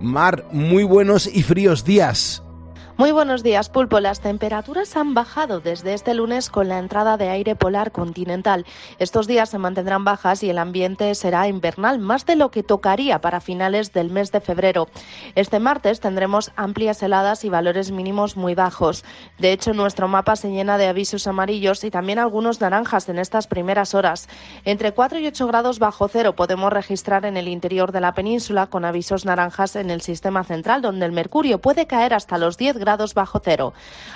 Mar, 0.00 0.46
muy 0.52 0.84
buenos 0.84 1.26
y 1.26 1.42
fríos 1.42 1.84
días. 1.84 2.42
Muy 2.96 3.10
buenos 3.10 3.42
días, 3.42 3.70
Pulpo. 3.70 3.98
Las 3.98 4.20
temperaturas 4.20 4.96
han 4.96 5.14
bajado 5.14 5.58
desde 5.58 5.94
este 5.94 6.14
lunes 6.14 6.48
con 6.48 6.68
la 6.68 6.78
entrada 6.78 7.16
de 7.16 7.28
aire 7.28 7.56
polar 7.56 7.90
continental. 7.90 8.64
Estos 9.00 9.26
días 9.26 9.48
se 9.48 9.58
mantendrán 9.58 10.04
bajas 10.04 10.44
y 10.44 10.50
el 10.50 10.58
ambiente 10.58 11.12
será 11.16 11.48
invernal, 11.48 11.98
más 11.98 12.24
de 12.24 12.36
lo 12.36 12.52
que 12.52 12.62
tocaría 12.62 13.20
para 13.20 13.40
finales 13.40 13.92
del 13.92 14.10
mes 14.10 14.30
de 14.30 14.40
febrero. 14.40 14.86
Este 15.34 15.58
martes 15.58 15.98
tendremos 15.98 16.52
amplias 16.54 17.02
heladas 17.02 17.44
y 17.44 17.48
valores 17.48 17.90
mínimos 17.90 18.36
muy 18.36 18.54
bajos. 18.54 19.04
De 19.38 19.50
hecho, 19.50 19.72
nuestro 19.72 20.06
mapa 20.06 20.36
se 20.36 20.52
llena 20.52 20.78
de 20.78 20.86
avisos 20.86 21.26
amarillos 21.26 21.82
y 21.82 21.90
también 21.90 22.20
algunos 22.20 22.60
naranjas 22.60 23.08
en 23.08 23.18
estas 23.18 23.48
primeras 23.48 23.96
horas. 23.96 24.28
Entre 24.64 24.92
4 24.92 25.18
y 25.18 25.26
8 25.26 25.48
grados 25.48 25.80
bajo 25.80 26.06
cero 26.06 26.36
podemos 26.36 26.72
registrar 26.72 27.24
en 27.24 27.36
el 27.36 27.48
interior 27.48 27.90
de 27.90 28.00
la 28.00 28.14
península 28.14 28.68
con 28.68 28.84
avisos 28.84 29.24
naranjas 29.24 29.74
en 29.74 29.90
el 29.90 30.00
sistema 30.00 30.44
central, 30.44 30.80
donde 30.80 31.06
el 31.06 31.12
mercurio 31.12 31.60
puede 31.60 31.88
caer 31.88 32.14
hasta 32.14 32.38
los 32.38 32.56
10 32.56 32.78
grados 32.78 32.83
bajo 33.14 33.40
cero. 33.42 33.72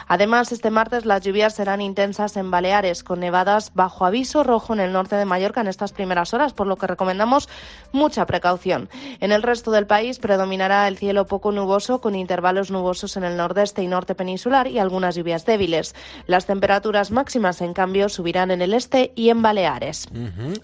Además, 0.07 0.53
este 0.53 0.71
martes 0.71 1.05
las 1.05 1.23
lluvias 1.23 1.55
serán 1.55 1.81
intensas 1.81 2.37
en 2.37 2.51
Baleares, 2.51 3.03
con 3.03 3.21
nevadas 3.21 3.73
bajo 3.75 4.07
aviso 4.07 4.43
rojo 4.45 4.73
en 4.73 4.81
el 4.81 4.93
norte 4.93 5.17
de 5.17 5.25
Mallorca 5.25 5.61
en 5.61 5.69
estas 5.69 5.93
primeras 5.93 6.35
horas, 6.35 6.53
por 6.53 6.67
lo 6.67 6.77
que 6.77 6.87
recomendamos 6.87 7.49
mucha 7.93 8.27
precaución. 8.27 8.89
En 9.21 9.33
el 9.33 9.43
resto 9.43 9.71
del 9.71 9.87
país 9.87 10.19
predominará 10.19 10.87
el 10.89 10.99
cielo 10.99 11.27
poco 11.27 11.53
nuboso, 11.53 12.01
con 12.01 12.15
intervalos 12.15 12.71
nubosos 12.71 13.17
en 13.17 13.25
el 13.25 13.37
nordeste 13.37 13.83
y 13.83 13.87
norte 13.87 14.15
peninsular 14.15 14.69
y 14.69 14.79
algunas 14.79 15.15
lluvias 15.15 15.45
débiles. 15.45 15.95
Las 16.27 16.47
temperaturas 16.47 17.11
máximas, 17.11 17.61
en 17.61 17.75
cambio, 17.75 18.09
subirán 18.09 18.51
en 18.51 18.63
el 18.63 18.75
este 18.75 19.13
y 19.15 19.31
en 19.31 19.43
Baleares. 19.43 20.09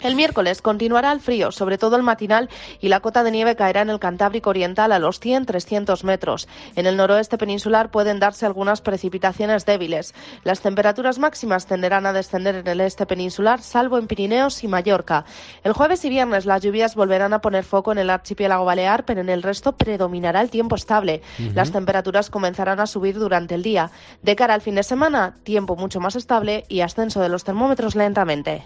El 0.01 0.15
miércoles 0.15 0.61
continuará 0.61 1.11
el 1.11 1.19
frío, 1.19 1.51
sobre 1.51 1.77
todo 1.77 1.95
el 1.95 2.03
matinal, 2.03 2.49
y 2.79 2.87
la 2.87 2.99
cota 2.99 3.23
de 3.23 3.31
nieve 3.31 3.55
caerá 3.55 3.81
en 3.81 3.89
el 3.89 3.99
Cantábrico 3.99 4.49
Oriental 4.49 4.91
a 4.91 4.99
los 4.99 5.21
100-300 5.21 6.03
metros. 6.03 6.47
En 6.75 6.85
el 6.85 6.97
noroeste 6.97 7.37
peninsular 7.37 7.89
pueden 7.95 8.19
darse 8.19 8.45
algunas 8.45 8.81
precipitaciones 8.81 9.65
débiles. 9.65 10.13
Las 10.43 10.59
temperaturas 10.59 11.17
máximas 11.17 11.65
tenderán 11.65 12.05
a 12.05 12.11
descender 12.11 12.55
en 12.55 12.67
el 12.67 12.81
este 12.81 13.05
peninsular, 13.05 13.61
salvo 13.61 13.97
en 13.97 14.07
Pirineos 14.07 14.65
y 14.65 14.67
Mallorca. 14.67 15.23
El 15.63 15.71
jueves 15.71 16.03
y 16.03 16.09
viernes 16.09 16.45
las 16.45 16.61
lluvias 16.61 16.95
volverán 16.95 17.31
a 17.31 17.39
poner 17.39 17.63
foco 17.63 17.93
en 17.93 17.99
el 17.99 18.09
archipiélago 18.09 18.65
balear, 18.65 19.05
pero 19.05 19.21
en 19.21 19.29
el 19.29 19.41
resto 19.41 19.77
predominará 19.77 20.41
el 20.41 20.49
tiempo 20.49 20.75
estable. 20.75 21.21
Las 21.53 21.71
temperaturas 21.71 22.29
comenzarán 22.29 22.81
a 22.81 22.85
subir 22.85 23.17
durante 23.17 23.55
el 23.55 23.63
día. 23.63 23.91
De 24.21 24.35
cara 24.35 24.55
al 24.55 24.61
fin 24.61 24.75
de 24.75 24.83
semana, 24.83 25.35
tiempo 25.43 25.77
mucho 25.77 26.01
más 26.01 26.17
estable 26.17 26.65
y 26.67 26.81
ascenso 26.81 27.21
de 27.21 27.29
los 27.29 27.45
termómetros 27.45 27.95
lentamente. 27.95 28.61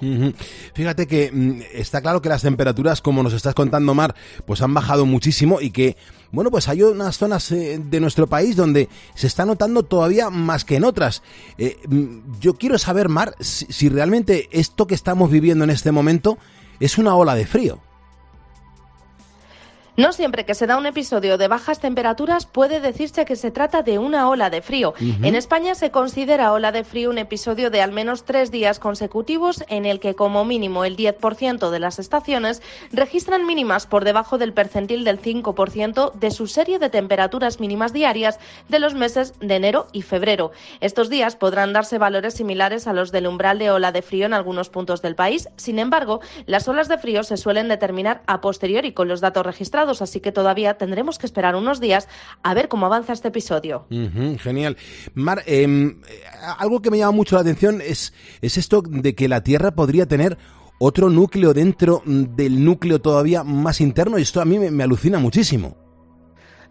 Fíjate 0.74 1.06
que 1.06 1.30
mm, 1.32 1.62
está 1.76 2.02
claro 2.02 2.24
que 2.24 2.30
las 2.30 2.42
temperaturas, 2.42 3.00
como 3.00 3.22
nos 3.22 3.34
estás 3.34 3.54
contando, 3.54 3.94
Mar, 3.94 4.16
pues 4.48 4.64
han 4.64 4.74
bajado 4.74 5.06
muchísimo 5.06 5.62
y 5.62 5.70
que, 5.70 5.98
bueno, 6.32 6.52
pues 6.52 6.68
hay 6.68 6.84
unas 6.84 7.18
zonas 7.18 7.52
eh, 7.52 7.82
de 7.84 8.00
nuestro 8.00 8.28
país 8.28 8.56
donde 8.56 8.90
se 9.16 9.28
está 9.28 9.46
notando 9.46 9.84
todavía 9.84 10.30
más 10.30 10.66
que 10.66 10.76
en 10.76 10.84
otras. 10.84 11.24
Eh, 11.58 11.78
mm, 11.88 12.40
yo 12.40 12.54
quiero 12.54 12.78
saber, 12.78 13.10
Mar, 13.10 13.36
si, 13.40 13.66
si 13.66 13.90
realmente 13.90 14.48
esto 14.52 14.88
que 14.88 14.96
estamos 14.96 15.32
viviendo 15.32 15.64
en 15.64 15.72
este 15.72 15.92
momento 15.92 16.38
es 16.80 16.98
una 16.98 17.16
ola 17.16 17.36
de 17.36 17.46
frío. 17.46 17.82
No 20.00 20.14
siempre 20.14 20.45
que 20.45 20.54
se 20.54 20.66
da 20.66 20.78
un 20.78 20.86
episodio 20.86 21.38
de 21.38 21.50
bajas 21.50 21.82
temperaturas 21.82 22.45
puede 22.45 22.80
decirse 22.80 23.26
que 23.26 23.36
se 23.36 23.52
trata 23.52 23.82
de 23.82 24.00
una 24.00 24.30
ola 24.30 24.50
de 24.50 24.62
frío. 24.62 24.93
En 24.97 25.36
España 25.36 25.76
se 25.76 25.91
considera 25.91 26.54
ola 26.54 26.72
de 26.72 26.86
frío 26.86 27.10
un 27.10 27.18
episodio 27.18 27.70
de 27.70 27.82
al 27.82 27.91
menos 27.91 28.24
tres 28.24 28.50
días 28.50 28.80
consecutivos 28.80 29.66
en 29.68 29.86
el 29.86 30.00
que 30.00 30.16
como 30.16 30.45
mínimo 30.45 30.86
el 30.86 30.95
10% 30.95 31.70
de 31.70 31.80
las 31.80 32.00
estaciones 32.00 32.62
registran 32.93 33.45
mínimas 33.45 33.88
por 33.88 34.06
debajo 34.06 34.38
del 34.38 34.54
percentil 34.54 35.04
del 35.04 35.22
5% 35.22 36.14
de 36.14 36.32
su 36.32 36.47
serie 36.47 36.80
de 36.80 36.89
temperaturas 36.89 37.60
mínimas 37.60 37.91
diarias 37.91 38.39
de 38.70 38.80
los 38.80 38.93
meses 38.93 39.34
de 39.41 39.56
enero 39.56 39.88
y 39.91 40.04
febrero. 40.04 40.54
Estos 40.80 41.10
días 41.10 41.36
podrán 41.36 41.74
darse 41.74 41.97
valores 41.97 42.36
similares 42.36 42.88
a 42.88 42.93
los 42.93 43.12
del 43.12 43.28
umbral 43.28 43.60
de 43.60 43.70
ola 43.70 43.91
de 43.91 44.02
frío 44.02 44.28
en 44.28 44.34
algunos 44.34 44.70
puntos 44.70 45.02
del 45.02 45.16
país. 45.16 45.50
Sin 45.58 45.78
embargo, 45.78 46.22
las 46.45 46.70
olas 46.70 46.88
de 46.88 46.97
frío 46.97 47.24
se 47.24 47.36
suelen 47.36 47.68
determinar 47.68 48.22
a 48.28 48.39
posteriori 48.39 48.93
con 48.93 49.10
los 49.10 49.20
datos 49.20 49.45
registrados, 49.45 49.89
así 50.02 50.20
que 50.20 50.32
todavía 50.32 50.76
tendremos 50.76 51.18
que 51.18 51.26
esperar 51.26 51.56
unos 51.56 51.80
días 51.80 52.08
a 52.44 52.54
ver 52.54 52.68
cómo 52.68 52.86
avanza 52.86 53.14
este 53.14 53.30
episodio. 53.30 53.86
Genial. 54.40 54.78
Mar, 55.14 55.44
em, 55.46 56.02
eh, 56.08 56.22
algo 56.58 56.82
que 56.82 56.92
me 56.92 57.00
llama 57.00 57.12
mucho 57.12 57.36
la 57.36 57.42
atención 57.42 57.82
es, 57.82 58.14
es 58.42 58.58
esto 58.58 58.82
de 58.86 59.16
que 59.16 59.28
la 59.28 59.44
Tierra 59.44 59.72
podría 59.72 60.06
tener 60.06 60.38
otro 60.80 61.10
núcleo 61.10 61.54
dentro 61.54 62.02
del 62.06 62.64
núcleo 62.64 63.00
todavía 63.00 63.44
más 63.44 63.82
interno 63.82 64.18
y 64.18 64.22
esto 64.22 64.40
a 64.40 64.46
mí 64.46 64.60
me 64.60 64.84
alucina 64.84 65.20
muchísimo. 65.20 65.89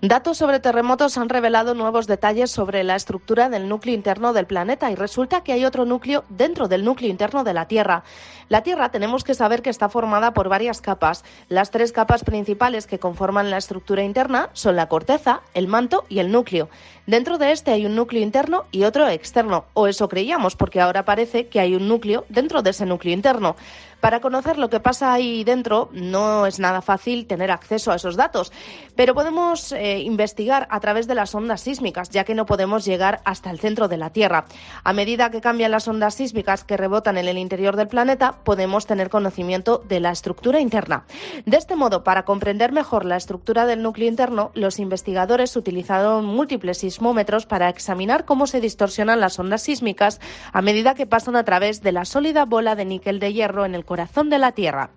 Datos 0.00 0.38
sobre 0.38 0.60
terremotos 0.60 1.18
han 1.18 1.28
revelado 1.28 1.74
nuevos 1.74 2.06
detalles 2.06 2.52
sobre 2.52 2.84
la 2.84 2.94
estructura 2.94 3.48
del 3.48 3.68
núcleo 3.68 3.96
interno 3.96 4.32
del 4.32 4.46
planeta 4.46 4.92
y 4.92 4.94
resulta 4.94 5.42
que 5.42 5.52
hay 5.52 5.64
otro 5.64 5.86
núcleo 5.86 6.22
dentro 6.28 6.68
del 6.68 6.84
núcleo 6.84 7.10
interno 7.10 7.42
de 7.42 7.52
la 7.52 7.66
Tierra. 7.66 8.04
La 8.48 8.62
Tierra 8.62 8.92
tenemos 8.92 9.24
que 9.24 9.34
saber 9.34 9.60
que 9.60 9.70
está 9.70 9.88
formada 9.88 10.34
por 10.34 10.48
varias 10.48 10.80
capas. 10.80 11.24
Las 11.48 11.72
tres 11.72 11.90
capas 11.90 12.22
principales 12.22 12.86
que 12.86 13.00
conforman 13.00 13.50
la 13.50 13.56
estructura 13.56 14.04
interna 14.04 14.50
son 14.52 14.76
la 14.76 14.88
corteza, 14.88 15.40
el 15.52 15.66
manto 15.66 16.04
y 16.08 16.20
el 16.20 16.30
núcleo. 16.30 16.68
Dentro 17.08 17.36
de 17.36 17.50
este 17.50 17.72
hay 17.72 17.84
un 17.84 17.96
núcleo 17.96 18.22
interno 18.22 18.66
y 18.70 18.84
otro 18.84 19.08
externo, 19.08 19.64
o 19.74 19.88
eso 19.88 20.08
creíamos, 20.08 20.54
porque 20.54 20.80
ahora 20.80 21.04
parece 21.04 21.48
que 21.48 21.58
hay 21.58 21.74
un 21.74 21.88
núcleo 21.88 22.24
dentro 22.28 22.62
de 22.62 22.70
ese 22.70 22.86
núcleo 22.86 23.14
interno. 23.14 23.56
Para 24.00 24.20
conocer 24.20 24.58
lo 24.58 24.70
que 24.70 24.78
pasa 24.78 25.12
ahí 25.12 25.42
dentro 25.42 25.88
no 25.92 26.46
es 26.46 26.60
nada 26.60 26.82
fácil 26.82 27.26
tener 27.26 27.50
acceso 27.50 27.90
a 27.90 27.96
esos 27.96 28.14
datos, 28.14 28.52
pero 28.94 29.12
podemos 29.12 29.72
eh, 29.72 29.98
investigar 29.98 30.68
a 30.70 30.78
través 30.78 31.08
de 31.08 31.16
las 31.16 31.34
ondas 31.34 31.62
sísmicas, 31.62 32.10
ya 32.10 32.22
que 32.22 32.36
no 32.36 32.46
podemos 32.46 32.84
llegar 32.84 33.20
hasta 33.24 33.50
el 33.50 33.58
centro 33.58 33.88
de 33.88 33.96
la 33.96 34.10
Tierra. 34.10 34.44
A 34.84 34.92
medida 34.92 35.30
que 35.30 35.40
cambian 35.40 35.72
las 35.72 35.88
ondas 35.88 36.14
sísmicas 36.14 36.62
que 36.62 36.76
rebotan 36.76 37.18
en 37.18 37.26
el 37.26 37.38
interior 37.38 37.74
del 37.74 37.88
planeta, 37.88 38.36
podemos 38.44 38.86
tener 38.86 39.10
conocimiento 39.10 39.82
de 39.88 39.98
la 39.98 40.12
estructura 40.12 40.60
interna. 40.60 41.04
De 41.44 41.56
este 41.56 41.74
modo, 41.74 42.04
para 42.04 42.24
comprender 42.24 42.70
mejor 42.70 43.04
la 43.04 43.16
estructura 43.16 43.66
del 43.66 43.82
núcleo 43.82 44.08
interno, 44.08 44.52
los 44.54 44.78
investigadores 44.78 45.56
utilizaron 45.56 46.24
múltiples 46.24 46.78
sismómetros 46.78 47.46
para 47.46 47.68
examinar 47.68 48.24
cómo 48.24 48.46
se 48.46 48.60
distorsionan 48.60 49.20
las 49.20 49.38
ondas 49.40 49.62
sísmicas 49.62 50.20
a 50.52 50.62
medida 50.62 50.94
que 50.94 51.06
pasan 51.06 51.34
a 51.34 51.44
través 51.44 51.82
de 51.82 51.90
la 51.90 52.04
sólida 52.04 52.44
bola 52.44 52.76
de 52.76 52.84
níquel 52.84 53.18
de 53.18 53.32
hierro 53.32 53.64
en 53.64 53.74
el 53.74 53.84
corazón 53.88 54.28
de 54.28 54.38
la 54.38 54.52
Tierra. 54.52 54.90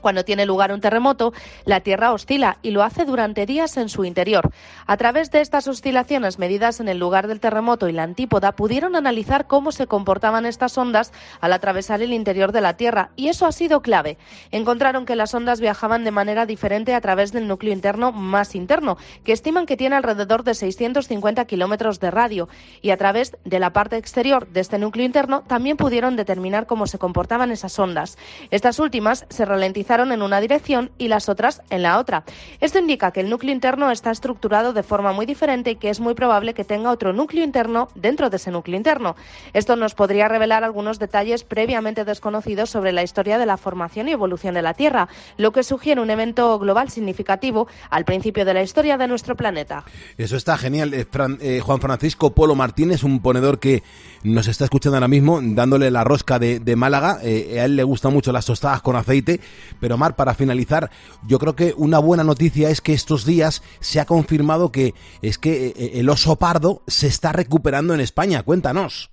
Cuando 0.00 0.24
tiene 0.24 0.46
lugar 0.46 0.72
un 0.72 0.80
terremoto, 0.80 1.32
la 1.64 1.80
Tierra 1.80 2.12
oscila 2.12 2.58
y 2.62 2.70
lo 2.70 2.82
hace 2.82 3.04
durante 3.04 3.46
días 3.46 3.76
en 3.76 3.88
su 3.88 4.04
interior. 4.04 4.50
A 4.86 4.96
través 4.96 5.30
de 5.30 5.40
estas 5.40 5.68
oscilaciones 5.68 6.38
medidas 6.38 6.80
en 6.80 6.88
el 6.88 6.98
lugar 6.98 7.26
del 7.26 7.40
terremoto 7.40 7.88
y 7.88 7.92
la 7.92 8.04
antípoda, 8.04 8.52
pudieron 8.52 8.96
analizar 8.96 9.46
cómo 9.46 9.72
se 9.72 9.86
comportaban 9.86 10.46
estas 10.46 10.78
ondas 10.78 11.12
al 11.40 11.52
atravesar 11.52 12.02
el 12.02 12.12
interior 12.12 12.52
de 12.52 12.60
la 12.60 12.76
Tierra, 12.76 13.10
y 13.16 13.28
eso 13.28 13.46
ha 13.46 13.52
sido 13.52 13.82
clave. 13.82 14.18
Encontraron 14.50 15.06
que 15.06 15.16
las 15.16 15.34
ondas 15.34 15.60
viajaban 15.60 16.04
de 16.04 16.10
manera 16.10 16.46
diferente 16.46 16.94
a 16.94 17.00
través 17.00 17.32
del 17.32 17.48
núcleo 17.48 17.72
interno 17.72 18.12
más 18.12 18.54
interno, 18.54 18.96
que 19.24 19.32
estiman 19.32 19.66
que 19.66 19.76
tiene 19.76 19.96
alrededor 19.96 20.44
de 20.44 20.54
650 20.54 21.44
kilómetros 21.46 22.00
de 22.00 22.10
radio, 22.10 22.48
y 22.82 22.90
a 22.90 22.96
través 22.96 23.36
de 23.44 23.58
la 23.58 23.72
parte 23.72 23.96
exterior 23.96 24.48
de 24.48 24.60
este 24.60 24.78
núcleo 24.78 25.04
interno 25.04 25.42
también 25.46 25.76
pudieron 25.76 26.16
determinar 26.16 26.66
cómo 26.66 26.86
se 26.86 26.98
comportaban 26.98 27.50
esas 27.50 27.78
ondas. 27.78 28.16
Estas 28.50 28.78
últimas 28.78 29.26
se 29.28 29.44
ralentizaron 29.44 29.87
en 29.88 30.22
una 30.22 30.40
dirección 30.40 30.90
y 30.98 31.08
las 31.08 31.28
otras 31.28 31.62
en 31.70 31.82
la 31.82 31.98
otra. 31.98 32.24
Esto 32.60 32.78
indica 32.78 33.10
que 33.10 33.20
el 33.20 33.30
núcleo 33.30 33.52
interno 33.52 33.90
está 33.90 34.10
estructurado 34.10 34.72
de 34.72 34.82
forma 34.82 35.12
muy 35.12 35.24
diferente 35.24 35.70
y 35.70 35.76
que 35.76 35.88
es 35.88 35.98
muy 35.98 36.14
probable 36.14 36.52
que 36.52 36.64
tenga 36.64 36.90
otro 36.90 37.12
núcleo 37.12 37.42
interno 37.42 37.88
dentro 37.94 38.28
de 38.28 38.36
ese 38.36 38.50
núcleo 38.50 38.76
interno. 38.76 39.16
Esto 39.54 39.76
nos 39.76 39.94
podría 39.94 40.28
revelar 40.28 40.62
algunos 40.62 40.98
detalles 40.98 41.42
previamente 41.42 42.04
desconocidos 42.04 42.68
sobre 42.70 42.92
la 42.92 43.02
historia 43.02 43.38
de 43.38 43.46
la 43.46 43.56
formación 43.56 44.08
y 44.08 44.12
evolución 44.12 44.54
de 44.54 44.62
la 44.62 44.74
Tierra, 44.74 45.08
lo 45.38 45.52
que 45.52 45.62
sugiere 45.62 46.00
un 46.00 46.10
evento 46.10 46.58
global 46.58 46.90
significativo 46.90 47.66
al 47.88 48.04
principio 48.04 48.44
de 48.44 48.54
la 48.54 48.62
historia 48.62 48.98
de 48.98 49.08
nuestro 49.08 49.36
planeta. 49.36 49.84
Eso 50.18 50.36
está 50.36 50.58
genial. 50.58 50.92
Eh, 50.92 51.06
Fran- 51.10 51.38
eh, 51.40 51.60
Juan 51.60 51.80
Francisco 51.80 52.34
Polo 52.34 52.54
Martínez, 52.54 53.04
un 53.04 53.20
ponedor 53.20 53.58
que 53.58 53.82
nos 54.22 54.48
está 54.48 54.64
escuchando 54.64 54.96
ahora 54.96 55.08
mismo, 55.08 55.40
dándole 55.42 55.90
la 55.90 56.04
rosca 56.04 56.38
de, 56.38 56.60
de 56.60 56.76
Málaga. 56.76 57.18
Eh, 57.22 57.58
a 57.60 57.64
él 57.64 57.76
le 57.76 57.84
gustan 57.84 58.12
mucho 58.12 58.32
las 58.32 58.44
tostadas 58.46 58.82
con 58.82 58.96
aceite. 58.96 59.40
Pero 59.80 59.98
Mar, 59.98 60.16
para 60.16 60.34
finalizar, 60.34 60.90
yo 61.26 61.38
creo 61.38 61.54
que 61.54 61.74
una 61.76 61.98
buena 61.98 62.24
noticia 62.24 62.70
es 62.70 62.80
que 62.80 62.94
estos 62.94 63.24
días 63.24 63.62
se 63.80 64.00
ha 64.00 64.04
confirmado 64.06 64.72
que 64.72 64.94
es 65.22 65.38
que 65.38 65.68
eh, 65.68 65.92
el 65.94 66.08
oso 66.08 66.36
pardo 66.36 66.82
se 66.86 67.06
está 67.06 67.32
recuperando 67.32 67.94
en 67.94 68.00
España. 68.00 68.42
Cuéntanos. 68.42 69.10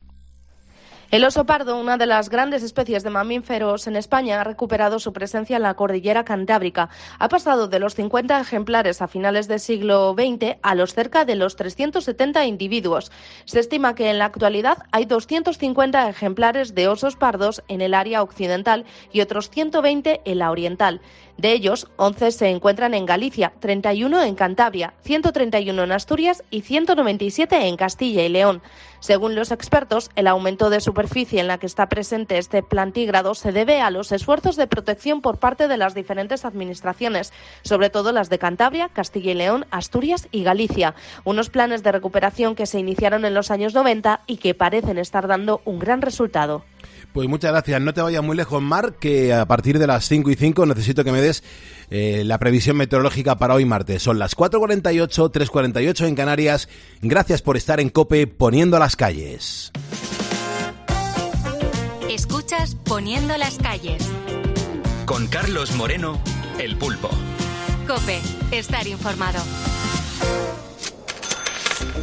El 1.11 1.23
oso 1.23 1.45
pardo, 1.45 1.79
una 1.79 1.97
de 1.97 2.07
las 2.07 2.29
grandes 2.29 2.63
especies 2.63 3.03
de 3.03 3.11
mamíferos 3.11 3.85
en 3.85 3.95
España, 3.95 4.41
ha 4.41 4.43
recuperado 4.43 4.97
su 4.99 5.13
presencia 5.13 5.57
en 5.57 5.61
la 5.61 5.75
cordillera 5.75 6.25
cantábrica. 6.25 6.89
Ha 7.19 7.29
pasado 7.29 7.67
de 7.67 7.79
los 7.79 7.93
50 7.93 8.39
ejemplares 8.39 9.03
a 9.03 9.07
finales 9.07 9.47
del 9.47 9.59
siglo 9.59 10.15
XX 10.17 10.57
a 10.63 10.73
los 10.73 10.95
cerca 10.95 11.23
de 11.23 11.35
los 11.35 11.55
370 11.55 12.45
individuos. 12.45 13.11
Se 13.45 13.59
estima 13.59 13.93
que 13.93 14.09
en 14.09 14.17
la 14.17 14.25
actualidad 14.25 14.79
hay 14.91 15.05
250 15.05 16.09
ejemplares 16.09 16.73
de 16.73 16.87
osos 16.87 17.15
pardos 17.15 17.63
en 17.67 17.81
el 17.81 17.93
área 17.93 18.23
occidental 18.23 18.85
y 19.13 19.21
otros 19.21 19.51
120 19.51 20.21
en 20.25 20.39
la 20.39 20.49
oriental. 20.49 21.01
De 21.37 21.51
ellos, 21.51 21.87
11 21.97 22.31
se 22.31 22.49
encuentran 22.49 22.93
en 22.93 23.05
Galicia, 23.05 23.51
31 23.59 24.23
en 24.23 24.35
Cantabria, 24.35 24.93
131 25.01 25.83
en 25.83 25.91
Asturias 25.91 26.43
y 26.49 26.61
197 26.61 27.67
en 27.67 27.75
Castilla 27.75 28.23
y 28.23 28.29
León. 28.29 28.61
Según 29.01 29.35
los 29.35 29.51
expertos, 29.51 30.09
el 30.15 30.27
aumento 30.27 30.69
de 30.69 30.79
superficie 30.79 31.41
en 31.41 31.47
la 31.47 31.57
que 31.57 31.65
está 31.65 31.89
presente 31.89 32.37
este 32.37 32.63
plantígrado 32.63 33.35
se 33.35 33.51
debe 33.51 33.81
a 33.81 33.91
los 33.91 34.13
esfuerzos 34.13 34.55
de 34.55 34.67
protección 34.67 35.21
por 35.21 35.37
parte 35.37 35.67
de 35.67 35.77
las 35.77 35.93
diferentes 35.93 36.45
administraciones, 36.45 37.33
sobre 37.63 37.89
todo 37.89 38.13
las 38.13 38.29
de 38.29 38.39
Cantabria, 38.39 38.87
Castilla 38.87 39.31
y 39.31 39.35
León, 39.35 39.65
Asturias 39.71 40.29
y 40.31 40.43
Galicia. 40.43 40.95
Unos 41.25 41.49
planes 41.49 41.83
de 41.83 41.91
recuperación 41.91 42.55
que 42.55 42.65
se 42.65 42.79
iniciaron 42.79 43.25
en 43.25 43.33
los 43.33 43.51
años 43.51 43.73
90 43.73 44.21
y 44.25 44.37
que 44.37 44.55
parecen 44.55 44.97
estar 44.97 45.27
dando 45.27 45.61
un 45.65 45.79
gran 45.79 46.01
resultado. 46.01 46.63
Pues 47.15 47.29
muchas 47.29 47.53
gracias. 47.53 47.79
No 47.79 47.93
te 47.93 48.01
vayas 48.01 48.21
muy 48.21 48.35
lejos, 48.35 48.61
Mar, 48.61 48.95
que 48.99 49.33
a 49.33 49.45
partir 49.45 49.79
de 49.79 49.87
las 49.87 50.05
5 50.05 50.31
y 50.31 50.35
5 50.35 50.65
necesito 50.65 51.05
que 51.05 51.13
me 51.13 51.21
des 51.21 51.43
eh, 51.89 52.23
la 52.25 52.37
previsión 52.39 52.75
meteorológica 52.75 53.37
para 53.37 53.53
hoy 53.53 53.63
martes. 53.63 54.03
Son 54.03 54.19
las 54.19 54.35
4.48, 54.35 55.31
3.48 55.31 56.07
en 56.09 56.15
Canarias. 56.15 56.67
Gracias 57.01 57.41
por 57.41 57.55
estar 57.55 57.79
en 57.79 57.87
Cope 57.87 58.27
poniendo 58.27 58.77
las 58.79 58.97
calles. 58.97 59.71
Escuchas 62.09 62.75
Poniendo 62.83 63.37
las 63.37 63.59
calles. 63.59 64.03
Con 65.05 65.27
Carlos 65.27 65.73
Moreno, 65.77 66.19
el 66.59 66.75
pulpo. 66.75 67.09
Cope, 67.87 68.19
estar 68.51 68.85
informado. 68.87 69.39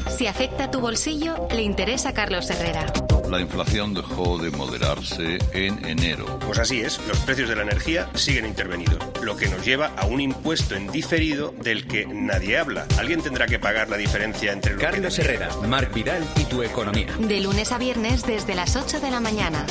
Si 0.08 0.26
afecta 0.26 0.70
tu 0.70 0.80
bolsillo, 0.80 1.48
le 1.50 1.62
interesa 1.62 2.10
a 2.10 2.14
Carlos 2.14 2.48
Herrera. 2.50 2.86
La 3.30 3.40
inflación 3.40 3.94
dejó 3.94 4.36
de 4.36 4.50
moderarse 4.50 5.38
en 5.52 5.84
enero. 5.86 6.38
Pues 6.40 6.58
así 6.58 6.80
es, 6.80 7.00
los 7.08 7.18
precios 7.20 7.48
de 7.48 7.56
la 7.56 7.62
energía 7.62 8.10
siguen 8.14 8.44
intervenidos, 8.44 8.98
lo 9.22 9.36
que 9.36 9.48
nos 9.48 9.64
lleva 9.64 9.92
a 9.96 10.04
un 10.04 10.20
impuesto 10.20 10.74
en 10.74 10.92
diferido 10.92 11.54
del 11.62 11.86
que 11.86 12.06
nadie 12.06 12.58
habla. 12.58 12.86
Alguien 12.98 13.22
tendrá 13.22 13.46
que 13.46 13.58
pagar 13.58 13.88
la 13.88 13.96
diferencia 13.96 14.52
entre 14.52 14.74
lo 14.74 14.80
Carlos 14.80 15.18
Herrera, 15.18 15.48
Marc 15.66 15.94
Vidal 15.94 16.22
y 16.36 16.44
tu 16.44 16.62
economía. 16.62 17.08
De 17.18 17.40
lunes 17.40 17.72
a 17.72 17.78
viernes 17.78 18.26
desde 18.26 18.54
las 18.54 18.76
8 18.76 19.00
de 19.00 19.10
la 19.10 19.20
mañana. 19.20 19.64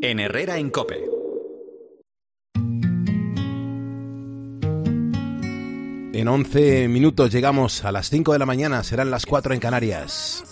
En 0.00 0.20
Herrera 0.20 0.58
en 0.58 0.70
Cope. 0.70 1.17
En 6.18 6.26
11 6.26 6.88
minutos 6.88 7.30
llegamos 7.30 7.84
a 7.84 7.92
las 7.92 8.10
5 8.10 8.32
de 8.32 8.40
la 8.40 8.46
mañana, 8.46 8.82
serán 8.82 9.08
las 9.08 9.24
4 9.24 9.54
en 9.54 9.60
Canarias. 9.60 10.42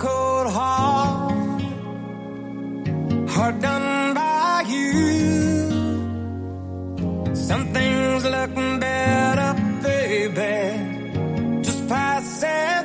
done 3.61 4.14
by 4.14 4.62
you. 4.68 5.38
Better 8.80 9.47
baby, 10.09 11.62
just 11.62 11.86
passing. 11.86 12.78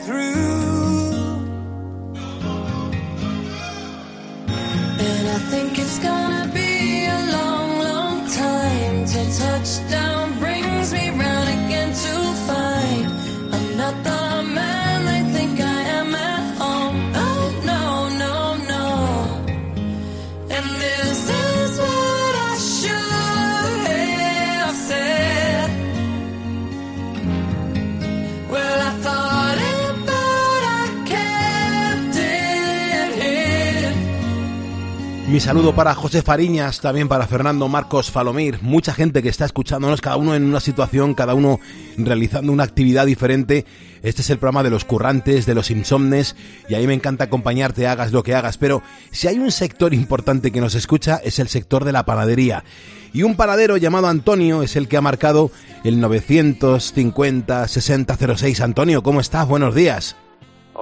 Saludo 35.44 35.76
para 35.76 35.94
José 35.94 36.22
Fariñas, 36.22 36.80
también 36.80 37.10
para 37.10 37.28
Fernando 37.28 37.68
Marcos 37.68 38.10
Falomir, 38.10 38.60
mucha 38.62 38.94
gente 38.94 39.22
que 39.22 39.28
está 39.28 39.44
escuchándonos, 39.44 40.00
cada 40.00 40.16
uno 40.16 40.36
en 40.36 40.46
una 40.46 40.62
situación, 40.62 41.16
cada 41.16 41.34
uno 41.34 41.60
realizando 41.98 42.54
una 42.54 42.64
actividad 42.64 43.06
diferente. 43.06 43.66
Este 44.04 44.22
es 44.22 44.30
el 44.30 44.38
programa 44.38 44.64
de 44.64 44.70
los 44.70 44.86
currantes, 44.86 45.46
de 45.46 45.54
los 45.54 45.70
insomnes, 45.70 46.38
y 46.70 46.76
a 46.76 46.80
mí 46.80 46.88
me 46.88 46.94
encanta 46.94 47.26
acompañarte, 47.26 47.88
hagas 47.88 48.14
lo 48.14 48.24
que 48.24 48.36
hagas, 48.36 48.58
pero 48.58 48.82
si 49.12 49.28
hay 49.28 49.38
un 49.38 49.52
sector 49.52 49.94
importante 49.94 50.50
que 50.50 50.62
nos 50.62 50.76
escucha 50.76 51.20
es 51.22 51.40
el 51.40 51.50
sector 51.50 51.84
de 51.84 51.92
la 51.92 52.06
panadería. 52.06 52.64
Y 53.12 53.24
un 53.24 53.36
panadero 53.36 53.76
llamado 53.76 54.08
Antonio 54.08 54.64
es 54.64 54.78
el 54.78 54.88
que 54.88 54.96
ha 54.96 55.02
marcado 55.02 55.52
el 55.84 56.02
950-6006. 56.02 58.62
Antonio, 58.62 59.04
¿cómo 59.04 59.20
estás? 59.20 59.46
Buenos 59.46 59.76
días. 59.76 60.16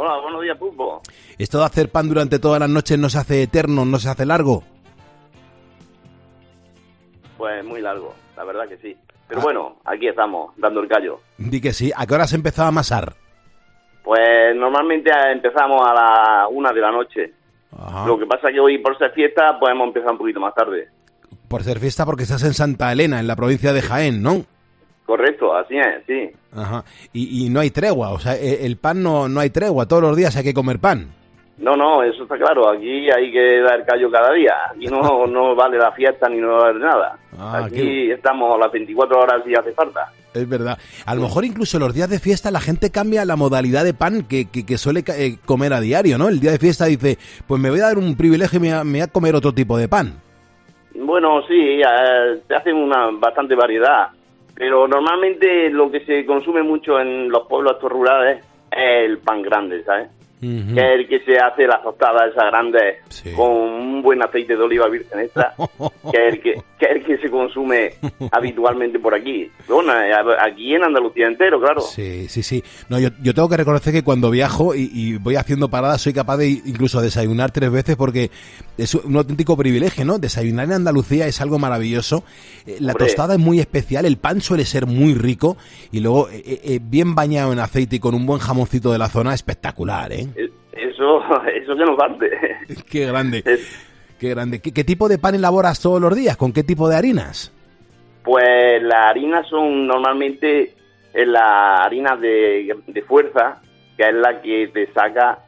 Hola, 0.04 0.20
buenos 0.20 0.42
días, 0.42 0.58
Pulpo. 0.58 1.00
¿Esto 1.38 1.60
de 1.60 1.66
hacer 1.66 1.90
pan 1.90 2.10
durante 2.10 2.40
todas 2.40 2.60
las 2.60 2.70
noches 2.72 2.98
no 2.98 3.08
se 3.08 3.20
hace 3.20 3.44
eterno, 3.44 3.86
no 3.86 4.00
se 4.00 4.10
hace 4.10 4.26
largo? 4.26 4.64
Pues 7.38 7.64
muy 7.64 7.82
largo, 7.82 8.16
la 8.36 8.44
verdad 8.44 8.68
que 8.68 8.78
sí. 8.78 8.98
Pero 9.28 9.42
bueno, 9.42 9.76
aquí 9.86 10.08
estamos, 10.08 10.56
dando 10.58 10.80
el 10.80 10.90
callo. 10.90 11.20
Di 11.38 11.62
que 11.62 11.72
sí. 11.72 11.92
¿A 11.96 12.08
qué 12.08 12.16
hora 12.16 12.26
se 12.26 12.36
empezaba 12.36 12.66
a 12.66 12.70
amasar? 12.70 13.14
Pues 14.04 14.56
normalmente 14.56 15.12
empezamos 15.32 15.88
a 15.88 15.94
la 15.94 16.48
una 16.48 16.74
de 16.74 16.82
la 16.82 16.92
noche. 16.92 17.34
Lo 18.08 18.18
que 18.18 18.26
pasa 18.26 18.52
que 18.52 18.60
hoy 18.60 18.80
por 18.80 18.98
ser 18.98 19.12
fiesta, 19.12 19.60
hemos 19.72 19.88
empezado 19.90 20.14
un 20.14 20.18
poquito 20.18 20.40
más 20.40 20.56
tarde. 20.56 20.90
Por 21.48 21.62
ser 21.62 21.78
fiesta 21.78 22.08
porque 22.08 22.24
estás 22.24 22.44
en 22.44 22.56
Santa 22.56 22.92
Elena, 22.92 23.20
en 23.20 23.28
la 23.28 23.36
provincia 23.36 23.72
de 23.72 23.84
Jaén, 23.84 24.24
¿no? 24.24 24.46
Correcto, 25.06 25.54
así 25.56 25.76
es, 25.78 26.04
sí. 26.08 26.30
Ajá. 26.56 26.84
Y, 27.12 27.46
y 27.46 27.50
no 27.50 27.60
hay 27.60 27.70
tregua, 27.72 28.12
o 28.12 28.20
sea, 28.20 28.36
e- 28.36 28.66
el 28.66 28.78
pan 28.78 29.02
no, 29.04 29.28
no 29.28 29.40
hay 29.40 29.50
tregua, 29.50 29.88
todos 29.88 30.02
los 30.04 30.16
días 30.16 30.36
hay 30.36 30.44
que 30.44 30.54
comer 30.54 30.80
pan. 30.80 31.08
No, 31.58 31.76
no, 31.76 32.02
eso 32.02 32.24
está 32.24 32.38
claro. 32.38 32.70
Aquí 32.72 33.08
hay 33.12 33.32
que 33.32 33.60
dar 33.62 33.86
callo 33.86 34.10
cada 34.10 34.34
día. 34.34 34.54
Aquí 34.74 34.88
no, 34.88 35.28
no 35.28 35.54
vale 35.56 35.78
la 35.78 35.92
fiesta 35.92 36.28
ni 36.28 36.38
no 36.40 36.58
vale 36.58 36.80
nada. 36.80 37.20
Ah, 37.38 37.66
Aquí 37.66 38.10
estamos 38.10 38.60
las 38.60 38.72
24 38.72 39.20
horas 39.20 39.44
si 39.46 39.54
hace 39.54 39.72
falta. 39.74 40.12
Es 40.34 40.48
verdad. 40.50 40.80
A 41.06 41.14
lo 41.14 41.22
mejor 41.22 41.46
incluso 41.46 41.78
los 41.78 41.94
días 41.94 42.10
de 42.10 42.20
fiesta 42.20 42.50
la 42.50 42.62
gente 42.62 42.90
cambia 42.90 43.26
la 43.26 43.36
modalidad 43.36 43.84
de 43.84 43.94
pan 43.94 44.24
que, 44.24 44.50
que, 44.50 44.66
que 44.66 44.78
suele 44.80 45.04
eh, 45.16 45.38
comer 45.46 45.74
a 45.74 45.82
diario, 45.82 46.18
¿no? 46.18 46.30
El 46.30 46.40
día 46.40 46.52
de 46.52 46.58
fiesta 46.58 46.86
dice, 46.86 47.20
pues 47.46 47.62
me 47.62 47.70
voy 47.70 47.82
a 47.82 47.88
dar 47.88 47.98
un 48.00 48.16
privilegio 48.18 48.58
y 48.58 48.62
me 48.62 48.70
voy 48.70 48.78
a, 48.80 48.84
me 48.84 48.92
voy 48.94 49.02
a 49.02 49.08
comer 49.08 49.36
otro 49.36 49.54
tipo 49.54 49.78
de 49.78 49.88
pan. 49.88 50.20
Bueno, 50.96 51.42
sí, 51.48 51.80
eh, 51.82 52.42
se 52.48 52.56
hace 52.56 52.74
una 52.74 53.10
bastante 53.20 53.54
variedad. 53.56 54.08
Pero 54.62 54.88
normalmente 54.88 55.72
lo 55.72 55.90
que 55.90 56.02
se 56.02 56.24
consume 56.24 56.62
mucho 56.62 57.00
en 57.00 57.30
los 57.30 57.48
pueblos 57.48 57.82
rurales 57.82 58.46
es 58.70 59.10
el 59.10 59.18
pan 59.18 59.42
grande, 59.42 59.84
¿sabes? 59.84 60.08
Que 60.42 60.74
es 60.74 61.00
el 61.00 61.08
que 61.08 61.20
se 61.20 61.38
hace 61.38 61.68
las 61.68 61.84
tostadas 61.84 62.32
esas 62.32 62.46
grandes 62.46 62.98
con 63.36 63.52
un 63.52 64.02
buen 64.02 64.24
aceite 64.24 64.56
de 64.56 64.64
oliva 64.64 64.88
virgen 64.90 65.20
extra, 65.20 65.54
que 66.12 66.28
es 66.28 66.34
el 66.34 66.42
que, 66.42 66.54
que 66.80 66.86
es 66.86 66.92
el 66.92 67.04
que 67.06 67.18
se 67.20 67.30
consume 67.30 67.94
habitualmente 68.32 68.98
por 68.98 69.14
aquí. 69.14 69.50
Bueno, 69.68 69.94
eh, 70.02 70.12
aquí 70.40 70.74
en 70.74 70.84
Andalucía 70.84 71.28
entero, 71.28 71.60
claro. 71.62 71.82
Sí, 71.82 72.28
sí, 72.28 72.42
sí. 72.42 72.64
No, 72.90 73.00
yo, 73.00 73.10
yo 73.22 73.34
tengo 73.36 73.48
que 73.50 73.58
reconocer 73.58 73.94
que 73.94 74.04
cuando 74.04 74.32
viajo 74.32 74.74
y, 74.74 74.90
y 74.92 75.18
voy 75.18 75.36
haciendo 75.36 75.70
paradas 75.70 76.02
soy 76.02 76.14
capaz 76.14 76.38
de 76.38 76.50
incluso 76.50 77.02
desayunar 77.02 77.52
tres 77.52 77.72
veces 77.72 77.96
porque 77.96 78.32
es 78.78 78.96
un 78.96 79.16
auténtico 79.16 79.56
privilegio, 79.56 80.06
¿no? 80.06 80.18
Desayunar 80.18 80.66
en 80.66 80.74
Andalucía 80.74 81.28
es 81.28 81.40
algo 81.40 81.60
maravilloso. 81.60 82.24
Eh, 82.66 82.78
La 82.80 82.94
Hombre. 82.94 83.06
tostada 83.08 83.36
es 83.36 83.40
muy 83.40 83.60
especial, 83.60 84.06
el 84.06 84.18
pan 84.18 84.42
suele 84.42 84.66
ser 84.66 84.88
muy 84.88 85.14
rico 85.14 85.58
y 85.92 86.00
luego 86.00 86.30
eh, 86.30 86.62
eh, 86.64 86.80
bien 86.82 87.14
bañado 87.14 87.54
en 87.54 87.60
aceite 87.60 87.98
y 87.98 88.00
con 88.00 88.16
un 88.16 88.26
buen 88.26 88.40
jamoncito 88.40 88.92
de 88.92 88.98
la 88.98 89.10
zona, 89.10 89.34
espectacular, 89.34 90.12
¿eh? 90.12 90.28
Eh, 90.36 90.50
Eso, 90.74 91.22
eso 91.48 91.76
que 91.76 91.86
nos 91.86 91.98
falte. 91.98 92.30
Qué 92.90 93.06
grande. 93.06 93.44
Qué 94.20 94.30
grande. 94.30 94.60
¿Qué, 94.62 94.72
qué 94.74 94.84
tipo 94.84 95.10
de 95.10 95.18
pan 95.18 95.36
elaboras 95.36 95.80
todos 95.82 96.00
los 96.02 96.16
días? 96.16 96.38
¿Con 96.38 96.54
qué 96.54 96.64
tipo 96.64 96.88
de 96.90 96.96
harinas? 96.96 97.52
Pues 98.24 98.82
las 98.84 99.08
harinas 99.10 99.48
son 99.48 99.88
normalmente 99.88 100.74
eh, 101.14 101.26
las 101.26 101.82
harinas 101.86 102.20
de, 102.22 102.76
de 102.88 103.02
fuerza, 103.02 103.62
que 103.98 104.04
es 104.10 104.14
la 104.14 104.42
que 104.42 104.68
te 104.68 104.92
saca 104.94 105.40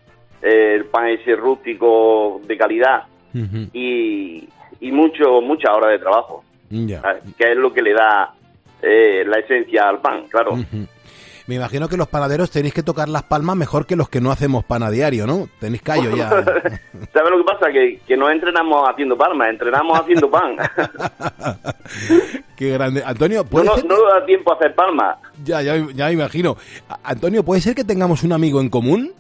eh, 0.42 0.74
el 0.76 0.86
pan 0.86 1.08
ese 1.08 1.36
rústico 1.36 2.42
de 2.48 2.58
calidad 2.58 3.04
y, 3.74 4.48
y 4.80 4.92
mucho 4.92 5.42
muchas 5.42 5.72
horas 5.76 5.92
de 5.92 6.00
trabajo, 6.00 6.44
Ya. 6.70 7.02
que 7.38 7.52
es 7.52 7.58
lo 7.58 7.72
que 7.74 7.82
le 7.82 7.94
da 7.94 8.34
eh, 8.82 9.24
la 9.26 9.38
esencia 9.40 9.88
al 9.90 10.02
pan, 10.02 10.26
claro. 10.30 10.58
Me 11.46 11.56
imagino 11.56 11.90
que 11.90 11.98
los 11.98 12.08
panaderos 12.08 12.52
tenéis 12.52 12.74
que 12.74 12.84
tocar 12.84 13.10
las 13.10 13.24
palmas 13.24 13.58
mejor 13.58 13.86
que 13.86 13.98
los 13.98 14.08
que 14.08 14.22
no 14.22 14.32
hacemos 14.32 14.64
pan 14.64 14.82
a 14.84 14.90
diario, 14.90 15.28
¿no? 15.28 15.50
Tenéis 15.60 15.82
callo 15.82 16.16
ya. 16.16 16.30
¿Sabes 17.14 17.30
lo 17.32 17.38
que 17.38 17.44
pasa? 17.46 17.70
Que, 17.72 18.00
que 18.08 18.16
no 18.16 18.30
entrenamos 18.30 18.88
haciendo 18.90 19.18
palmas, 19.18 19.50
entrenamos 19.50 20.00
haciendo 20.00 20.32
pan. 20.32 20.56
Qué 22.56 22.70
grande. 22.72 23.04
Antonio, 23.06 23.44
No, 23.44 23.50
¿puede 23.50 23.66
no, 23.66 23.76
ser? 23.76 23.86
no 23.86 23.96
da 24.08 24.26
tiempo 24.26 24.54
a 24.54 24.56
hacer 24.56 24.74
palmas. 24.76 25.18
Ya, 25.44 25.62
ya, 25.62 25.76
ya 25.94 26.06
me 26.08 26.14
imagino. 26.14 26.56
Antonio, 27.04 27.44
¿puede 27.44 27.62
ser 27.62 27.76
que 27.76 27.84
tengamos 27.84 28.24
un 28.24 28.32
amigo 28.34 28.62
en 28.62 28.70
común? 28.70 29.12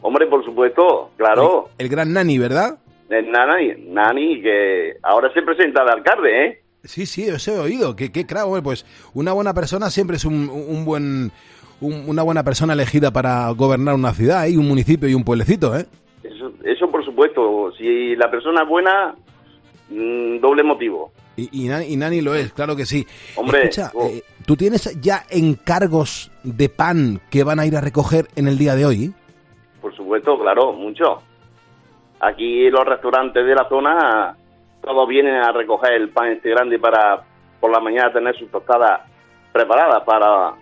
Hombre, 0.00 0.26
por 0.26 0.44
supuesto, 0.44 1.10
claro. 1.16 1.68
El 1.78 1.88
gran 1.88 2.12
Nani, 2.12 2.38
¿verdad? 2.38 2.78
El 3.08 3.30
Nani, 3.30 3.72
Nani, 3.88 4.40
que 4.42 4.94
ahora 5.02 5.32
se 5.32 5.42
presenta 5.42 5.84
de 5.84 5.90
alcalde, 5.92 6.46
¿eh? 6.46 6.62
Sí, 6.84 7.04
sí, 7.06 7.28
os 7.30 7.46
he 7.48 7.58
oído. 7.58 7.96
Qué, 7.96 8.12
qué 8.12 8.26
crack, 8.26 8.46
hombre, 8.46 8.62
pues 8.62 8.86
una 9.14 9.32
buena 9.32 9.52
persona 9.54 9.90
siempre 9.90 10.16
es 10.16 10.24
un, 10.24 10.48
un 10.48 10.84
buen... 10.84 11.32
un- 11.80 12.04
una 12.08 12.22
buena 12.22 12.42
persona 12.44 12.72
elegida 12.72 13.10
para 13.10 13.50
gobernar 13.50 13.94
una 13.94 14.12
ciudad 14.12 14.46
y 14.46 14.56
un 14.56 14.66
municipio 14.68 15.08
y 15.08 15.14
un 15.14 15.24
pueblecito, 15.24 15.76
¿eh? 15.76 15.86
Eso, 16.22 16.52
eso 16.64 16.90
por 16.90 17.04
supuesto. 17.04 17.72
Si 17.78 18.16
la 18.16 18.30
persona 18.30 18.62
es 18.62 18.68
buena, 18.68 19.14
mm, 19.90 20.38
doble 20.40 20.62
motivo. 20.62 21.12
Y, 21.36 21.64
y 21.64 21.68
Nani, 21.68 21.86
y 21.86 21.96
Nani 21.96 22.20
lo 22.22 22.34
es, 22.34 22.52
claro 22.52 22.74
que 22.74 22.86
sí. 22.86 23.06
Hombre, 23.36 23.64
Escucha, 23.64 23.90
oh. 23.94 24.06
eh, 24.06 24.22
¿tú 24.46 24.56
tienes 24.56 24.98
ya 25.02 25.24
encargos 25.30 26.30
de 26.42 26.68
pan 26.70 27.20
que 27.30 27.44
van 27.44 27.60
a 27.60 27.66
ir 27.66 27.76
a 27.76 27.80
recoger 27.82 28.26
en 28.36 28.48
el 28.48 28.56
día 28.56 28.74
de 28.74 28.86
hoy? 28.86 29.12
Por 29.82 29.94
supuesto, 29.94 30.38
claro, 30.38 30.72
mucho. 30.72 31.20
Aquí 32.20 32.70
los 32.70 32.84
restaurantes 32.86 33.44
de 33.44 33.54
la 33.54 33.68
zona, 33.68 34.34
todos 34.82 35.06
vienen 35.08 35.34
a 35.36 35.52
recoger 35.52 35.92
el 35.92 36.08
pan 36.08 36.28
este 36.28 36.48
grande 36.50 36.78
para 36.78 37.22
por 37.60 37.70
la 37.70 37.80
mañana 37.80 38.12
tener 38.12 38.34
sus 38.38 38.50
tostadas 38.50 39.02
preparadas 39.52 40.02
para, 40.04 40.52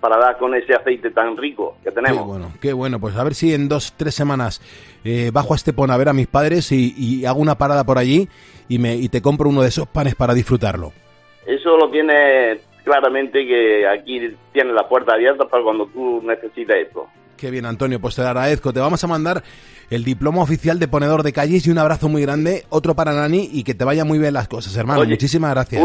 para 0.00 0.16
dar 0.18 0.38
con 0.38 0.54
ese 0.54 0.74
aceite 0.74 1.10
tan 1.10 1.36
rico 1.36 1.76
que 1.84 1.90
tenemos. 1.90 2.18
Qué 2.22 2.26
bueno, 2.26 2.52
qué 2.60 2.72
bueno. 2.72 2.98
Pues 3.00 3.16
a 3.16 3.24
ver 3.24 3.34
si 3.34 3.52
en 3.54 3.68
dos, 3.68 3.92
tres 3.96 4.14
semanas 4.14 4.60
eh, 5.04 5.30
bajo 5.32 5.52
a 5.52 5.56
Estepona 5.56 5.94
a 5.94 5.98
ver 5.98 6.08
a 6.08 6.12
mis 6.12 6.26
padres 6.26 6.72
y, 6.72 6.94
y 6.96 7.24
hago 7.26 7.40
una 7.40 7.56
parada 7.56 7.84
por 7.84 7.98
allí 7.98 8.28
y, 8.68 8.78
me, 8.78 8.94
y 8.96 9.08
te 9.08 9.20
compro 9.22 9.48
uno 9.48 9.62
de 9.62 9.68
esos 9.68 9.86
panes 9.86 10.14
para 10.14 10.34
disfrutarlo. 10.34 10.92
Eso 11.46 11.76
lo 11.76 11.90
tiene 11.90 12.60
claramente 12.84 13.46
que 13.46 13.86
aquí 13.86 14.20
tiene 14.52 14.72
la 14.72 14.88
puerta 14.88 15.12
abierta 15.14 15.44
para 15.48 15.62
cuando 15.62 15.86
tú 15.86 16.22
necesites 16.24 16.86
esto. 16.86 17.06
Qué 17.36 17.50
bien, 17.50 17.64
Antonio, 17.64 18.00
pues 18.00 18.14
te 18.16 18.22
agradezco. 18.22 18.72
Te 18.72 18.80
vamos 18.80 19.02
a 19.02 19.06
mandar 19.06 19.42
el 19.88 20.04
diploma 20.04 20.42
oficial 20.42 20.78
de 20.78 20.88
ponedor 20.88 21.22
de 21.22 21.32
calles 21.32 21.66
y 21.66 21.70
un 21.70 21.78
abrazo 21.78 22.08
muy 22.08 22.22
grande, 22.22 22.64
otro 22.68 22.94
para 22.94 23.12
Nani 23.14 23.48
y 23.52 23.64
que 23.64 23.74
te 23.74 23.84
vaya 23.84 24.04
muy 24.04 24.18
bien 24.18 24.34
las 24.34 24.46
cosas, 24.46 24.76
hermano. 24.76 25.00
Oye, 25.00 25.10
Muchísimas 25.10 25.50
gracias. 25.52 25.82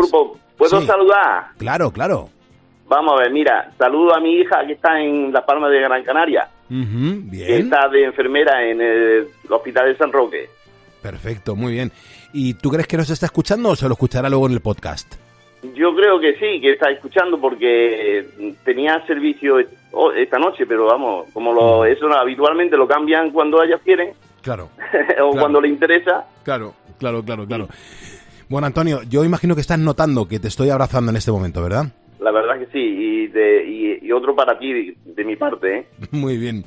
¿puedo 0.57 0.82
Sí. 0.82 0.88
saludar? 0.88 1.47
Claro, 1.57 1.91
claro. 1.91 2.30
Vamos 2.88 3.14
a 3.20 3.24
ver, 3.24 3.32
mira, 3.32 3.72
saludo 3.78 4.16
a 4.16 4.20
mi 4.20 4.36
hija 4.36 4.66
que 4.66 4.74
está 4.74 5.00
en 5.02 5.34
Las 5.34 5.44
Palmas 5.44 5.72
de 5.72 5.80
Gran 5.82 6.04
Canaria, 6.04 6.48
Ujú, 6.70 7.30
que 7.32 7.38
bien, 7.38 7.64
está 7.64 7.88
de 7.90 8.04
enfermera 8.06 8.64
en 8.64 8.80
el 8.82 9.28
Hospital 9.50 9.88
de 9.88 9.98
San 9.98 10.12
Roque. 10.12 10.48
perfecto, 11.02 11.56
muy 11.56 11.74
bien. 11.74 11.92
¿Y 12.34 12.54
tú 12.56 12.70
crees 12.70 12.88
que 12.88 12.98
nos 12.98 13.10
está 13.10 13.26
escuchando 13.28 13.70
o 13.70 13.76
se 13.76 13.88
lo 13.88 13.94
escuchará 13.94 14.30
luego 14.30 14.46
en 14.48 14.54
el 14.54 14.60
podcast? 14.62 15.16
Yo 15.74 15.96
creo 15.96 16.20
que 16.20 16.34
sí, 16.34 16.62
que 16.62 16.74
está 16.74 16.92
escuchando 16.92 17.40
porque 17.42 18.28
tenía 18.64 19.04
servicio 19.08 19.56
o- 19.92 20.12
esta 20.12 20.38
noche, 20.38 20.68
pero 20.68 20.86
vamos, 20.86 21.26
como 21.34 21.54
lo, 21.54 21.86
eso 21.86 22.08
no, 22.08 22.16
habitualmente 22.16 22.78
lo 22.78 22.88
cambian 22.88 23.32
cuando 23.32 23.64
ellas 23.64 23.82
quieren 23.84 24.12
Claro, 24.44 24.70
o 25.24 25.32
cuando 25.32 25.60
le 25.60 25.70
interesa. 25.70 26.24
claro, 26.44 26.76
claro, 27.00 27.24
claro, 27.24 27.48
claro. 27.48 27.68
Bueno, 28.48 28.68
Antonio, 28.68 29.02
yo 29.10 29.24
imagino 29.24 29.56
que 29.56 29.62
estás 29.62 29.80
notando 29.80 30.28
que 30.28 30.40
te 30.40 30.50
estoy 30.50 30.70
abrazando 30.70 31.10
en 31.10 31.18
este 31.18 31.32
momento, 31.32 31.64
¿verdad? 31.64 31.88
La 32.26 32.32
verdad 32.32 32.58
que 32.58 32.66
sí, 32.72 32.80
y, 32.80 33.28
de- 33.28 33.64
y, 34.02 34.08
y 34.08 34.12
otro 34.12 34.36
para 34.36 34.58
ti 34.58 34.74
de, 34.74 34.96
de 35.06 35.24
mi 35.24 35.36
parte, 35.36 35.78
¿eh? 35.78 35.86
Muy 36.12 36.38
bien. 36.38 36.66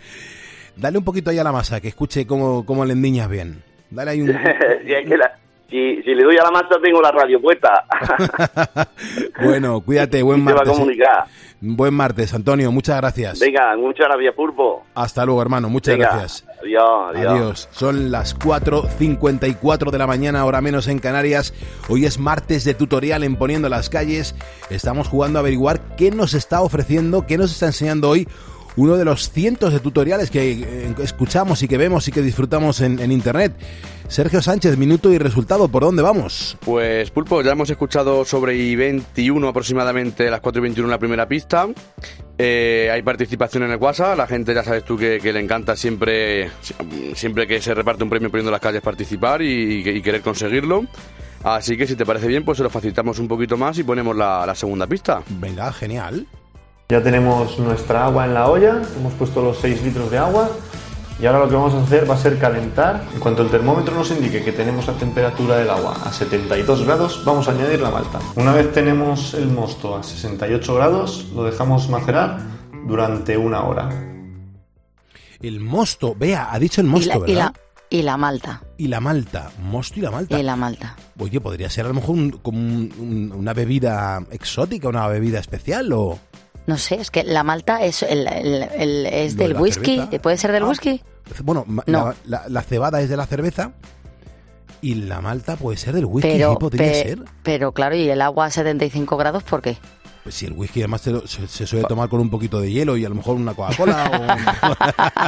Dale 0.77 0.99
un 0.99 1.05
poquito 1.05 1.31
ahí 1.31 1.39
a 1.41 1.43
la 1.43 1.51
masa, 1.51 1.81
que 1.81 1.89
escuche 1.89 2.29
cómo, 2.29 2.65
cómo 2.65 2.85
le 2.85 2.93
endiñas 2.93 3.29
bien. 3.29 3.65
Dale 3.91 4.13
ahí 4.13 4.21
un... 4.23 4.29
si, 4.87 4.93
es 4.93 5.09
que 5.09 5.17
la- 5.17 5.37
si- 5.69 6.03
si 6.03 6.15
le 6.15 6.23
doy 6.25 6.37
a 6.39 6.45
la 6.45 6.51
masa 6.51 6.77
tengo 6.83 7.01
la 7.01 7.11
radio 7.13 7.41
puesta. 7.41 7.85
Bueno, 9.43 9.81
cuídate, 9.81 10.23
buen 10.23 10.41
Y 10.41 10.45
te 10.47 10.53
va 10.53 10.61
a 10.61 10.65
martes. 10.65 10.73
¿eh? 10.75 10.81
comunicar. 10.81 11.25
Buen 11.61 11.95
martes, 11.95 12.35
Antonio, 12.35 12.71
muchas 12.73 12.97
gracias. 12.99 13.39
Venga, 13.41 13.77
muchas 13.77 14.07
gracias, 14.09 14.35
Pulpo. 14.35 14.85
Hasta 14.95 15.25
luego, 15.25 15.41
hermano, 15.43 15.69
muchas 15.69 15.97
Venga, 15.97 16.11
gracias. 16.11 16.45
Adiós, 16.63 16.83
adiós. 17.15 17.33
Adiós. 17.33 17.69
Son 17.73 18.11
las 18.11 18.37
4.54 18.39 19.91
de 19.91 19.99
la 19.99 20.07
mañana, 20.07 20.45
hora 20.45 20.61
menos 20.61 20.89
en 20.89 20.99
Canarias. 20.99 21.55
Hoy 21.89 22.05
es 22.07 22.19
martes 22.19 22.65
de 22.65 22.75
tutorial 22.75 23.23
en 23.25 23.37
Poniendo 23.37 23.69
las 23.69 23.89
Calles. 23.91 24.35
Estamos 24.71 25.09
jugando 25.09 25.39
a 25.39 25.41
averiguar 25.41 25.81
qué 25.97 26.11
nos 26.11 26.35
está 26.35 26.61
ofreciendo, 26.63 27.27
qué 27.27 27.39
nos 27.39 27.53
está 27.53 27.67
enseñando 27.67 28.09
hoy 28.11 28.29
uno 28.79 28.97
de 28.97 29.05
los 29.05 29.31
cientos 29.31 29.73
de 29.73 29.81
tutoriales 29.81 30.31
que 30.31 30.53
eh, 30.53 30.95
escuchamos 31.03 31.63
y 31.63 31.69
que 31.69 31.77
vemos 31.77 32.07
y 32.07 32.13
que 32.13 32.23
disfrutamos 32.23 32.81
en, 32.81 33.01
en 33.01 33.11
Internet. 33.11 33.53
Sergio 34.07 34.41
Sánchez, 34.41 34.79
minuto 34.79 35.13
y 35.13 35.19
resultado, 35.19 35.69
¿por 35.69 35.83
dónde 35.83 36.01
vamos? 36.01 36.57
Pues 36.65 37.11
Pulpo, 37.11 37.43
ya 37.43 37.53
hemos 37.53 37.69
escuchado 37.69 38.25
sobre 38.25 38.57
I-21 38.57 39.49
aproximadamente 39.49 40.31
las 40.31 40.41
4 40.41 40.61
y 40.61 40.63
21 40.63 40.87
en 40.87 40.91
la 40.91 40.99
primera 40.99 41.27
pista. 41.29 41.69
Eh, 42.39 42.89
hay 42.91 43.03
participación 43.03 43.65
en 43.65 43.73
el 43.73 43.79
WhatsApp, 43.79 44.17
la 44.17 44.29
gente 44.29 44.55
ya 44.55 44.63
sabes 44.63 44.85
tú 44.85 44.97
que, 44.97 45.19
que 45.21 45.33
le 45.33 45.41
encanta 45.41 45.77
siempre, 45.77 46.49
siempre 47.15 47.49
que 47.49 47.61
se 47.61 47.75
reparte 47.75 48.05
un 48.05 48.11
premio 48.11 48.31
poniendo 48.31 48.53
las 48.53 48.61
calles 48.61 48.81
participar 48.81 49.43
y, 49.43 49.89
y 49.89 50.01
querer 50.01 50.23
conseguirlo. 50.23 50.85
Así 51.43 51.77
que 51.77 51.87
si 51.87 51.97
te 51.97 52.07
parece 52.07 52.29
bien, 52.29 52.45
pues 52.45 52.59
se 52.59 52.65
lo 52.65 52.71
facilitamos 52.71 53.19
un 53.19 53.29
poquito 53.29 53.57
más 53.57 53.77
y 53.79 53.83
ponemos 53.83 54.17
la, 54.17 54.47
la 54.47 54.55
segunda 54.55 54.87
pista. 54.87 55.23
Venga, 55.29 55.73
genial. 55.73 56.27
Ya 56.91 57.03
tenemos 57.03 57.59
nuestra 57.59 58.07
agua 58.07 58.25
en 58.25 58.33
la 58.33 58.49
olla, 58.49 58.81
hemos 58.97 59.13
puesto 59.13 59.43
los 59.43 59.59
6 59.59 59.83
litros 59.83 60.11
de 60.11 60.17
agua 60.17 60.49
y 61.21 61.27
ahora 61.27 61.41
lo 61.41 61.49
que 61.51 61.55
vamos 61.55 61.75
a 61.75 61.83
hacer 61.83 62.09
va 62.09 62.15
a 62.15 62.19
ser 62.19 62.39
calentar. 62.39 63.05
En 63.13 63.21
cuanto 63.21 63.43
el 63.43 63.51
termómetro 63.51 63.95
nos 63.95 64.11
indique 64.11 64.43
que 64.43 64.53
tenemos 64.53 64.87
la 64.87 64.95
temperatura 64.95 65.57
del 65.59 65.69
agua 65.69 65.99
a 66.03 66.11
72 66.11 66.85
grados, 66.87 67.23
vamos 67.27 67.47
a 67.47 67.51
añadir 67.51 67.81
la 67.83 67.91
malta. 67.91 68.21
Una 68.37 68.55
vez 68.55 68.73
tenemos 68.73 69.35
el 69.35 69.49
mosto 69.49 69.97
a 69.97 70.03
68 70.03 70.75
grados, 70.77 71.27
lo 71.35 71.45
dejamos 71.45 71.91
macerar 71.91 72.39
durante 72.87 73.37
una 73.37 73.65
hora. 73.65 73.91
El 75.43 75.61
mosto, 75.61 76.15
vea, 76.19 76.49
ha 76.51 76.59
dicho 76.59 76.81
el 76.81 76.87
mosto, 76.87 77.05
y, 77.05 77.09
la, 77.09 77.19
¿verdad? 77.19 77.29
y, 77.29 77.35
la, 77.35 77.53
y 77.91 78.03
la 78.03 78.17
malta. 78.17 78.63
Y 78.79 78.89
la 78.89 79.01
malta, 79.01 79.51
mosto 79.63 79.99
y 79.99 80.03
la 80.03 80.11
malta. 80.11 80.39
Y 80.39 80.43
la 80.43 80.57
malta. 80.57 80.97
Oye, 81.19 81.39
podría 81.39 81.69
ser 81.69 81.85
a 81.85 81.89
lo 81.89 81.95
mejor 81.95 82.15
un- 82.17 82.31
como 82.31 82.57
un- 82.59 82.95
un- 82.99 83.33
una 83.37 83.53
bebida 83.53 84.25
exótica, 84.31 84.89
una 84.89 85.07
bebida 85.09 85.39
especial 85.39 85.93
o... 85.93 86.19
No 86.69 86.77
sé, 86.79 86.97
es 86.97 87.11
que 87.11 87.25
la 87.25 87.43
malta 87.43 87.83
es, 87.83 88.03
el, 88.05 88.29
el- 88.29 88.63
el- 88.77 89.07
es 89.07 89.37
de 89.37 89.49
del 89.49 89.57
whisky. 89.61 89.97
cerveza. 89.97 90.23
¿Puede 90.23 90.37
ser 90.37 90.53
del 90.53 90.63
Ah. 90.65 90.69
whisky? 90.69 91.03
Bueno, 91.43 91.65
No. 91.67 91.83
la, 91.87 92.15
la- 92.27 92.45
la 92.49 92.63
cebada 92.63 93.01
es 93.01 93.09
de 93.09 93.17
la 93.17 93.27
cerveza 93.27 93.73
y 94.81 94.95
la 94.95 95.21
malta 95.21 95.57
puede 95.57 95.77
ser 95.79 95.95
del 95.95 96.05
whisky, 96.05 96.31
pero, 96.31 96.51
¿sí 96.53 96.57
podría 96.61 96.93
pe- 96.93 97.03
ser? 97.03 97.19
pero 97.43 97.73
claro, 97.73 97.97
¿y 97.97 98.09
el 98.09 98.21
agua 98.23 98.45
a 98.47 98.51
75 98.51 99.17
grados 99.17 99.43
por 99.43 99.61
qué? 99.63 99.77
Pues 100.23 100.35
si 100.35 100.45
el 100.47 100.53
whisky 100.53 100.81
además 100.81 101.01
se, 101.01 101.11
lo- 101.11 101.27
se- 101.27 101.49
se 101.49 101.67
suele 101.67 101.87
tomar 101.89 102.11
con 102.11 102.21
un 102.21 102.29
poquito 102.29 102.61
de 102.61 102.71
hielo 102.71 102.97
y 102.99 103.05
a 103.05 103.09
lo 103.09 103.15
mejor 103.15 103.37
una 103.37 103.55
Coca-Cola 103.55 104.37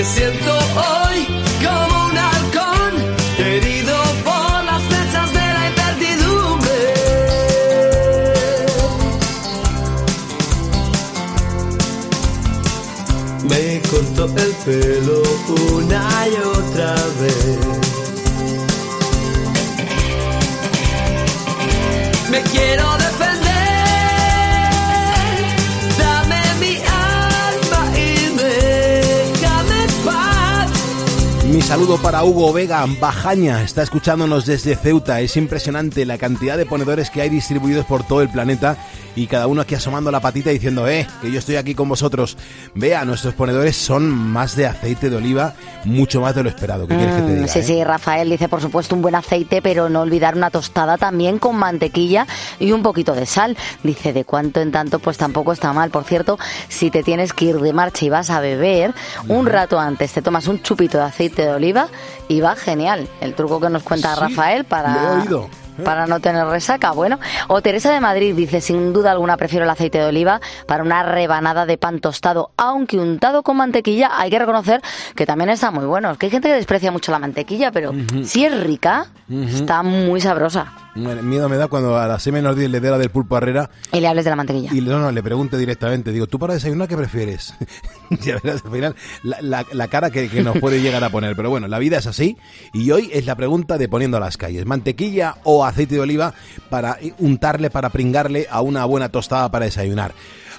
Me 0.00 0.06
siento 0.06 0.52
hoy 0.56 1.26
como 1.62 2.06
un 2.06 2.16
halcón, 2.16 2.92
herido 3.36 3.96
por 4.24 4.64
las 4.64 4.80
flechas 4.84 5.30
de 5.34 5.46
la 5.56 5.68
incertidumbre. 5.68 6.80
Me 13.42 13.82
cortó 13.90 14.24
el 14.24 14.52
pelo 14.64 15.22
una 15.76 16.02
y 16.28 16.34
otra 16.48 16.94
vez. 17.20 17.58
Me 22.30 22.40
quiero 22.44 23.00
Mi 31.60 31.66
saludo 31.66 31.98
para 31.98 32.24
Hugo 32.24 32.54
Vega, 32.54 32.86
Bajaña, 32.98 33.62
está 33.62 33.82
escuchándonos 33.82 34.46
desde 34.46 34.76
Ceuta. 34.76 35.20
Es 35.20 35.36
impresionante 35.36 36.06
la 36.06 36.16
cantidad 36.16 36.56
de 36.56 36.64
ponedores 36.64 37.10
que 37.10 37.20
hay 37.20 37.28
distribuidos 37.28 37.84
por 37.84 38.02
todo 38.02 38.22
el 38.22 38.30
planeta 38.30 38.78
y 39.14 39.26
cada 39.26 39.46
uno 39.46 39.60
aquí 39.60 39.74
asomando 39.74 40.10
la 40.10 40.20
patita 40.20 40.48
diciendo, 40.50 40.88
eh, 40.88 41.06
que 41.20 41.30
yo 41.30 41.38
estoy 41.38 41.56
aquí 41.56 41.74
con 41.74 41.88
vosotros. 41.88 42.38
Vea, 42.74 43.04
nuestros 43.04 43.34
ponedores 43.34 43.76
son 43.76 44.08
más 44.08 44.56
de 44.56 44.66
aceite 44.68 45.10
de 45.10 45.16
oliva, 45.16 45.52
mucho 45.84 46.22
más 46.22 46.34
de 46.34 46.44
lo 46.44 46.48
esperado. 46.48 46.86
¿Qué 46.88 46.96
quieres 46.96 47.14
que 47.16 47.22
te 47.22 47.28
Mm, 47.28 47.34
diga? 47.34 47.48
sí, 47.48 47.58
eh? 47.58 47.62
sí, 47.62 47.84
Rafael 47.84 48.30
dice, 48.30 48.48
por 48.48 48.62
supuesto, 48.62 48.94
un 48.94 49.02
buen 49.02 49.14
aceite, 49.16 49.60
pero 49.60 49.90
no 49.90 50.00
olvidar 50.00 50.36
una 50.36 50.48
tostada 50.50 50.96
también 50.96 51.38
con 51.38 51.56
mantequilla 51.56 52.26
y 52.58 52.72
un 52.72 52.82
poquito 52.82 53.14
de 53.14 53.26
sal. 53.26 53.56
Dice, 53.82 54.12
de 54.14 54.24
cuanto 54.24 54.60
en 54.62 54.72
tanto, 54.72 54.98
pues 54.98 55.18
tampoco 55.18 55.52
está 55.52 55.72
mal. 55.74 55.90
Por 55.90 56.04
cierto, 56.04 56.38
si 56.68 56.90
te 56.90 57.02
tienes 57.02 57.34
que 57.34 57.46
ir 57.46 57.60
de 57.60 57.72
marcha 57.74 58.06
y 58.06 58.08
vas 58.08 58.30
a 58.30 58.40
beber, 58.40 58.94
un 59.28 59.44
rato 59.46 59.78
antes 59.78 60.12
te 60.12 60.22
tomas 60.22 60.46
un 60.48 60.62
chupito 60.62 60.96
de 60.96 61.04
aceite 61.04 61.42
de 61.42 61.49
oliva 61.52 61.88
y 62.28 62.40
va 62.40 62.56
genial. 62.56 63.08
El 63.20 63.34
truco 63.34 63.60
que 63.60 63.70
nos 63.70 63.82
cuenta 63.82 64.14
Sí, 64.14 64.20
Rafael 64.20 64.58
lo 64.58 64.60
he 64.62 64.64
para... 64.64 65.20
oído. 65.20 65.48
Para 65.84 66.06
no 66.06 66.20
tener 66.20 66.46
resaca, 66.46 66.92
bueno. 66.92 67.18
O 67.48 67.60
Teresa 67.62 67.92
de 67.92 68.00
Madrid 68.00 68.34
dice, 68.34 68.60
sin 68.60 68.92
duda 68.92 69.10
alguna 69.12 69.36
prefiero 69.36 69.64
el 69.64 69.70
aceite 69.70 69.98
de 69.98 70.06
oliva 70.06 70.40
para 70.66 70.82
una 70.82 71.02
rebanada 71.02 71.66
de 71.66 71.78
pan 71.78 72.00
tostado, 72.00 72.50
aunque 72.56 72.98
untado 72.98 73.42
con 73.42 73.56
mantequilla 73.56 74.10
hay 74.16 74.30
que 74.30 74.38
reconocer 74.38 74.80
que 75.14 75.26
también 75.26 75.50
está 75.50 75.70
muy 75.70 75.86
bueno. 75.86 76.10
Es 76.12 76.18
que 76.18 76.26
hay 76.26 76.32
gente 76.32 76.48
que 76.48 76.54
desprecia 76.54 76.90
mucho 76.92 77.12
la 77.12 77.18
mantequilla, 77.18 77.70
pero 77.72 77.92
si 78.24 78.44
es 78.44 78.58
rica, 78.60 79.06
está 79.28 79.82
muy 79.82 80.20
sabrosa. 80.20 80.72
Bueno, 80.96 81.22
Miedo 81.22 81.48
me 81.48 81.56
da 81.56 81.68
cuando 81.68 81.96
a 81.96 82.08
la 82.08 82.18
C 82.18 82.32
menos 82.32 82.56
10 82.56 82.68
le 82.68 82.80
dé 82.80 82.90
la 82.90 82.98
del 82.98 83.10
pulpo 83.10 83.36
Herrera 83.36 83.70
Y 83.92 84.00
le 84.00 84.08
hables 84.08 84.24
de 84.24 84.30
la 84.30 84.36
mantequilla. 84.36 84.70
y 84.74 84.80
no, 84.80 84.98
no, 84.98 85.12
le 85.12 85.22
pregunte 85.22 85.56
directamente. 85.56 86.10
Digo, 86.10 86.26
¿tú 86.26 86.38
para 86.40 86.54
desayunar 86.54 86.88
qué 86.88 86.96
prefieres? 86.96 87.54
ya 88.10 88.36
verás 88.42 88.62
al 88.64 88.72
final 88.72 88.96
la, 89.22 89.40
la- 89.40 89.64
la 89.72 89.86
cara 89.88 90.10
que, 90.10 90.28
que 90.28 90.42
nos 90.42 90.58
puede 90.58 90.80
llegar 90.82 91.04
a 91.04 91.10
poner. 91.10 91.36
Pero 91.36 91.48
bueno, 91.48 91.68
la 91.68 91.78
vida 91.78 91.98
es 91.98 92.08
así 92.08 92.36
y 92.72 92.90
hoy 92.90 93.08
es 93.12 93.24
la 93.26 93.36
pregunta 93.36 93.78
de 93.78 93.88
poniendo 93.88 94.16
a 94.16 94.20
las 94.20 94.36
calles. 94.36 94.66
¿Mantequilla 94.66 95.36
o 95.44 95.64
aceite 95.70 95.94
de 95.94 96.00
oliva 96.00 96.34
para 96.68 96.98
untarle, 97.18 97.70
para 97.70 97.90
pringarle 97.90 98.46
a 98.50 98.60
una 98.60 98.84
buena 98.84 99.08
tostada 99.08 99.50
para 99.50 99.64
desayunar? 99.64 100.12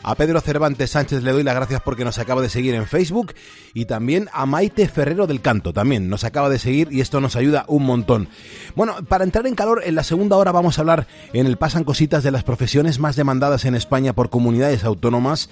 A 0.04 0.16
Pedro 0.16 0.42
Cervantes 0.42 0.92
Sánchez 0.92 1.22
le 1.22 1.32
doy 1.32 1.44
las 1.44 1.54
gracias 1.54 1.80
porque 1.82 2.04
nos 2.04 2.18
acaba 2.18 2.42
de 2.42 2.50
seguir 2.50 2.74
en 2.74 2.88
Facebook 2.88 3.36
y 3.76 3.86
también 3.86 4.30
a 4.34 4.48
Maite 4.48 4.88
Ferrero 4.88 5.28
del 5.28 5.42
Canto 5.42 5.74
también 5.74 6.10
nos 6.10 6.24
acaba 6.24 6.50
de 6.50 6.58
seguir 6.58 6.88
y 6.92 7.02
esto 7.02 7.22
nos 7.22 7.36
ayuda 7.36 7.66
un 7.68 7.86
montón. 7.86 8.28
Bueno, 8.76 8.96
para 9.08 9.24
entrar 9.24 9.46
en 9.46 9.54
calor, 9.54 9.84
en 9.86 9.94
la 9.94 10.04
segunda 10.04 10.38
hora 10.38 10.52
vamos 10.52 10.78
a 10.78 10.82
hablar 10.82 11.08
en 11.34 11.46
el 11.46 11.58
Pasan 11.58 11.84
Cositas 11.84 12.24
de 12.24 12.32
las 12.32 12.44
profesiones 12.44 12.98
más 12.98 13.16
demandadas 13.16 13.66
en 13.66 13.76
España 13.76 14.14
por 14.14 14.32
comunidades 14.32 14.84
autónomas. 14.84 15.50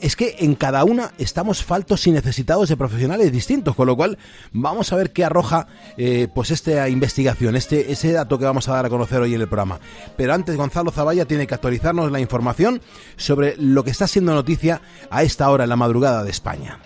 Es 0.00 0.16
que 0.16 0.36
en 0.40 0.54
cada 0.54 0.84
una 0.84 1.12
estamos 1.18 1.64
faltos 1.64 2.06
y 2.06 2.12
necesitados 2.12 2.68
de 2.68 2.76
profesionales 2.76 3.32
distintos, 3.32 3.74
con 3.74 3.86
lo 3.86 3.96
cual 3.96 4.18
vamos 4.52 4.92
a 4.92 4.96
ver 4.96 5.12
qué 5.12 5.24
arroja 5.24 5.66
eh, 5.96 6.28
pues 6.34 6.50
esta 6.50 6.88
investigación, 6.88 7.56
este 7.56 7.92
ese 7.92 8.12
dato 8.12 8.38
que 8.38 8.44
vamos 8.44 8.68
a 8.68 8.74
dar 8.74 8.86
a 8.86 8.90
conocer 8.90 9.20
hoy 9.20 9.34
en 9.34 9.40
el 9.40 9.48
programa. 9.48 9.80
Pero 10.16 10.34
antes 10.34 10.56
Gonzalo 10.56 10.90
Zavalla 10.90 11.24
tiene 11.24 11.46
que 11.46 11.54
actualizarnos 11.54 12.10
la 12.12 12.20
información 12.20 12.80
sobre 13.16 13.56
lo 13.56 13.84
que 13.84 13.90
está 13.90 14.06
siendo 14.06 14.34
noticia 14.34 14.80
a 15.10 15.22
esta 15.22 15.50
hora 15.50 15.64
en 15.64 15.70
la 15.70 15.76
madrugada 15.76 16.24
de 16.24 16.30
España. 16.30 16.78